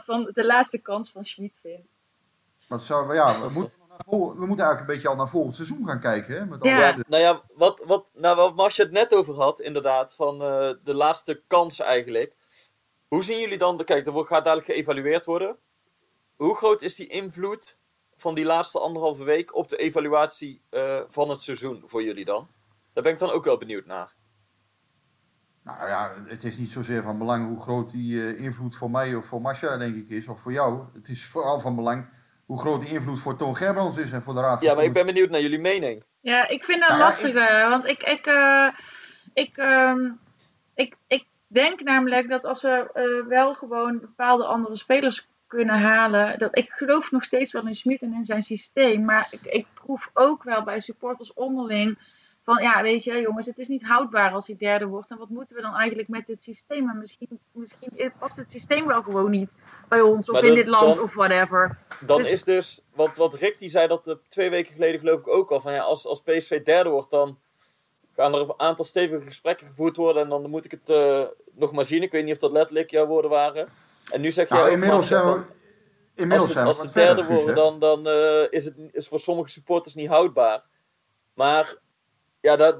van 0.04 0.30
de 0.32 0.44
laatste 0.46 0.78
kans 0.78 1.10
van 1.10 1.24
Schmid 1.24 1.58
vindt. 1.62 1.86
Wat 2.68 2.82
zou, 2.82 3.14
ja, 3.14 3.40
we, 3.40 3.48
moeten, 3.50 3.78
nog 3.78 3.88
naar 3.88 4.00
vol- 4.06 4.34
we 4.36 4.46
moeten 4.46 4.64
eigenlijk 4.64 4.80
een 4.80 4.86
beetje 4.94 5.08
al 5.08 5.16
naar 5.16 5.28
volgend 5.28 5.54
seizoen 5.54 5.86
gaan 5.86 6.00
kijken. 6.00 6.34
Hè, 6.34 6.46
met 6.46 6.62
Ja. 6.62 6.94
nou 7.08 7.22
ja, 7.22 7.40
wat, 7.54 7.82
wat, 7.86 8.08
nou, 8.14 8.36
wat 8.36 8.54
het 8.82 8.92
net 8.92 9.14
over 9.14 9.34
had, 9.34 9.60
inderdaad, 9.60 10.14
van 10.14 10.42
eh, 10.42 10.70
de 10.84 10.94
laatste 10.94 11.42
kans 11.46 11.80
eigenlijk. 11.80 12.34
Hoe 13.08 13.24
zien 13.24 13.40
jullie 13.40 13.58
dan, 13.58 13.84
kijk, 13.84 14.06
er 14.06 14.12
wordt- 14.12 14.28
gaat 14.28 14.44
dadelijk 14.44 14.70
geëvalueerd 14.70 15.24
worden. 15.24 15.56
Hoe 16.38 16.56
groot 16.56 16.82
is 16.82 16.94
die 16.94 17.06
invloed 17.06 17.76
van 18.16 18.34
die 18.34 18.44
laatste 18.44 18.78
anderhalve 18.78 19.24
week 19.24 19.54
op 19.54 19.68
de 19.68 19.76
evaluatie 19.76 20.62
eh, 20.70 21.00
van 21.06 21.28
het 21.28 21.42
seizoen 21.42 21.82
voor 21.84 22.02
jullie 22.02 22.24
dan? 22.24 22.48
Daar 22.92 23.02
ben 23.02 23.12
ik 23.12 23.18
dan 23.18 23.30
ook 23.30 23.44
wel 23.44 23.58
benieuwd 23.58 23.86
naar. 23.86 24.14
Nou 25.62 25.88
ja, 25.88 26.12
het 26.26 26.44
is 26.44 26.56
niet 26.56 26.70
zozeer 26.70 27.02
van 27.02 27.18
belang 27.18 27.48
hoe 27.48 27.60
groot 27.60 27.90
die 27.90 28.22
eh, 28.22 28.40
invloed 28.40 28.76
voor 28.76 28.90
mij 28.90 29.14
of 29.14 29.26
voor 29.26 29.40
Masha, 29.40 29.76
denk 29.76 29.96
ik, 29.96 30.08
is. 30.08 30.28
Of 30.28 30.40
voor 30.40 30.52
jou. 30.52 30.84
Het 30.94 31.08
is 31.08 31.26
vooral 31.26 31.60
van 31.60 31.76
belang 31.76 32.08
hoe 32.46 32.58
groot 32.58 32.80
die 32.80 32.90
invloed 32.90 33.20
voor 33.20 33.36
Toon 33.36 33.56
Gerbrands 33.56 33.98
is 33.98 34.12
en 34.12 34.22
voor 34.22 34.34
de 34.34 34.40
Raad 34.40 34.58
van 34.58 34.68
Ja, 34.68 34.74
maar 34.74 34.84
ik 34.84 34.92
ben 34.92 35.06
benieuwd 35.06 35.30
naar 35.30 35.40
jullie 35.40 35.58
mening. 35.58 36.04
Ja, 36.20 36.48
ik 36.48 36.64
vind 36.64 36.80
dat 36.80 36.88
Nou 36.88 37.00
ja, 37.00 37.06
lastig, 37.06 37.34
eh, 37.34 37.68
want 37.68 37.84
ik, 37.86 38.02
ik, 38.02 38.26
eh, 38.26 38.68
ik, 39.32 39.56
ehm, 39.56 40.10
ik, 40.74 40.96
ik 41.06 41.24
denk 41.46 41.80
namelijk 41.80 42.28
dat 42.28 42.44
als 42.44 42.62
we 42.62 42.90
eh, 42.92 43.28
wel 43.28 43.54
gewoon 43.54 44.00
bepaalde 44.00 44.44
andere 44.44 44.76
spelers 44.76 45.28
kunnen 45.48 45.78
halen, 45.80 46.38
dat 46.38 46.56
ik 46.58 46.70
geloof 46.70 47.10
nog 47.10 47.24
steeds 47.24 47.52
wel 47.52 47.66
in 47.66 47.74
Smit 47.74 48.02
en 48.02 48.12
in 48.14 48.24
zijn 48.24 48.42
systeem, 48.42 49.04
maar 49.04 49.28
ik, 49.30 49.40
ik 49.40 49.66
proef 49.74 50.10
ook 50.14 50.42
wel 50.42 50.62
bij 50.62 50.80
supporters 50.80 51.32
onderling 51.34 51.98
van, 52.44 52.62
ja, 52.62 52.82
weet 52.82 53.04
je, 53.04 53.20
jongens, 53.20 53.46
het 53.46 53.58
is 53.58 53.68
niet 53.68 53.82
houdbaar 53.86 54.32
als 54.32 54.46
hij 54.46 54.56
derde 54.56 54.86
wordt. 54.86 55.10
En 55.10 55.18
wat 55.18 55.28
moeten 55.28 55.56
we 55.56 55.62
dan 55.62 55.74
eigenlijk 55.74 56.08
met 56.08 56.26
dit 56.26 56.42
systeem? 56.42 56.88
En 56.90 56.98
misschien, 56.98 57.40
misschien 57.52 58.12
past 58.18 58.36
het 58.36 58.50
systeem 58.50 58.86
wel 58.86 59.02
gewoon 59.02 59.30
niet 59.30 59.54
bij 59.88 60.00
ons 60.00 60.26
of 60.28 60.32
Maar 60.34 60.42
in 60.42 60.48
dat- 60.48 60.56
dit 60.56 60.66
land 60.66 60.94
dan- 60.94 61.04
of 61.04 61.14
whatever. 61.14 61.78
Dan 62.00 62.18
Dus- 62.18 62.30
is 62.30 62.44
dus, 62.44 62.80
wat, 62.94 63.16
wat 63.16 63.34
Rick 63.34 63.58
die 63.58 63.70
zei 63.70 63.86
dat 63.88 64.06
eh, 64.08 64.14
twee 64.28 64.50
weken 64.50 64.72
geleden 64.72 65.00
geloof 65.00 65.20
ik 65.20 65.28
ook 65.28 65.50
al, 65.50 65.60
van 65.60 65.72
ja, 65.72 65.80
als, 65.82 66.06
als 66.06 66.20
PSV 66.22 66.62
derde 66.62 66.90
wordt, 66.90 67.10
dan 67.10 67.38
gaan 68.16 68.34
er 68.34 68.40
een 68.40 68.54
aantal 68.56 68.84
stevige 68.84 69.26
gesprekken 69.26 69.66
gevoerd 69.66 69.96
worden 69.96 70.22
en 70.22 70.28
dan 70.28 70.50
moet 70.50 70.64
ik 70.64 70.70
het 70.70 70.90
eh, 70.90 71.24
nog 71.54 71.72
maar 71.72 71.84
zien. 71.84 72.02
Ik 72.02 72.12
weet 72.12 72.24
niet 72.24 72.32
of 72.34 72.38
dat 72.38 72.52
letterlijk 72.52 72.90
jouw 72.90 73.06
woorden 73.06 73.30
waren. 73.30 73.68
En 74.10 74.20
nu 74.20 74.32
zeg 74.32 74.48
jij 74.48 74.58
Nou, 74.58 74.70
inmiddels 74.70 75.08
zijn 75.08 75.24
we, 75.24 75.44
inmiddels 76.14 76.48
als, 76.48 76.52
zijn 76.52 76.66
het, 76.66 76.78
als 76.80 76.92
derde 76.92 77.24
worden, 77.24 77.54
dan, 77.54 77.80
dan 77.80 78.06
eh, 78.06 78.46
is 78.50 78.64
het 78.64 78.74
is 78.90 79.08
voor 79.08 79.18
sommige 79.18 79.48
supporters 79.50 79.94
niet 79.94 80.08
houdbaar. 80.08 80.66
Maar 81.34 81.74
ja, 82.40 82.56
daar, 82.56 82.74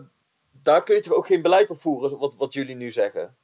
daar 0.62 0.82
kun 0.82 0.94
je 0.94 1.00
toch 1.00 1.12
ook 1.12 1.26
geen 1.26 1.42
beleid 1.42 1.70
op 1.70 1.80
voeren, 1.80 2.18
wat, 2.18 2.36
wat 2.36 2.52
jullie 2.52 2.76
nu 2.76 2.90
zeggen. 2.90 3.36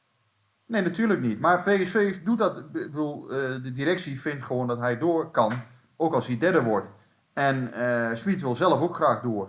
Nee, 0.67 0.83
natuurlijk 0.83 1.21
niet. 1.21 1.41
Maar 1.41 1.63
PSV 1.63 2.17
doet 2.23 2.39
dat. 2.39 2.57
Ik 2.57 2.73
bedoel, 2.73 3.31
eh, 3.31 3.63
de 3.63 3.71
directie 3.71 4.21
vindt 4.21 4.43
gewoon 4.43 4.67
dat 4.67 4.79
hij 4.79 4.99
door 4.99 5.31
kan. 5.31 5.53
Ook 5.97 6.15
als 6.15 6.27
hij 6.27 6.39
derde 6.39 6.63
wordt. 6.63 6.91
En 7.33 7.73
Smit 8.17 8.41
wil 8.41 8.55
zelf 8.55 8.81
ook 8.81 8.95
graag 8.95 9.23
door. 9.23 9.49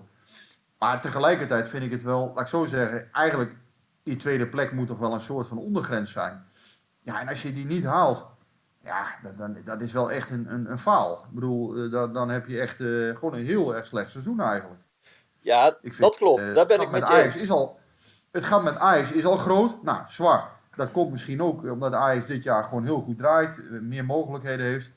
Maar 0.80 1.02
tegelijkertijd 1.02 1.68
vind 1.68 1.84
ik 1.84 1.92
het 1.92 2.04
wel, 2.04 2.28
laat 2.28 2.40
ik 2.40 2.48
zo 2.48 2.66
zeggen, 2.66 3.10
eigenlijk 3.12 3.56
die 4.04 4.16
tweede 4.16 4.48
plek 4.48 4.72
moet 4.72 4.88
toch 4.88 5.00
wel 5.00 5.14
een 5.14 5.22
soort 5.22 5.48
van 5.48 5.58
ondergrens 5.58 6.12
zijn. 6.12 6.46
Ja, 7.06 7.20
en 7.22 7.28
als 7.28 7.42
je 7.42 7.54
die 7.54 7.66
niet 7.66 7.84
haalt, 7.86 8.28
ja, 8.84 9.06
dan, 9.24 9.36
dan, 9.38 9.58
dat 9.64 9.82
is 9.82 9.94
wel 9.94 10.12
echt 10.12 10.30
een, 10.30 10.54
een, 10.54 10.72
een 10.72 10.78
faal. 10.78 11.14
Ik 11.14 11.32
bedoel, 11.32 11.76
eh, 11.76 11.92
dan, 11.92 12.14
dan 12.14 12.30
heb 12.30 12.48
je 12.48 12.60
echt 12.60 12.80
eh, 12.80 12.88
gewoon 13.18 13.34
een 13.34 13.46
heel 13.46 13.76
erg 13.76 13.86
slecht 13.86 14.10
seizoen 14.12 14.40
eigenlijk. 14.42 14.82
Ja, 15.38 15.68
Ik 15.68 15.94
vind, 15.94 15.98
dat 15.98 16.16
klopt. 16.16 16.42
eh, 16.42 16.54
daar 16.54 16.66
ben 16.66 16.82
ik 16.82 16.90
met 16.90 17.02
met 17.02 17.10
Ajax 17.10 17.36
is 17.36 17.50
al, 17.52 17.80
Het 18.32 18.44
gat 18.46 18.64
met 18.64 18.78
Ajax 18.78 19.12
is 19.12 19.26
al 19.26 19.38
groot. 19.38 19.84
Nou, 19.84 20.02
zwaar. 20.08 20.50
Dat 20.76 20.92
komt 20.92 21.12
misschien 21.12 21.42
ook 21.42 21.64
omdat 21.64 21.94
Ajax 21.94 22.26
dit 22.26 22.44
jaar 22.44 22.64
gewoon 22.64 22.84
heel 22.84 23.00
goed 23.02 23.18
draait. 23.18 23.62
Meer 23.70 24.06
mogelijkheden 24.06 24.66
heeft. 24.66 24.92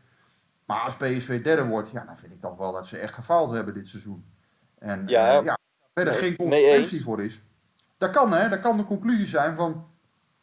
Maar 0.64 0.80
als 0.80 0.96
PSV 0.96 1.42
derde 1.42 1.64
wordt, 1.64 1.90
ja, 1.90 2.04
dan 2.04 2.16
vind 2.16 2.32
ik 2.32 2.40
toch 2.40 2.56
wel 2.58 2.72
dat 2.72 2.86
ze 2.86 2.98
echt 2.98 3.14
gefaald 3.14 3.50
hebben 3.50 3.74
dit 3.74 3.88
seizoen. 3.88 4.24
En 4.78 5.04
Ja. 5.06 5.32
ja, 5.32 5.40
ja 5.42 5.58
verder 5.94 6.12
Nee, 6.22 6.36
geen 6.48 6.62
eens. 6.62 7.02
voor 7.02 7.22
is. 7.22 7.42
Dat 7.98 8.10
kan, 8.10 8.32
hè. 8.32 8.48
Dat 8.48 8.60
kan 8.60 8.76
de 8.76 8.84
conclusie 8.84 9.26
zijn 9.26 9.54
van... 9.54 9.86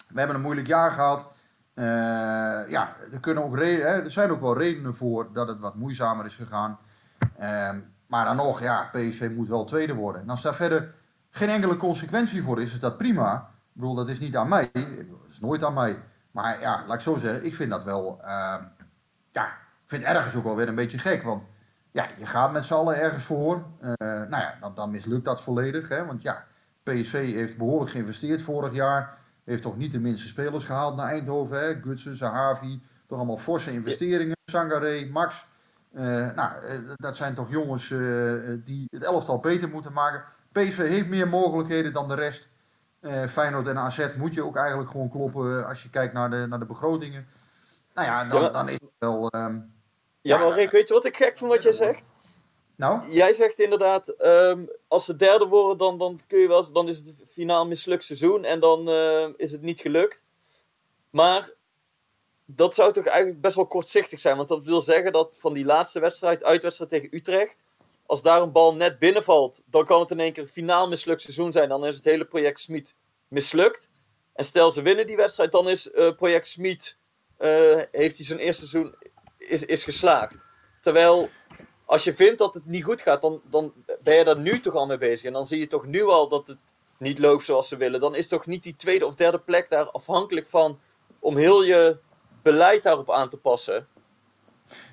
We 0.10 0.18
hebben 0.18 0.36
een 0.36 0.42
moeilijk 0.42 0.68
jaar 0.68 0.92
gehad. 0.92 1.26
Eh, 1.76 1.86
ja, 2.70 2.96
er, 3.12 3.20
kunnen 3.20 3.44
ook 3.44 3.58
reden, 3.58 3.88
hè, 3.88 4.02
er 4.02 4.12
zijn 4.12 4.32
ook 4.32 4.42
wel 4.42 4.58
redenen 4.58 4.96
voor 4.96 5.34
dat 5.34 5.48
het 5.48 5.60
wat 5.60 5.76
moeizamer 5.76 6.26
is 6.26 6.36
gegaan. 6.36 6.80
Ehm, 7.38 7.80
maar 8.08 8.26
dan 8.26 8.36
nog, 8.36 8.62
ja, 8.62 8.90
PSV 8.92 9.30
moet 9.36 9.48
wel 9.48 9.66
tweede 9.66 9.94
worden. 9.94 10.22
En 10.22 10.30
als 10.30 10.42
daar 10.42 10.56
verder 10.56 10.94
geen 11.30 11.50
enkele 11.50 11.78
consequentie 11.78 12.44
voor 12.44 12.62
is, 12.62 12.74
is 12.74 12.80
dat 12.80 12.98
prima. 12.98 13.36
Ik 13.36 13.82
bedoel, 13.82 13.96
dat 13.96 14.10
is 14.10 14.20
niet 14.20 14.38
aan 14.38 14.48
mij. 14.48 14.70
Dat 14.74 15.28
is 15.30 15.40
nooit 15.40 15.64
aan 15.64 15.74
mij. 15.74 16.00
Maar 16.32 16.62
ja, 16.62 16.84
laat 16.88 16.96
ik 16.96 17.02
zo 17.02 17.18
zeggen, 17.18 17.46
ik 17.46 17.56
vind 17.56 17.72
dat 17.72 17.84
wel... 17.84 18.22
ehm, 18.22 18.64
ja, 19.32 19.46
ik 19.48 19.92
vind 19.92 20.06
het 20.06 20.16
ergens 20.16 20.36
ook 20.36 20.44
wel 20.44 20.56
weer 20.56 20.68
een 20.68 20.76
beetje 20.76 20.98
gek. 20.98 21.24
Want 21.24 21.44
ja, 21.92 22.08
je 22.18 22.26
gaat 22.26 22.52
met 22.52 22.66
z'n 22.66 22.74
allen 22.74 23.00
ergens 23.00 23.24
voor. 23.24 23.66
Eh, 23.80 23.94
nou 24.08 24.30
ja, 24.30 24.58
dan, 24.60 24.76
dan 24.76 24.92
mislukt 24.92 25.26
dat 25.26 25.42
volledig. 25.42 25.90
Hè? 25.90 26.06
Want 26.06 26.22
ja, 26.22 26.46
PSV 26.84 27.34
heeft 27.34 27.58
behoorlijk 27.58 27.92
geïnvesteerd 27.92 28.42
vorig 28.42 28.74
jaar. 28.74 29.18
Heeft 29.46 29.62
toch 29.62 29.78
niet 29.78 29.92
de 29.92 30.00
minste 30.00 30.28
spelers 30.28 30.66
gehaald 30.66 30.96
naar 30.96 31.10
Eindhoven. 31.10 31.60
Hè? 31.60 31.74
Gutsen, 31.82 32.16
Zahavi. 32.16 32.82
Toch 33.08 33.18
allemaal 33.18 33.38
forse 33.38 33.72
investeringen. 33.72 34.36
Sangaré, 34.46 35.06
Max. 35.12 35.46
Eh, 35.94 36.04
nou, 36.36 36.64
eh, 36.64 36.80
dat 36.96 37.16
zijn 37.16 37.34
toch 37.34 37.52
jongens 37.52 37.92
eh, 37.92 38.00
die 38.64 38.88
het 38.90 39.04
elftal 39.04 39.40
beter 39.40 39.70
moeten 39.70 39.94
maken. 39.94 40.24
PSV 40.52 40.78
heeft 40.78 41.08
meer 41.08 41.28
mogelijkheden 41.28 41.94
dan 41.94 42.08
de 42.08 42.16
rest. 42.16 42.54
Feyenoord 43.30 43.68
en 43.68 43.78
AZ 43.78 44.08
moet 44.18 44.34
je 44.34 44.46
ook 44.46 44.56
eigenlijk 44.56 44.90
gewoon 44.90 45.10
kloppen 45.10 45.68
als 45.68 45.84
je 45.84 45.90
kijkt 45.90 46.14
naar 46.14 46.30
de, 46.30 46.46
naar 46.50 46.60
de 46.60 46.66
begrotingen. 46.66 47.26
Nou 47.94 48.08
ja, 48.08 48.26
dan, 48.26 48.54
dan 48.54 48.70
is 48.70 48.74
het 48.74 48.92
wel... 48.98 49.30
ehm, 49.30 49.60
Ja, 50.22 50.38
maar 50.38 50.52
Rick, 50.52 50.72
weet 50.72 50.88
je 50.88 50.94
wat 50.94 51.06
ik 51.06 51.18
gek 51.18 51.38
vind 51.38 51.50
wat 51.52 51.64
jij 51.64 51.74
zegt? 51.74 52.04
nou, 52.76 53.12
Jij 53.12 53.34
zegt 53.34 53.60
inderdaad, 53.60 54.08
ehm, 54.08 54.66
als 54.96 55.06
ze 55.06 55.16
derde 55.16 55.46
worden, 55.46 55.78
dan, 55.78 55.98
dan, 55.98 56.20
kun 56.28 56.40
je 56.40 56.48
wel, 56.48 56.72
dan 56.72 56.88
is 56.88 56.98
het 56.98 57.14
finaal 57.28 57.66
mislukt 57.66 58.04
seizoen 58.04 58.44
en 58.44 58.60
dan 58.60 58.90
eh, 58.90 59.30
is 59.38 59.52
het 59.52 59.62
niet 59.62 59.82
gelukt. 59.82 60.24
Maar 61.10 61.52
dat 62.46 62.76
zou 62.76 62.94
toch 62.94 63.06
eigenlijk 63.06 63.42
best 63.42 63.56
wel 63.56 63.68
kortzichtig 63.68 64.20
zijn. 64.20 64.38
Want 64.38 64.48
dat 64.48 64.64
wil 64.64 64.82
zeggen 64.82 65.12
dat 65.12 65.38
van 65.40 65.54
die 65.54 65.66
laatste 65.66 66.00
wedstrijd, 66.00 66.44
uitwedstrijd 66.44 66.92
tegen 66.92 67.10
Utrecht, 67.12 67.62
als 68.06 68.22
daar 68.22 68.42
een 68.42 68.52
bal 68.52 68.76
net 68.76 69.00
binnenvalt, 69.00 69.62
dan 69.66 69.86
kan 69.86 70.00
het 70.00 70.12
in 70.12 70.20
één 70.20 70.34
keer 70.34 70.48
finaal 70.48 70.88
mislukt 70.88 71.22
seizoen 71.22 71.52
zijn. 71.52 71.70
Dan 71.70 71.86
is 71.86 71.96
het 71.96 72.06
hele 72.06 72.26
project 72.26 72.60
Smit 72.60 72.96
mislukt. 73.28 73.90
En 74.34 74.46
stel 74.46 74.72
ze 74.72 74.82
winnen 74.82 75.08
die 75.08 75.16
wedstrijd, 75.16 75.52
dan 75.52 75.70
is 75.70 75.92
eh, 75.92 76.16
project 76.16 76.48
Smit, 76.48 76.98
eh, 77.38 77.82
heeft 77.92 78.18
hij 78.18 78.26
zijn 78.26 78.40
eerste 78.40 78.68
seizoen, 78.68 78.96
is, 79.38 79.64
is 79.64 79.84
geslaagd. 79.84 80.44
Terwijl 80.82 81.30
als 81.86 82.04
je 82.04 82.14
vindt 82.14 82.38
dat 82.38 82.54
het 82.54 82.66
niet 82.66 82.84
goed 82.84 83.02
gaat, 83.02 83.22
dan, 83.22 83.42
dan 83.50 83.74
ben 84.06 84.16
je 84.16 84.24
daar 84.24 84.40
nu 84.40 84.60
toch 84.60 84.74
al 84.74 84.86
mee 84.86 84.98
bezig. 84.98 85.24
En 85.24 85.34
dan 85.34 85.48
zie 85.48 85.60
je 85.60 85.68
toch 85.68 85.86
nu 85.86 86.04
al 86.04 86.30
dat 86.30 86.48
het 86.48 86.58
niet 86.98 87.20
loopt 87.20 87.46
zoals 87.46 87.68
ze 87.68 87.78
willen. 87.78 88.00
Dan 88.00 88.16
is 88.16 88.28
toch 88.28 88.46
niet 88.46 88.64
die 88.64 88.76
tweede 88.76 89.06
of 89.06 89.16
derde 89.16 89.40
plek 89.40 89.70
daar 89.70 89.92
afhankelijk 89.92 90.48
van 90.48 90.80
om 91.20 91.38
heel 91.38 91.64
je 91.64 91.98
beleid 92.42 92.84
daarop 92.84 93.12
aan 93.12 93.30
te 93.30 93.38
passen. 93.38 93.88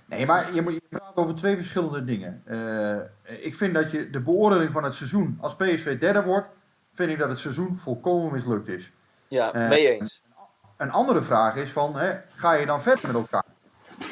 Nee, 0.06 0.26
maar 0.26 0.54
je, 0.54 0.62
moet, 0.62 0.72
je 0.72 0.82
praat 0.88 1.16
over 1.16 1.34
twee 1.34 1.56
verschillende 1.56 2.04
dingen. 2.04 2.42
Eh, 2.44 3.44
ik 3.44 3.54
vind 3.54 3.74
dat 3.74 3.90
je 3.90 4.10
de 4.10 4.20
beoordeling 4.20 4.72
van 4.72 4.84
het 4.84 4.94
seizoen, 4.94 5.38
als 5.40 5.56
PSV 5.56 5.98
derde 5.98 6.22
wordt, 6.22 6.50
vind 6.92 7.10
ik 7.10 7.18
dat 7.18 7.28
het 7.28 7.38
seizoen 7.38 7.76
volkomen 7.76 8.32
mislukt 8.32 8.68
is. 8.68 8.92
Ja, 9.28 9.52
Eh, 9.52 9.68
mee 9.68 9.88
eens. 9.88 10.22
Een 10.76 10.90
andere 10.90 11.22
vraag 11.22 11.56
is 11.56 11.72
van, 11.72 11.96
hè, 11.96 12.18
ga 12.34 12.52
je 12.52 12.66
dan 12.66 12.82
verder 12.82 13.06
met 13.06 13.16
elkaar? 13.16 13.44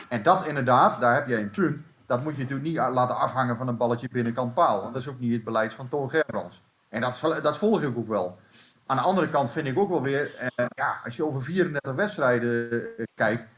En 0.09 0.23
dat 0.23 0.47
inderdaad, 0.47 1.01
daar 1.01 1.15
heb 1.15 1.29
jij 1.29 1.41
een 1.41 1.51
punt, 1.51 1.85
dat 2.11 2.23
moet 2.23 2.37
je 2.37 2.43
natuurlijk 2.43 2.69
niet 2.69 2.77
laten 2.77 3.17
afhangen 3.17 3.57
van 3.57 3.69
een 3.69 3.77
balletje 3.77 4.09
binnenkant 4.09 4.55
paal. 4.55 4.83
Dat 4.93 5.01
is 5.01 5.09
ook 5.09 5.19
niet 5.19 5.33
het 5.33 5.45
beleid 5.45 5.75
van 5.75 5.89
Toon 5.89 6.11
Gerbrands. 6.11 6.63
En 6.89 7.01
dat, 7.01 7.41
dat 7.43 7.59
volg 7.59 7.83
ik 7.83 7.97
ook 7.97 8.07
wel. 8.07 8.39
Aan 8.87 8.97
de 8.97 9.03
andere 9.03 9.29
kant 9.29 9.51
vind 9.51 9.67
ik 9.67 9.79
ook 9.79 9.89
wel 9.89 10.03
weer, 10.03 10.35
eh, 10.35 10.67
ja, 10.75 11.01
als 11.05 11.17
je 11.17 11.25
over 11.25 11.43
34 11.43 11.95
wedstrijden 11.95 12.71
eh, 12.71 13.05
kijkt, 13.15 13.49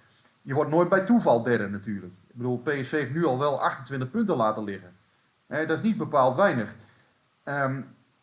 je 0.43 0.55
wordt 0.55 0.71
nooit 0.71 0.89
bij 0.89 1.01
toeval 1.01 1.43
derde 1.43 1.69
natuurlijk. 1.69 2.13
Ik 2.29 2.35
bedoel, 2.35 2.59
PSV 2.59 2.91
heeft 2.91 3.13
nu 3.13 3.27
al 3.27 3.39
wel 3.39 3.61
28 3.61 4.11
punten 4.11 4.37
laten 4.37 4.65
liggen. 4.65 4.97
Dat 5.49 5.71
is 5.71 5.83
niet 5.83 5.97
bepaald 5.97 6.37
weinig. 6.37 6.75
Ehm, 7.45 7.73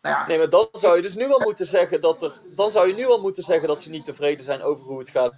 nou 0.02 0.16
ja, 0.16 0.26
Nee, 0.26 0.38
maar 0.38 0.50
dan 0.50 0.68
zou 0.72 0.96
je 0.96 1.02
dus 1.02 1.14
nu 1.14 1.32
al 1.32 1.40
moeten 1.40 1.66
zeggen 1.66 2.00
dat 2.00 2.22
er. 2.22 2.40
Dan 2.56 2.70
zou 2.70 2.88
je 2.88 2.94
nu 2.94 3.06
al 3.06 3.20
moeten 3.20 3.42
zeggen 3.42 3.68
dat 3.68 3.82
ze 3.82 3.90
niet 3.90 4.04
tevreden 4.04 4.44
zijn 4.44 4.62
over 4.62 4.84
hoe 4.86 4.98
het 4.98 5.10
gaat. 5.10 5.32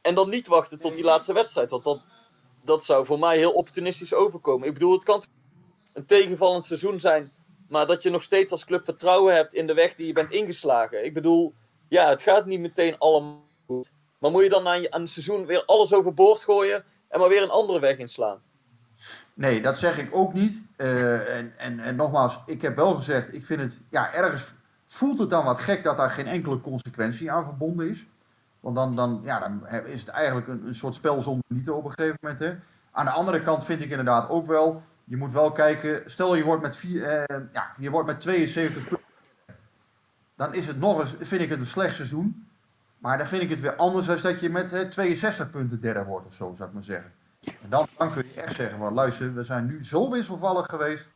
En 0.00 0.14
dan 0.14 0.28
niet 0.28 0.46
wachten 0.46 0.78
tot 0.78 0.94
die 0.94 1.04
laatste 1.04 1.32
wedstrijd. 1.32 1.70
Want 1.70 1.84
dat, 1.84 2.00
dat 2.68 2.84
zou 2.84 3.06
voor 3.06 3.18
mij 3.18 3.36
heel 3.36 3.52
opportunistisch 3.52 4.14
overkomen. 4.14 4.66
Ik 4.66 4.72
bedoel, 4.72 4.92
het 4.92 5.04
kan 5.04 5.22
een 5.92 6.06
tegenvallend 6.06 6.64
seizoen 6.64 7.00
zijn. 7.00 7.30
Maar 7.68 7.86
dat 7.86 8.02
je 8.02 8.10
nog 8.10 8.22
steeds 8.22 8.52
als 8.52 8.64
club 8.64 8.84
vertrouwen 8.84 9.34
hebt 9.34 9.54
in 9.54 9.66
de 9.66 9.74
weg 9.74 9.94
die 9.94 10.06
je 10.06 10.12
bent 10.12 10.30
ingeslagen. 10.30 11.04
Ik 11.04 11.14
bedoel, 11.14 11.54
ja, 11.88 12.08
het 12.08 12.22
gaat 12.22 12.46
niet 12.46 12.60
meteen 12.60 12.98
allemaal 12.98 13.44
goed. 13.66 13.90
Maar 14.18 14.30
moet 14.30 14.42
je 14.42 14.48
dan 14.48 14.68
aan, 14.68 14.80
je, 14.80 14.90
aan 14.90 15.00
het 15.00 15.10
seizoen 15.10 15.46
weer 15.46 15.64
alles 15.64 15.92
overboord 15.92 16.44
gooien? 16.44 16.84
en 17.08 17.20
maar 17.20 17.28
weer 17.28 17.42
een 17.42 17.50
andere 17.50 17.80
weg 17.80 17.96
inslaan. 17.96 18.38
Nee, 19.34 19.60
dat 19.60 19.78
zeg 19.78 19.98
ik 19.98 20.08
ook 20.12 20.34
niet. 20.34 20.66
Eh, 20.76 21.36
en, 21.36 21.52
en, 21.56 21.80
en 21.80 21.96
nogmaals, 21.96 22.40
ik 22.46 22.62
heb 22.62 22.76
wel 22.76 22.94
gezegd, 22.94 23.34
ik 23.34 23.44
vind 23.44 23.60
het, 23.60 23.80
ja, 23.90 24.14
ergens 24.14 24.54
voelt 24.86 25.18
het 25.18 25.30
dan 25.30 25.44
wat 25.44 25.58
gek 25.58 25.82
dat 25.82 25.96
daar 25.96 26.10
geen 26.10 26.26
enkele 26.26 26.60
consequentie 26.60 27.30
aan 27.30 27.44
verbonden 27.44 27.88
is. 27.88 28.06
Want 28.60 28.76
dan, 28.76 28.96
dan, 28.96 29.20
ja, 29.24 29.38
dan 29.38 29.68
is 29.68 30.00
het 30.00 30.08
eigenlijk 30.08 30.48
een, 30.48 30.66
een 30.66 30.74
soort 30.74 30.94
spel 30.94 31.20
zonder 31.20 31.44
niet 31.48 31.70
op 31.70 31.84
een 31.84 31.90
gegeven 31.90 32.18
moment. 32.20 32.40
Hè. 32.40 32.54
Aan 32.90 33.04
de 33.04 33.10
andere 33.10 33.42
kant 33.42 33.64
vind 33.64 33.80
ik 33.80 33.90
inderdaad 33.90 34.28
ook 34.28 34.46
wel, 34.46 34.82
je 35.04 35.16
moet 35.16 35.32
wel 35.32 35.52
kijken, 35.52 36.10
stel 36.10 36.34
je 36.34 36.44
wordt 36.44 36.62
met, 36.62 36.76
vier, 36.76 37.04
eh, 37.04 37.36
ja, 37.52 37.68
je 37.78 37.90
wordt 37.90 38.08
met 38.08 38.20
72 38.20 38.88
punten, 38.88 39.06
dan 40.36 40.54
is 40.54 40.66
het 40.66 40.78
nog 40.78 41.00
eens, 41.00 41.14
vind 41.18 41.42
ik 41.42 41.50
het 41.50 41.60
een 41.60 41.66
slecht 41.66 41.94
seizoen. 41.94 42.48
Maar 42.98 43.18
dan 43.18 43.26
vind 43.26 43.42
ik 43.42 43.50
het 43.50 43.60
weer 43.60 43.76
anders 43.76 44.06
dan 44.06 44.16
dat 44.22 44.40
je 44.40 44.50
met 44.50 44.70
hè, 44.70 44.88
62 44.88 45.50
punten 45.50 45.80
derde 45.80 46.04
wordt 46.04 46.26
of 46.26 46.34
zo, 46.34 46.52
zou 46.54 46.68
ik 46.68 46.74
maar 46.74 46.82
zeggen. 46.82 47.12
En 47.40 47.68
dan, 47.68 47.88
dan 47.96 48.12
kun 48.12 48.24
je 48.34 48.42
echt 48.42 48.56
zeggen 48.56 48.78
van 48.78 48.94
luister, 48.94 49.34
we 49.34 49.42
zijn 49.42 49.66
nu 49.66 49.84
zo 49.84 50.10
wisselvallig 50.10 50.66
geweest. 50.66 51.10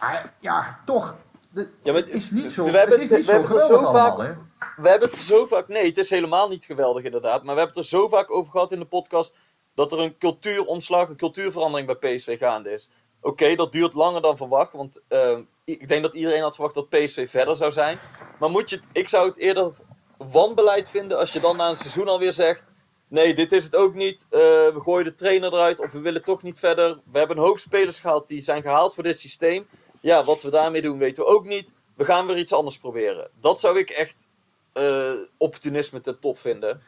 Maar 0.00 0.32
ja, 0.38 0.78
toch, 0.84 1.16
de, 1.52 1.60
Ja, 1.82 1.92
maar 1.92 2.00
het 2.00 2.10
is 2.10 2.30
niet 2.30 2.50
zo, 2.52 2.64
we 2.64 2.70
hebben 2.78 3.00
het 3.00 3.00
is 3.00 3.08
het- 3.08 3.16
niet 3.16 3.26
we 3.26 3.32
zo 3.32 3.32
hebben 3.32 3.50
het 3.50 3.60
geweldig 3.62 3.86
zo 3.86 3.92
vaak- 3.92 4.14
allemaal. 4.18 4.48
We 4.76 4.88
hebben 4.88 5.08
het 5.10 5.18
zo 5.18 5.46
vaak. 5.46 5.68
Nee, 5.68 5.86
het 5.86 5.98
is 5.98 6.10
helemaal 6.10 6.48
niet 6.48 6.64
geweldig, 6.64 7.04
inderdaad. 7.04 7.42
Maar 7.44 7.54
we 7.54 7.60
hebben 7.60 7.76
het 7.82 7.92
er 7.92 7.98
zo 7.98 8.08
vaak 8.08 8.30
over 8.30 8.52
gehad 8.52 8.72
in 8.72 8.78
de 8.78 8.84
podcast. 8.86 9.34
dat 9.74 9.92
er 9.92 9.98
een 9.98 10.18
cultuuromslag, 10.18 11.08
een 11.08 11.16
cultuurverandering 11.16 11.98
bij 11.98 12.14
PSV 12.16 12.38
gaande 12.38 12.70
is. 12.72 12.88
Oké, 13.20 13.54
dat 13.54 13.72
duurt 13.72 13.94
langer 13.94 14.22
dan 14.22 14.36
verwacht. 14.36 14.72
Want 14.72 15.00
eh, 15.08 15.38
ik 15.64 15.88
denk 15.88 16.02
dat 16.02 16.14
iedereen 16.14 16.42
had 16.42 16.54
verwacht 16.54 16.74
dat 16.74 16.88
PSV 16.88 17.30
verder 17.30 17.56
zou 17.56 17.72
zijn. 17.72 17.98
Maar 18.38 18.50
moet 18.50 18.70
je, 18.70 18.80
ik 18.92 19.08
zou 19.08 19.28
het 19.28 19.36
eerder 19.36 19.72
wanbeleid 20.18 20.88
vinden. 20.88 21.18
als 21.18 21.32
je 21.32 21.40
dan 21.40 21.56
na 21.56 21.68
een 21.68 21.76
seizoen 21.76 22.08
alweer 22.08 22.32
zegt. 22.32 22.64
Nee, 23.08 23.34
dit 23.34 23.52
is 23.52 23.64
het 23.64 23.74
ook 23.76 23.94
niet. 23.94 24.26
Eh, 24.30 24.40
we 24.40 24.80
gooien 24.82 25.04
de 25.04 25.14
trainer 25.14 25.52
eruit. 25.52 25.78
Of 25.80 25.92
we 25.92 26.00
willen 26.00 26.22
toch 26.22 26.42
niet 26.42 26.58
verder. 26.58 27.00
We 27.10 27.18
hebben 27.18 27.36
een 27.36 27.42
hoop 27.44 27.58
spelers 27.58 27.98
gehaald 27.98 28.28
die 28.28 28.42
zijn 28.42 28.62
gehaald 28.62 28.94
voor 28.94 29.02
dit 29.02 29.18
systeem. 29.18 29.66
Ja, 30.00 30.24
wat 30.24 30.42
we 30.42 30.50
daarmee 30.50 30.82
doen 30.82 30.98
weten 30.98 31.24
we 31.24 31.30
ook 31.30 31.46
niet. 31.46 31.70
We 31.94 32.04
gaan 32.04 32.26
weer 32.26 32.38
iets 32.38 32.52
anders 32.52 32.78
proberen. 32.78 33.30
Dat 33.40 33.60
zou 33.60 33.78
ik 33.78 33.90
echt 33.90 34.26
eh, 34.72 35.12
opportunisme 35.36 36.00
ten 36.00 36.18
top 36.20 36.38
vinden. 36.38 36.80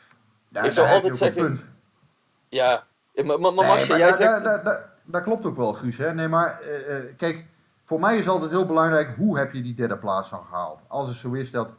Daar- 0.48 0.64
Ik 0.66 0.72
zou 0.72 0.88
altijd 0.88 1.16
zeggen- 1.18 1.42
punt. 1.42 1.64
Ja, 2.48 2.86
maar, 3.14 3.24
maar, 3.26 3.38
maar 3.40 3.52
Nee, 3.52 3.66
Marcia, 3.66 3.88
maar 3.88 3.98
jij 3.98 4.06
daar- 4.08 4.16
zegt... 4.16 4.44
daar- 4.44 4.64
daar- 4.64 4.92
daar 5.04 5.22
klopt 5.22 5.46
ook 5.46 5.56
wel, 5.56 5.72
Guus. 5.72 5.96
Hè? 5.96 6.14
Nee, 6.14 6.28
maar 6.28 6.60
eh, 6.60 6.96
eh, 6.96 7.16
kijk, 7.16 7.46
voor 7.84 8.00
mij 8.00 8.16
is 8.16 8.28
altijd 8.28 8.50
heel 8.50 8.66
belangrijk 8.66 9.16
hoe 9.16 9.38
heb 9.38 9.52
je 9.52 9.62
die 9.62 9.74
derde 9.74 9.98
plaats 9.98 10.30
dan 10.30 10.44
gehaald. 10.44 10.80
Als 10.88 11.08
het 11.08 11.16
zo 11.16 11.32
is 11.32 11.50
dat 11.50 11.76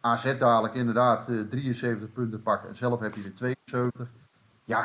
AZ 0.00 0.36
dadelijk 0.38 0.74
inderdaad 0.74 1.28
eh, 1.28 1.40
73 1.40 2.12
punten 2.12 2.42
pakt 2.42 2.66
en 2.66 2.74
zelf 2.74 3.00
heb 3.00 3.14
je 3.14 3.22
er 3.24 3.34
72. 3.34 4.08
Ja, 4.64 4.84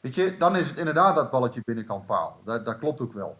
weet 0.00 0.14
je, 0.14 0.36
dan 0.36 0.56
is 0.56 0.68
het 0.68 0.78
inderdaad 0.78 1.16
dat 1.16 1.30
balletje 1.30 1.62
binnenkant 1.64 2.06
paal. 2.06 2.40
Dat, 2.44 2.64
dat 2.66 2.78
klopt 2.78 3.00
ook 3.00 3.12
wel. 3.12 3.38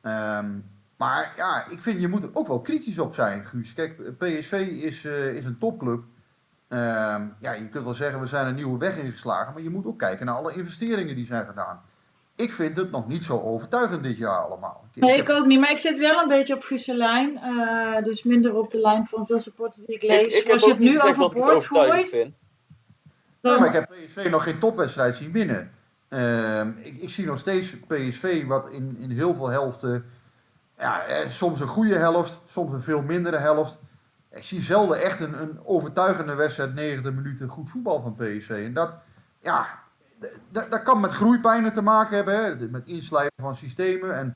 Ehm, 0.00 0.58
maar 1.04 1.32
ja, 1.36 1.64
ik 1.70 1.82
vind 1.82 2.00
je 2.00 2.08
moet 2.08 2.22
er 2.22 2.30
ook 2.32 2.46
wel 2.46 2.60
kritisch 2.60 2.98
op 2.98 3.14
zijn, 3.14 3.44
Guus. 3.44 3.74
Kijk, 3.74 4.18
PSV 4.18 4.52
is, 4.82 5.04
eh, 5.04 5.34
is 5.34 5.44
een 5.44 5.58
topclub. 5.58 6.02
Ehm, 6.68 7.26
ja, 7.40 7.52
je 7.52 7.68
kunt 7.68 7.84
wel 7.84 7.92
zeggen 7.92 8.20
we 8.20 8.26
zijn 8.26 8.46
een 8.46 8.54
nieuwe 8.54 8.78
weg 8.78 8.98
ingeslagen, 8.98 9.52
maar 9.52 9.62
je 9.62 9.70
moet 9.70 9.86
ook 9.86 9.98
kijken 9.98 10.26
naar 10.26 10.34
alle 10.34 10.54
investeringen 10.54 11.14
die 11.14 11.24
zijn 11.24 11.46
gedaan. 11.46 11.82
Ik 12.36 12.52
vind 12.52 12.76
het 12.76 12.90
nog 12.90 13.08
niet 13.08 13.24
zo 13.24 13.40
overtuigend 13.40 14.02
dit 14.02 14.16
jaar 14.16 14.38
allemaal. 14.38 14.84
Nee, 14.94 15.16
heb- 15.16 15.28
ik 15.28 15.34
ook 15.34 15.46
niet. 15.46 15.60
Maar 15.60 15.70
ik 15.70 15.78
zit 15.78 15.98
wel 15.98 16.22
een 16.22 16.28
beetje 16.28 16.54
op 16.54 16.62
Guus' 16.62 16.86
lijn. 16.86 17.36
eh, 17.38 18.02
dus 18.02 18.22
minder 18.22 18.54
op 18.54 18.70
de 18.70 18.78
lijn 18.80 19.06
van 19.06 19.26
veel 19.26 19.38
supporters 19.40 19.84
die 19.86 19.94
ik 19.94 20.02
lees. 20.02 20.34
ik 20.34 20.44
heb 20.46 20.52
Als 20.52 20.60
je 20.60 20.66
ook 20.66 20.72
het 20.72 20.80
niet 20.80 20.90
nu 20.90 20.98
gezegd 20.98 21.18
dat 21.18 21.30
ik 21.30 21.36
het 21.36 21.48
overboord 21.48 21.56
overtuigend 21.56 22.10
gooit, 22.10 22.22
vind. 22.22 22.34
Nee, 23.40 23.52
dan... 23.52 23.58
maar 23.58 23.68
ik 23.68 23.74
heb 23.74 23.90
PSV 24.04 24.30
nog 24.30 24.42
geen 24.42 24.58
topwedstrijd 24.58 25.14
zien 25.16 25.32
winnen. 25.32 25.72
Ehm, 26.08 26.72
ik, 26.82 26.96
ik 26.96 27.10
zie 27.10 27.26
nog 27.26 27.38
steeds 27.38 27.76
PSV 27.86 28.46
wat 28.46 28.70
in, 28.70 28.96
in 28.98 29.10
heel 29.10 29.34
veel 29.34 29.48
helften, 29.48 30.04
ja, 30.84 31.28
soms 31.28 31.60
een 31.60 31.66
goede 31.66 31.96
helft, 31.96 32.40
soms 32.46 32.72
een 32.72 32.80
veel 32.80 33.02
mindere 33.02 33.36
helft. 33.36 33.78
Ik 34.30 34.44
zie 34.44 34.60
zelden 34.60 35.02
echt 35.02 35.20
een, 35.20 35.40
een 35.40 35.60
overtuigende 35.64 36.34
wedstrijd, 36.34 36.74
90 36.74 37.12
minuten 37.12 37.48
goed 37.48 37.70
voetbal 37.70 38.00
van 38.00 38.14
PSV. 38.14 38.50
En 38.50 38.74
dat, 38.74 38.96
ja, 39.40 39.66
dat 40.50 40.82
kan 40.82 41.00
met 41.00 41.12
groeipijnen 41.12 41.72
te 41.72 41.82
maken 41.82 42.16
hebben, 42.16 42.44
hè, 42.44 42.68
met 42.68 42.86
inslijpen 42.86 43.42
van 43.42 43.54
systemen. 43.54 44.16
En 44.16 44.34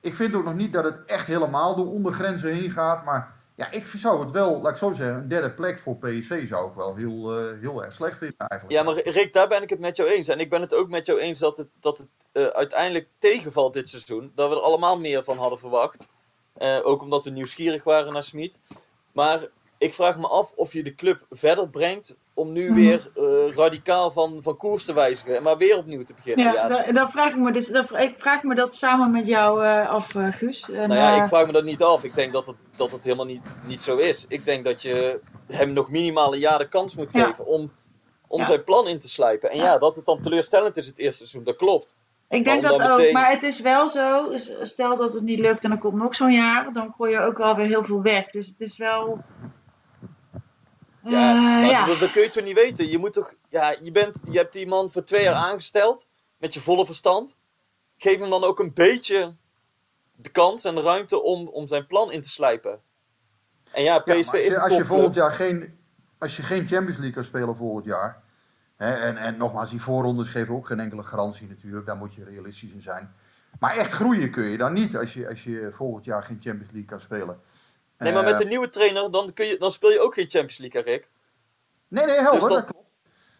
ik 0.00 0.14
vind 0.14 0.34
ook 0.34 0.44
nog 0.44 0.54
niet 0.54 0.72
dat 0.72 0.84
het 0.84 1.04
echt 1.04 1.26
helemaal 1.26 1.76
door 1.76 1.90
ondergrenzen 1.92 2.52
heen 2.52 2.70
gaat, 2.70 3.04
maar 3.04 3.32
ja, 3.60 3.70
ik 3.70 3.84
zou 3.84 4.20
het 4.20 4.30
wel, 4.30 4.60
laat 4.60 4.72
ik 4.72 4.78
zo 4.78 4.92
zeggen, 4.92 5.16
een 5.16 5.28
derde 5.28 5.50
plek 5.50 5.78
voor 5.78 5.96
PSV 5.96 6.46
zou 6.46 6.68
ik 6.68 6.74
wel 6.74 6.96
heel, 6.96 7.38
eh, 7.38 7.60
heel 7.60 7.84
erg 7.84 7.94
slecht 7.94 8.18
vinden 8.18 8.36
eigenlijk. 8.38 8.72
Ja, 8.72 8.82
maar 8.82 9.00
Rick, 9.02 9.32
daar 9.32 9.48
ben 9.48 9.62
ik 9.62 9.70
het 9.70 9.78
met 9.78 9.96
jou 9.96 10.08
eens. 10.08 10.28
En 10.28 10.40
ik 10.40 10.50
ben 10.50 10.60
het 10.60 10.74
ook 10.74 10.88
met 10.88 11.06
jou 11.06 11.18
eens 11.18 11.38
dat 11.38 11.56
het, 11.56 11.68
dat 11.80 11.98
het 11.98 12.06
eh, 12.32 12.46
uiteindelijk 12.46 13.08
tegenvalt 13.18 13.72
dit 13.72 13.88
seizoen. 13.88 14.32
Dat 14.34 14.48
we 14.48 14.54
er 14.54 14.62
allemaal 14.62 14.98
meer 14.98 15.24
van 15.24 15.38
hadden 15.38 15.58
verwacht. 15.58 16.04
Eh, 16.52 16.80
ook 16.82 17.02
omdat 17.02 17.24
we 17.24 17.30
nieuwsgierig 17.30 17.84
waren 17.84 18.12
naar 18.12 18.22
Smit. 18.22 18.58
Maar 19.12 19.46
ik 19.78 19.94
vraag 19.94 20.16
me 20.16 20.28
af 20.28 20.52
of 20.54 20.72
je 20.72 20.82
de 20.82 20.94
club 20.94 21.26
verder 21.30 21.68
brengt 21.68 22.14
om 22.40 22.52
nu 22.52 22.74
weer 22.74 23.10
eh, 23.16 23.54
radicaal 23.54 24.10
van, 24.10 24.38
van 24.42 24.56
koers 24.56 24.84
te 24.84 24.92
wijzigen. 24.92 25.36
En 25.36 25.42
maar 25.42 25.56
weer 25.56 25.76
opnieuw 25.76 26.02
te 26.04 26.14
beginnen. 26.14 26.44
Ja, 26.44 26.52
Ja, 26.52 26.68
da- 26.68 26.92
dan 26.92 27.10
vraag 27.10 27.30
ik 27.30 27.36
me 27.36 27.52
dus, 27.52 27.66
dan, 27.68 27.86
ik 27.98 28.14
vraag 28.18 28.42
me 28.42 28.54
dat 28.54 28.74
samen 28.74 29.10
met 29.10 29.26
jou 29.26 29.64
eh, 29.64 29.88
af, 29.90 30.14
eh, 30.14 30.26
Guus. 30.32 30.70
En, 30.70 30.88
Nou 30.88 30.94
ja, 31.00 31.22
ik 31.22 31.28
vraag 31.28 31.46
me 31.46 31.52
dat 31.52 31.64
niet 31.64 31.82
af. 31.82 32.04
Ik 32.04 32.14
denk 32.14 32.32
dat 32.32 32.46
het, 32.46 32.56
dat 32.76 32.90
het 32.90 33.04
helemaal 33.04 33.26
niet, 33.26 33.62
niet 33.66 33.82
zo 33.82 33.96
is. 33.96 34.24
Ik 34.28 34.44
denk 34.44 34.64
dat 34.64 34.82
je 34.82 35.20
hem 35.46 35.72
nog 35.72 35.90
minimaal 35.90 36.32
een 36.32 36.38
jaar 36.40 36.58
de 36.58 36.68
kans 36.68 36.96
moet 36.96 37.12
Ja. 37.12 37.24
geven 37.26 37.46
om, 37.46 37.72
om 38.28 38.40
Ja. 38.40 38.46
zijn 38.46 38.64
plan 38.64 38.88
in 38.88 39.00
te 39.00 39.08
slijpen. 39.08 39.50
En 39.50 39.56
ja. 39.58 39.78
Dat 39.78 39.96
het 39.96 40.04
dan 40.04 40.22
teleurstellend 40.22 40.76
is 40.76 40.86
het 40.86 40.98
eerste 40.98 41.16
seizoen, 41.18 41.44
dat 41.44 41.56
klopt. 41.56 41.94
Ik 42.28 42.44
denk 42.44 42.62
dat 42.62 42.78
dan 42.78 42.90
ook, 42.90 42.96
meteen- 42.98 43.12
maar 43.12 43.30
het 43.30 43.42
is 43.42 43.60
wel 43.60 43.88
zo, 43.88 44.28
stel 44.62 44.96
dat 44.96 45.12
het 45.12 45.22
niet 45.22 45.38
lukt 45.38 45.64
en 45.64 45.70
er 45.70 45.78
komt 45.78 45.94
nog 45.94 46.14
zo'n 46.14 46.32
jaar, 46.32 46.72
dan 46.72 46.94
gooi 46.96 47.12
je 47.12 47.20
ook 47.20 47.38
wel 47.38 47.54
weer 47.56 47.66
heel 47.66 47.84
veel 47.84 48.02
weg. 48.02 48.30
Dus 48.30 48.46
het 48.46 48.60
is 48.60 48.76
wel... 48.76 49.18
Ja, 51.04 51.34
Eh, 51.34 51.42
maar 51.42 51.64
ja. 51.64 51.86
Dat, 51.86 51.98
dat 51.98 52.10
kun 52.10 52.22
je 52.22 52.28
toch 52.28 52.44
niet 52.44 52.54
weten? 52.54 52.88
Je 52.88 52.98
moet 52.98 53.12
toch, 53.12 53.34
ja, 53.48 53.74
je, 53.80 53.90
bent, 53.90 54.14
je 54.30 54.38
hebt 54.38 54.52
die 54.52 54.66
man 54.66 54.90
voor 54.92 55.04
twee 55.04 55.22
jaar 55.22 55.34
aangesteld, 55.34 56.06
met 56.38 56.54
je 56.54 56.60
volle 56.60 56.86
verstand. 56.86 57.36
Geef 57.96 58.20
hem 58.20 58.30
dan 58.30 58.44
ook 58.44 58.58
een 58.58 58.74
beetje 58.74 59.34
de 60.16 60.28
kans 60.28 60.64
en 60.64 60.74
de 60.74 60.80
ruimte 60.80 61.22
om, 61.22 61.48
om 61.48 61.66
zijn 61.66 61.86
plan 61.86 62.12
in 62.12 62.22
te 62.22 62.28
slijpen. 62.28 62.80
En 63.72 63.82
ja, 63.82 63.98
PSV 63.98 64.32
is 64.32 64.44
je, 64.46 64.54
een 64.54 64.60
als 64.60 64.76
je 64.76 64.84
volgend 64.84 65.14
jaar 65.14 65.30
geen, 65.32 65.78
als 66.18 66.36
je 66.36 66.42
geen 66.42 66.68
Champions 66.68 66.96
League 66.96 67.12
kan 67.14 67.24
spelen 67.24 67.56
volgend 67.56 67.84
jaar. 67.84 68.22
Hè, 68.76 68.94
en, 68.94 69.16
en 69.16 69.36
nogmaals, 69.36 69.70
die 69.70 69.80
voorrondes 69.80 70.28
geven 70.28 70.54
ook 70.54 70.66
geen 70.66 70.80
enkele 70.80 71.02
garantie 71.02 71.48
natuurlijk. 71.48 71.86
Daar 71.86 71.96
moet 71.96 72.14
je 72.14 72.24
realistisch 72.24 72.72
in 72.72 72.80
zijn. 72.80 73.14
Maar 73.58 73.76
echt 73.76 73.92
groeien 73.92 74.30
kun 74.30 74.44
je 74.44 74.56
dan 74.56 74.72
niet 74.72 74.96
als 74.96 75.14
je, 75.14 75.28
als 75.28 75.44
je 75.44 75.68
volgend 75.72 76.04
jaar 76.04 76.22
geen 76.22 76.38
Champions 76.40 76.70
League 76.70 76.88
kan 76.88 77.00
spelen. 77.00 77.40
Nee, 78.00 78.12
maar 78.12 78.24
met 78.24 78.38
de 78.38 78.44
nieuwe 78.44 78.68
trainer, 78.68 79.10
dan, 79.10 79.32
kun 79.32 79.46
je, 79.46 79.58
dan 79.58 79.70
speel 79.70 79.90
je 79.90 80.00
ook 80.00 80.14
geen 80.14 80.30
Champions 80.30 80.58
League, 80.58 80.82
hè, 80.82 80.90
Rick. 80.90 81.08
Nee, 81.88 82.04
nee, 82.06 82.16
helder, 82.20 82.40
Dus 82.40 82.48
dat 82.48 82.64
klopt. 82.64 82.88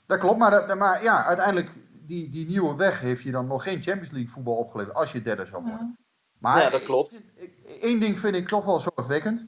Dat 0.07 0.19
klopt, 0.19 0.39
maar, 0.39 0.51
dat- 0.51 0.79
maar 0.79 1.03
ja, 1.03 1.25
uiteindelijk, 1.25 1.71
die, 2.07 2.29
die 2.31 2.47
nieuwe 2.47 2.77
weg 2.77 3.01
heeft 3.01 3.23
je 3.23 3.31
dan 3.31 3.47
nog 3.47 3.63
geen 3.63 3.83
Champions 3.83 4.11
League 4.11 4.31
voetbal 4.31 4.55
opgeleverd 4.57 4.97
als 4.97 5.13
je 5.13 5.23
derde 5.23 5.47
zou 5.47 5.63
worden. 5.63 5.99
Maar 6.39 6.63
Ja, 6.63 6.71
dat 6.71 6.83
klopt. 6.83 7.15
Eén 7.81 7.99
ding 7.99 8.19
vind 8.19 8.35
ik 8.35 8.49
toch 8.49 8.65
wel 8.65 8.79
zorgwekkend. 8.79 9.45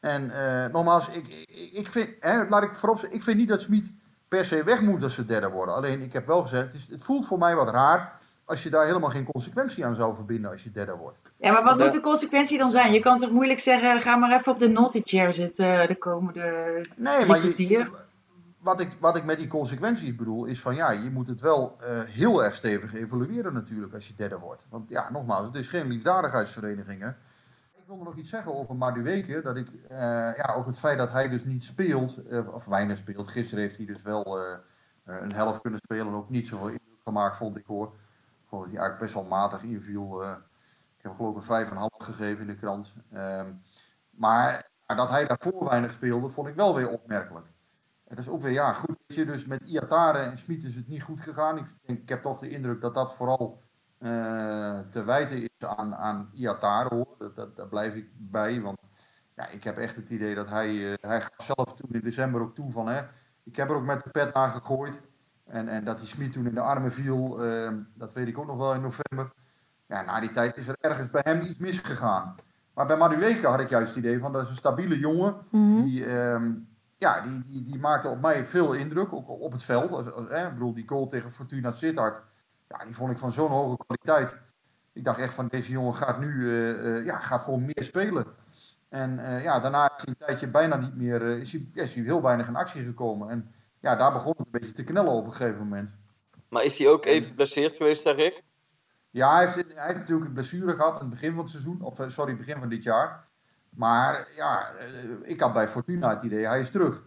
En 0.00 0.30
eh, 0.30 0.72
nogmaals, 0.72 1.08
ik, 1.08 1.28
ik, 1.28 1.72
ik 1.72 1.88
vind, 1.88 2.10
hè, 2.20 2.48
laat 2.48 2.62
ik 2.62 2.74
voorop 2.74 2.98
zeggen, 2.98 3.18
ik 3.18 3.24
vind 3.24 3.36
niet 3.36 3.48
dat 3.48 3.62
Smit 3.62 3.92
per 4.28 4.44
se 4.44 4.64
weg 4.64 4.80
moet 4.80 5.02
als 5.02 5.14
ze 5.14 5.26
derde 5.26 5.50
worden. 5.50 5.74
Alleen, 5.74 6.02
ik 6.02 6.12
heb 6.12 6.26
wel 6.26 6.42
gezegd, 6.42 6.64
het, 6.64 6.74
is, 6.74 6.88
het 6.88 7.04
voelt 7.04 7.26
voor 7.26 7.38
mij 7.38 7.54
wat 7.54 7.68
raar 7.68 8.21
als 8.52 8.62
je 8.62 8.70
daar 8.70 8.86
helemaal 8.86 9.10
geen 9.10 9.24
consequentie 9.32 9.84
aan 9.86 9.94
zou 9.94 10.14
verbinden 10.14 10.50
als 10.50 10.64
je 10.64 10.70
derde 10.70 10.96
wordt. 10.96 11.20
Ja, 11.36 11.52
maar 11.52 11.62
wat 11.62 11.78
De- 11.78 11.84
moet 11.84 11.92
de 11.92 12.00
consequentie 12.00 12.58
dan 12.58 12.70
zijn? 12.70 12.92
Je 12.92 13.00
kan 13.00 13.18
toch 13.18 13.30
moeilijk 13.30 13.58
zeggen, 13.60 14.00
ga 14.00 14.16
maar 14.16 14.32
even 14.38 14.52
op 14.52 14.58
de 14.58 14.68
naughty 14.68 15.00
chair 15.04 15.32
zitten 15.32 15.80
eh, 15.80 15.88
de 15.88 15.96
komende 15.98 16.40
Nee, 16.96 17.14
drie 17.16 17.26
maar 17.26 17.36
je, 17.36 17.42
kwartier. 17.42 17.90
wat, 18.58 18.80
ik, 18.80 18.88
wat 19.00 19.16
ik 19.16 19.24
met 19.24 19.38
die 19.38 19.46
consequenties 19.46 20.14
bedoel, 20.16 20.44
is 20.44 20.60
van 20.60 20.74
ja, 20.74 20.90
je 20.90 21.10
moet 21.10 21.28
het 21.28 21.40
wel 21.40 21.76
eh, 21.80 22.00
heel 22.02 22.44
erg 22.44 22.54
stevig 22.54 22.94
evalueren 22.94 23.52
natuurlijk 23.52 23.94
als 23.94 24.08
je 24.08 24.14
derde 24.14 24.38
wordt. 24.38 24.66
Want 24.70 24.88
ja, 24.88 25.08
nogmaals, 25.12 25.46
het 25.46 25.54
is 25.54 25.68
geen 25.68 25.86
liefdadigheidsvereniging. 25.88 27.00
Hè. 27.00 27.08
Ik 27.74 27.84
wilde 27.86 28.04
nog 28.04 28.16
iets 28.16 28.30
zeggen 28.30 28.54
over 28.54 28.76
Madueke. 28.76 29.40
Dat 29.42 29.56
ik, 29.56 29.68
eh, 29.88 29.98
ja, 30.36 30.54
ook 30.56 30.66
het 30.66 30.78
feit 30.78 30.98
dat 30.98 31.10
hij 31.12 31.28
dus 31.28 31.44
niet 31.44 31.64
speelt, 31.64 32.16
of 32.52 32.64
weinig 32.64 32.98
speelt. 32.98 33.28
Gisteren 33.28 33.62
heeft 33.62 33.76
hij 33.76 33.86
dus 33.86 34.02
wel 34.02 34.38
een 35.04 35.32
helft 35.34 35.60
kunnen 35.60 35.80
spelen 35.84 36.06
en 36.06 36.14
ook 36.14 36.30
niet 36.30 36.46
zoveel 36.46 36.66
indruk 36.66 37.00
gemaakt, 37.04 37.36
vond 37.36 37.56
ik 37.56 37.64
hoor. 37.66 37.92
Dat 38.60 38.70
hij 38.70 38.78
eigenlijk 38.78 38.98
best 38.98 39.14
wel 39.14 39.24
matig 39.38 39.62
inviel. 39.62 40.22
eh. 40.22 40.30
ik 40.96 41.02
heb 41.02 41.14
geloof 41.14 41.36
ik 41.36 41.50
een 41.50 41.66
5,5 41.66 41.72
gegeven 42.04 42.40
in 42.40 42.46
de 42.46 42.54
krant. 42.54 42.92
Ehm, 43.12 43.52
maar 44.10 44.70
maar 44.86 44.96
dat 44.96 45.10
hij 45.10 45.26
daarvoor 45.26 45.68
weinig 45.68 45.92
speelde, 45.92 46.28
vond 46.28 46.48
ik 46.48 46.54
wel 46.54 46.74
weer 46.74 46.88
opmerkelijk. 46.88 47.46
Dat 48.08 48.18
is 48.18 48.28
ook 48.28 48.40
weer, 48.40 48.52
ja, 48.52 48.72
goed. 48.72 48.96
Weet 49.06 49.16
je, 49.18 49.24
dus 49.24 49.46
met 49.46 49.62
Iatare 49.62 50.18
en 50.18 50.38
Smit 50.38 50.64
is 50.64 50.76
het 50.76 50.88
niet 50.88 51.02
goed 51.02 51.20
gegaan. 51.20 51.58
Ik, 51.58 51.64
denk, 51.82 51.98
ik 52.00 52.08
heb 52.08 52.22
toch 52.22 52.38
de 52.38 52.48
indruk 52.50 52.80
dat 52.80 52.94
dat 52.94 53.14
vooral 53.14 53.62
eh, 53.98 54.78
te 54.90 55.04
wijten 55.04 55.42
is 55.42 55.66
aan, 55.66 55.94
aan 55.94 56.30
Iatare, 56.34 56.94
hoor. 56.94 57.14
Dat, 57.18 57.36
dat, 57.36 57.56
daar 57.56 57.68
blijf 57.68 57.94
ik 57.94 58.08
bij, 58.16 58.60
want 58.60 58.78
ja, 59.36 59.48
ik 59.48 59.64
heb 59.64 59.78
echt 59.78 59.96
het 59.96 60.10
idee 60.10 60.34
dat 60.34 60.48
hij, 60.48 60.92
eh, 60.92 60.94
hij 61.00 61.20
gaf 61.20 61.44
zelf 61.44 61.74
toen 61.74 61.90
in 61.92 62.00
december 62.00 62.40
ook 62.40 62.54
toe 62.54 62.70
van, 62.70 62.86
hè, 62.88 63.02
ik 63.42 63.56
heb 63.56 63.70
er 63.70 63.76
ook 63.76 63.84
met 63.84 64.02
de 64.04 64.10
pet 64.10 64.34
naar 64.34 64.50
gegooid. 64.50 65.00
En, 65.44 65.68
en 65.68 65.84
dat 65.84 65.98
die 65.98 66.08
Smit 66.08 66.32
toen 66.32 66.46
in 66.46 66.54
de 66.54 66.60
armen 66.60 66.92
viel, 66.92 67.44
ehm, 67.44 67.78
dat 67.94 68.12
weet 68.12 68.26
ik 68.26 68.38
ook 68.38 68.46
nog 68.46 68.58
wel 68.58 68.74
in 68.74 68.80
november. 68.80 69.32
Ja, 69.86 70.02
na 70.02 70.20
die 70.20 70.30
tijd 70.30 70.56
is 70.56 70.68
er 70.68 70.76
ergens 70.80 71.10
bij 71.10 71.22
hem 71.24 71.40
iets 71.40 71.58
misgegaan. 71.58 72.34
Maar 72.74 72.86
bij 72.86 72.96
Madueke 72.96 73.46
had 73.46 73.60
ik 73.60 73.68
juist 73.68 73.94
het 73.94 74.04
idee 74.04 74.18
van 74.18 74.32
dat 74.32 74.42
is 74.42 74.48
een 74.48 74.54
stabiele 74.54 74.98
jongen. 74.98 75.36
Die, 75.82 76.04
ehm, 76.04 76.52
ja, 76.98 77.20
die, 77.20 77.42
die, 77.46 77.64
die 77.64 77.78
maakte 77.78 78.08
op 78.08 78.20
mij 78.20 78.46
veel 78.46 78.72
indruk, 78.72 79.12
ook 79.12 79.28
op 79.28 79.52
het 79.52 79.62
veld. 79.62 79.92
Als, 79.92 80.12
als, 80.12 80.28
eh, 80.28 80.44
ik 80.44 80.52
bedoel, 80.52 80.74
die 80.74 80.88
goal 80.88 81.06
tegen 81.06 81.30
Fortuna 81.30 81.70
Sittard, 81.70 82.22
ja, 82.68 82.84
die 82.84 82.94
vond 82.94 83.10
ik 83.10 83.18
van 83.18 83.32
zo'n 83.32 83.50
hoge 83.50 83.76
kwaliteit. 83.76 84.40
Ik 84.92 85.04
dacht 85.04 85.20
echt 85.20 85.34
van 85.34 85.46
deze 85.46 85.72
jongen 85.72 85.94
gaat 85.94 86.20
nu 86.20 86.48
eh, 86.48 86.96
eh, 86.96 87.04
ja, 87.04 87.20
gaat 87.20 87.42
gewoon 87.42 87.64
meer 87.64 87.82
spelen. 87.82 88.24
En 88.88 89.18
eh, 89.18 89.42
ja, 89.42 89.60
daarna 89.60 89.84
is 89.84 90.02
hij 90.04 90.06
een 90.06 90.26
tijdje 90.26 90.46
bijna 90.46 90.76
niet 90.76 90.96
meer, 90.96 91.22
is, 91.22 91.52
hij, 91.52 91.68
is 91.72 91.94
hij 91.94 92.04
heel 92.04 92.22
weinig 92.22 92.46
in 92.46 92.56
actie 92.56 92.82
gekomen. 92.82 93.28
En 93.28 93.50
ja, 93.82 93.96
daar 93.96 94.12
begon 94.12 94.34
het 94.36 94.46
een 94.46 94.60
beetje 94.60 94.72
te 94.72 94.84
knellen 94.84 95.12
op 95.12 95.24
een 95.24 95.32
gegeven 95.32 95.58
moment. 95.58 95.96
Maar 96.48 96.64
is 96.64 96.78
hij 96.78 96.88
ook 96.88 97.04
even 97.04 97.28
geblesseerd 97.28 97.76
geweest, 97.76 98.04
daar 98.04 98.14
Rick? 98.14 98.42
Ja, 99.10 99.32
hij 99.34 99.40
heeft, 99.40 99.54
hij 99.74 99.86
heeft 99.86 99.98
natuurlijk 99.98 100.26
een 100.26 100.32
blessure 100.32 100.72
gehad 100.74 100.94
aan 100.94 101.00
het 101.00 101.10
begin 101.10 101.30
van 101.30 101.40
het 101.40 101.50
seizoen. 101.50 101.82
Of 101.82 101.98
eh, 101.98 102.08
sorry, 102.08 102.36
begin 102.36 102.58
van 102.58 102.68
dit 102.68 102.82
jaar. 102.82 103.28
Maar 103.70 104.28
ja, 104.36 104.70
eh, 104.70 104.88
ik 105.22 105.40
had 105.40 105.52
bij 105.52 105.68
Fortuna 105.68 106.08
het 106.10 106.22
idee, 106.22 106.46
hij 106.46 106.60
is 106.60 106.70
terug. 106.70 107.02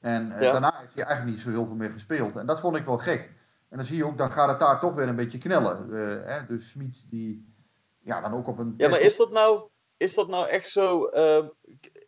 En 0.00 0.32
eh, 0.32 0.42
Ja. 0.42 0.52
daarna 0.52 0.74
heeft 0.80 0.94
hij 0.94 1.04
eigenlijk 1.04 1.36
niet 1.36 1.44
zo 1.44 1.50
heel 1.50 1.66
veel 1.66 1.74
meer 1.76 1.92
gespeeld. 1.92 2.36
En 2.36 2.46
dat 2.46 2.60
vond 2.60 2.76
ik 2.76 2.84
wel 2.84 2.98
gek. 2.98 3.20
En 3.68 3.76
dan 3.76 3.86
zie 3.86 3.96
je 3.96 4.04
ook, 4.06 4.18
dan 4.18 4.30
gaat 4.32 4.48
het 4.48 4.60
daar 4.60 4.80
toch 4.80 4.94
weer 4.94 5.08
een 5.08 5.16
beetje 5.16 5.38
knellen. 5.38 5.76
Eh, 5.92 6.32
hè? 6.32 6.44
Dus 6.46 6.70
Smit 6.70 7.10
die, 7.10 7.54
ja, 8.00 8.20
dan 8.20 8.34
ook 8.34 8.46
op 8.46 8.58
een... 8.58 8.74
Ja, 8.76 8.88
maar 8.88 9.00
is 9.00 9.16
dat 9.16 9.30
nou, 9.30 9.68
is 9.96 10.14
dat 10.14 10.28
nou 10.28 10.48
echt 10.48 10.68
zo... 10.68 11.06
eh, 11.06 11.44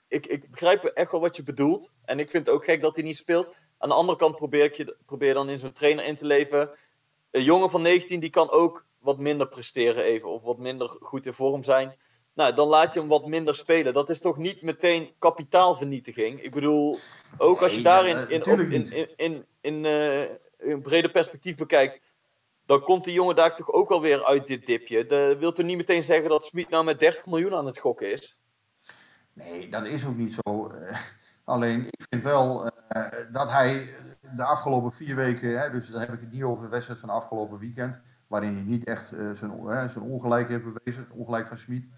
ik, 0.08 0.26
ik 0.26 0.50
begrijp 0.50 0.84
echt 0.84 1.10
wel 1.10 1.20
wat 1.20 1.36
je 1.36 1.42
bedoelt. 1.42 1.90
En 2.04 2.18
ik 2.18 2.30
vind 2.30 2.46
het 2.46 2.54
ook 2.54 2.64
gek 2.64 2.80
dat 2.80 2.94
hij 2.94 3.04
niet 3.04 3.16
speelt. 3.16 3.56
Aan 3.78 3.88
de 3.88 3.94
andere 3.94 4.18
kant 4.18 4.36
probeer 4.36 4.64
ik 4.64 4.74
je 4.74 4.96
probeer 5.06 5.34
dan 5.34 5.48
in 5.48 5.58
zo'n 5.58 5.72
trainer 5.72 6.04
in 6.04 6.16
te 6.16 6.26
leven. 6.26 6.70
Een 7.30 7.42
jongen 7.42 7.70
van 7.70 7.82
19 7.82 8.20
die 8.20 8.30
kan 8.30 8.50
ook 8.50 8.84
wat 8.98 9.18
minder 9.18 9.48
presteren 9.48 10.04
even. 10.04 10.28
Of 10.28 10.42
wat 10.42 10.58
minder 10.58 10.88
goed 11.00 11.26
in 11.26 11.32
vorm 11.32 11.62
zijn. 11.62 11.96
Nou, 12.34 12.54
dan 12.54 12.68
laat 12.68 12.94
je 12.94 13.00
hem 13.00 13.08
wat 13.08 13.26
minder 13.26 13.54
spelen. 13.56 13.94
Dat 13.94 14.10
is 14.10 14.20
toch 14.20 14.36
niet 14.36 14.62
meteen 14.62 15.10
kapitaalvernietiging? 15.18 16.42
Ik 16.42 16.50
bedoel, 16.50 16.98
ook 17.38 17.62
als 17.62 17.74
je 17.74 17.82
daarin 17.82 18.28
in, 18.28 18.42
in, 18.42 18.72
in, 18.72 19.08
in, 19.16 19.44
in, 19.60 19.84
eh, 19.84 20.22
in 20.70 20.82
breder 20.82 21.10
perspectief 21.10 21.56
bekijkt... 21.56 22.00
Dan 22.68 22.80
komt 22.80 23.04
die 23.04 23.12
jongen 23.12 23.36
daar 23.36 23.56
toch 23.56 23.72
ook 23.72 23.88
wel 23.88 24.00
weer 24.00 24.24
uit 24.24 24.46
dit 24.46 24.66
dipje. 24.66 25.06
Dat 25.06 25.38
wil 25.38 25.52
toch 25.52 25.66
niet 25.66 25.76
meteen 25.76 26.04
zeggen 26.04 26.28
dat 26.28 26.44
Smit 26.44 26.68
nou 26.68 26.84
met 26.84 27.00
30 27.00 27.26
miljoen 27.26 27.54
aan 27.54 27.66
het 27.66 27.78
gokken 27.78 28.12
is? 28.12 28.40
Nee, 29.32 29.68
dat 29.68 29.84
is 29.86 30.06
ook 30.06 30.16
niet 30.16 30.38
zo. 30.42 30.70
Alleen, 31.48 31.86
ik 31.86 32.06
vind 32.10 32.22
wel 32.22 32.70
eh, 32.88 33.02
dat 33.32 33.50
hij 33.50 33.88
de 34.34 34.44
afgelopen 34.44 34.92
vier 34.92 35.16
weken, 35.16 35.60
hè, 35.60 35.70
dus 35.70 35.90
dan 35.90 36.00
heb 36.00 36.12
ik 36.12 36.20
het 36.20 36.32
niet 36.32 36.42
over 36.42 36.64
de 36.64 36.70
wedstrijd 36.70 37.00
van 37.00 37.08
afgelopen 37.08 37.58
weekend, 37.58 38.00
waarin 38.26 38.54
hij 38.54 38.62
niet 38.62 38.84
echt 38.84 39.12
eh, 39.12 39.30
zijn, 39.32 39.90
zijn 39.90 40.04
ongelijk 40.04 40.48
heeft 40.48 40.62
bewezen, 40.72 41.02
het 41.02 41.12
ongelijk 41.12 41.46
van 41.46 41.58
Smit. 41.58 41.88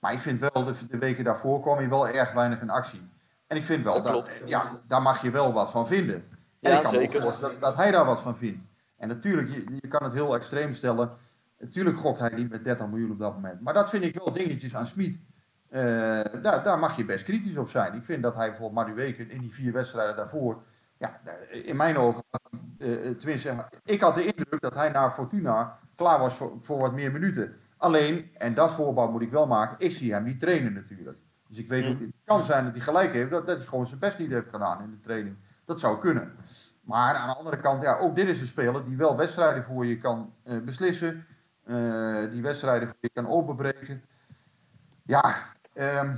Maar 0.00 0.12
ik 0.12 0.20
vind 0.20 0.40
wel, 0.40 0.64
de, 0.64 0.86
de 0.88 0.98
weken 0.98 1.24
daarvoor 1.24 1.60
kwam 1.60 1.76
hij 1.76 1.88
wel 1.88 2.08
erg 2.08 2.32
weinig 2.32 2.60
in 2.60 2.70
actie. 2.70 3.08
En 3.46 3.56
ik 3.56 3.64
vind 3.64 3.84
wel, 3.84 4.02
Dat 4.02 4.26
ja, 4.44 4.80
daar 4.86 5.02
mag 5.02 5.22
je 5.22 5.30
wel 5.30 5.52
wat 5.52 5.70
van 5.70 5.86
vinden. 5.86 6.24
En 6.60 6.70
Ja, 6.70 6.76
ik 6.76 6.82
kan 6.82 6.92
me 6.92 6.98
zeker. 6.98 7.22
voorstellen 7.22 7.60
dat, 7.60 7.62
dat 7.62 7.76
hij 7.76 7.90
daar 7.90 8.04
wat 8.04 8.20
van 8.20 8.36
vindt. 8.36 8.62
En 8.96 9.08
natuurlijk, 9.08 9.50
je, 9.50 9.64
je 9.80 9.88
kan 9.88 10.04
het 10.04 10.12
heel 10.12 10.34
extreem 10.34 10.72
stellen. 10.72 11.10
Natuurlijk 11.58 11.98
gokt 11.98 12.18
hij 12.18 12.30
niet 12.34 12.50
met 12.50 12.64
30 12.64 12.88
miljoen 12.88 13.10
op 13.10 13.18
dat 13.18 13.34
moment. 13.34 13.60
Maar 13.60 13.74
dat 13.74 13.88
vind 13.88 14.02
ik 14.02 14.14
wel 14.14 14.32
dingetjes 14.32 14.74
aan 14.74 14.86
Smit. 14.86 15.18
Eh, 15.68 16.20
daar, 16.42 16.62
daar 16.62 16.78
mag 16.78 16.96
je 16.96 17.04
best 17.04 17.24
kritisch 17.24 17.56
op 17.56 17.68
zijn. 17.68 17.94
Ik 17.94 18.04
vind 18.04 18.22
dat 18.22 18.34
hij 18.34 18.48
bijvoorbeeld 18.48 18.86
Madueke 18.86 19.26
in 19.26 19.40
die 19.40 19.52
vier 19.52 19.72
wedstrijden 19.72 20.16
daarvoor. 20.16 20.62
Ja, 20.98 21.20
in 21.50 21.76
mijn 21.76 21.96
ogen. 21.96 22.22
eh, 22.78 22.88
tenminste, 23.10 23.68
ik 23.84 24.00
had 24.00 24.14
de 24.14 24.24
indruk 24.24 24.60
dat 24.60 24.74
hij 24.74 24.88
naar 24.88 25.10
Fortuna 25.10 25.78
klaar 25.94 26.18
was 26.18 26.34
voor, 26.34 26.56
voor 26.60 26.78
wat 26.78 26.92
meer 26.92 27.12
minuten. 27.12 27.54
Alleen, 27.76 28.30
en 28.34 28.54
dat 28.54 28.72
voorbouw 28.72 29.10
moet 29.10 29.22
ik 29.22 29.30
wel 29.30 29.46
maken, 29.46 29.86
ik 29.86 29.92
zie 29.92 30.12
hem 30.12 30.24
niet 30.24 30.38
trainen 30.38 30.72
natuurlijk. 30.72 31.18
Dus 31.48 31.58
ik 31.58 31.68
weet 31.68 31.86
ook, 31.86 32.00
het 32.00 32.10
kan 32.24 32.44
zijn 32.44 32.64
dat 32.64 32.74
hij 32.74 32.82
gelijk 32.82 33.12
heeft, 33.12 33.30
dat, 33.30 33.46
dat 33.46 33.56
hij 33.56 33.66
gewoon 33.66 33.86
zijn 33.86 34.00
best 34.00 34.18
niet 34.18 34.30
heeft 34.30 34.48
gedaan 34.50 34.82
in 34.82 34.90
de 34.90 35.00
training. 35.00 35.36
Dat 35.64 35.80
zou 35.80 35.98
kunnen. 36.00 36.32
Maar 36.82 37.14
aan 37.14 37.28
de 37.28 37.34
andere 37.36 37.58
kant, 37.58 37.82
ja, 37.82 37.98
ook 37.98 38.14
dit 38.14 38.28
is 38.28 38.40
een 38.40 38.46
speler 38.46 38.84
die 38.84 38.96
wel 38.96 39.16
wedstrijden 39.16 39.64
voor 39.64 39.86
je 39.86 39.98
kan 39.98 40.32
beslissen. 40.64 41.26
die 42.32 42.42
wedstrijden 42.42 42.88
voor 42.88 42.96
je 43.00 43.10
kan 43.12 43.28
openbreken. 43.28 44.02
Ja, 45.02 45.34
ehm, 45.78 46.16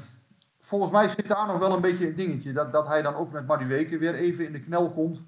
volgens 0.61 0.93
mij 0.93 1.09
zit 1.09 1.29
daar 1.29 1.47
nog 1.47 1.59
wel 1.59 1.75
een 1.75 1.81
beetje 1.81 2.07
een 2.07 2.15
dingetje. 2.15 2.53
Dat, 2.53 2.73
dat 2.73 2.87
hij 2.87 3.03
dan 3.03 3.15
ook 3.15 3.33
met 3.33 3.47
Madueke 3.47 3.99
weer 3.99 4.15
even 4.15 4.47
in 4.47 4.53
de 4.53 4.61
knel 4.61 4.91
komt. 4.91 5.25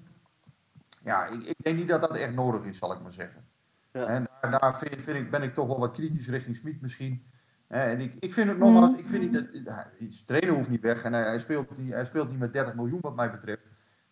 Ja, 1.03 1.25
ik, 1.25 1.43
ik 1.43 1.55
denk 1.57 1.77
niet 1.77 1.87
dat 1.87 2.01
dat 2.01 2.15
echt 2.15 2.33
nodig 2.33 2.63
is, 2.63 2.77
zal 2.77 2.93
ik 2.93 3.01
maar 3.01 3.11
zeggen. 3.11 3.45
Ja. 3.91 4.05
En 4.05 4.27
daar, 4.41 4.59
daar 4.59 4.77
vind, 4.77 5.01
vind 5.01 5.17
ik, 5.17 5.31
ben 5.31 5.43
ik 5.43 5.53
toch 5.53 5.67
wel 5.67 5.79
wat 5.79 5.91
kritisch 5.91 6.27
richting 6.27 6.55
Smit 6.55 6.81
misschien. 6.81 7.25
Hè, 7.67 7.83
en 7.83 8.01
ik, 8.01 8.13
ik 8.19 8.33
vind 8.33 8.47
het 8.47 8.57
nogmaals, 8.57 8.97
ik 8.97 9.07
vind 9.07 9.31
niet 9.31 9.65
dat, 9.65 10.25
trainen 10.25 10.55
hoeft 10.55 10.69
niet 10.69 10.81
weg. 10.81 11.03
En 11.03 11.13
hij, 11.13 11.23
hij, 11.23 11.39
speelt 11.39 11.77
niet, 11.77 11.93
hij 11.93 12.05
speelt 12.05 12.29
niet 12.29 12.39
met 12.39 12.53
30 12.53 12.75
miljoen 12.75 13.01
wat 13.01 13.15
mij 13.15 13.31
betreft. 13.31 13.65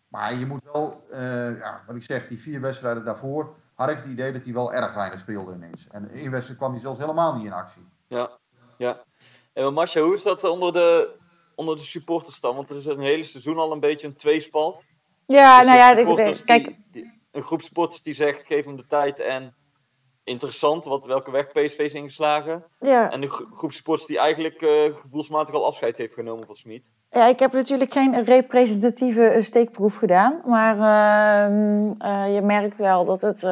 Maar 0.08 0.34
je 0.34 0.46
moet 0.46 0.62
wel, 0.72 1.04
eh, 1.08 1.58
ja, 1.58 1.82
wat 1.86 1.96
ik 1.96 2.02
zeg, 2.02 2.28
die 2.28 2.40
vier 2.40 2.60
wedstrijden 2.60 3.04
daarvoor 3.04 3.56
had 3.74 3.90
ik 3.90 3.96
het 3.96 4.06
idee 4.06 4.32
dat 4.32 4.44
hij 4.44 4.52
wel 4.52 4.74
erg 4.74 4.94
weinig 4.94 5.18
speelde 5.18 5.54
ineens. 5.54 5.88
En 5.88 6.10
in 6.10 6.30
wedstrijd 6.30 6.58
kwam 6.58 6.72
hij 6.72 6.80
zelfs 6.80 6.98
helemaal 6.98 7.36
niet 7.36 7.46
in 7.46 7.52
actie. 7.52 7.88
Ja, 8.06 8.30
ja. 8.78 9.02
En 9.52 9.72
Masha, 9.72 10.00
hoe 10.00 10.14
is 10.14 10.22
dat 10.22 10.44
onder 10.44 10.72
de, 10.72 11.14
onder 11.54 11.76
de 11.76 11.82
supporters 11.82 12.40
dan? 12.40 12.54
Want 12.56 12.70
er 12.70 12.76
is 12.76 12.86
een 12.86 13.00
hele 13.00 13.24
seizoen 13.24 13.56
al 13.56 13.72
een 13.72 13.80
beetje 13.80 14.06
een 14.06 14.16
tweespalt. 14.16 14.84
Ja, 15.26 15.56
Dus 15.58 15.66
nou 15.66 15.78
ja, 15.78 15.90
ik- 15.92 16.08
ik- 16.38 16.42
kijk, 16.46 16.64
die- 16.64 16.76
die- 16.92 17.20
een 17.32 17.42
groep 17.42 17.62
supporters 17.62 18.02
die 18.02 18.14
zegt, 18.14 18.46
geef 18.46 18.64
hem 18.64 18.76
de 18.76 18.86
tijd 18.86 19.20
en 19.20 19.54
interessant 20.24 20.84
wat, 20.84 21.04
welke 21.06 21.30
weg 21.30 21.46
PSV 21.52 21.78
is 21.78 21.92
ingeslagen. 21.94 22.64
ja. 22.80 23.10
En 23.10 23.22
een 23.22 23.28
gro- 23.28 23.44
groep 23.54 23.72
supporters 23.72 24.06
die 24.08 24.18
eigenlijk 24.18 24.62
eh, 24.62 24.68
gevoelsmatig 25.00 25.54
al 25.54 25.66
afscheid 25.66 25.96
heeft 25.96 26.14
genomen 26.14 26.46
van 26.46 26.54
Smit. 26.54 26.90
Ja, 27.10 27.26
ik 27.26 27.38
heb 27.38 27.52
natuurlijk 27.52 27.92
geen 27.92 28.24
representatieve 28.24 29.26
eh, 29.26 29.42
steekproef 29.42 29.96
gedaan. 29.96 30.40
Maar 30.46 30.74
ehm, 30.74 31.92
eh, 31.98 32.34
je 32.34 32.40
merkt 32.42 32.78
wel 32.78 33.04
dat 33.04 33.20
het. 33.20 33.42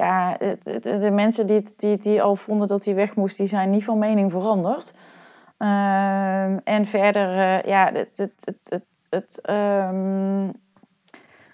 Ja, 0.00 0.36
de 0.82 1.10
mensen 1.12 1.46
die, 1.46 1.62
die, 1.76 1.98
die 1.98 2.22
al 2.22 2.36
vonden 2.36 2.68
dat 2.68 2.84
hij 2.84 2.94
weg 2.94 3.14
moest, 3.14 3.36
die 3.36 3.46
zijn 3.46 3.70
niet 3.70 3.84
van 3.84 3.98
mening 3.98 4.30
veranderd. 4.30 4.94
Ehm, 5.58 6.58
en 6.64 6.86
verder, 6.86 7.38
eh, 7.38 7.62
ja, 7.62 7.90
het, 7.92 8.16
het, 8.16 8.60
het, 8.64 9.06
het, 9.10 9.40
ehm, 9.40 10.48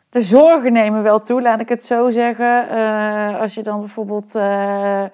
de 0.08 0.20
zorgen 0.20 0.72
nemen 0.72 1.02
wel 1.02 1.20
toe, 1.20 1.42
laat 1.42 1.60
ik 1.60 1.68
het 1.68 1.84
zo 1.84 2.10
zeggen. 2.10 2.68
Eh, 2.68 3.40
als 3.40 3.54
je 3.54 3.62
dan 3.62 3.80
bijvoorbeeld. 3.80 4.34
eh 4.34 5.04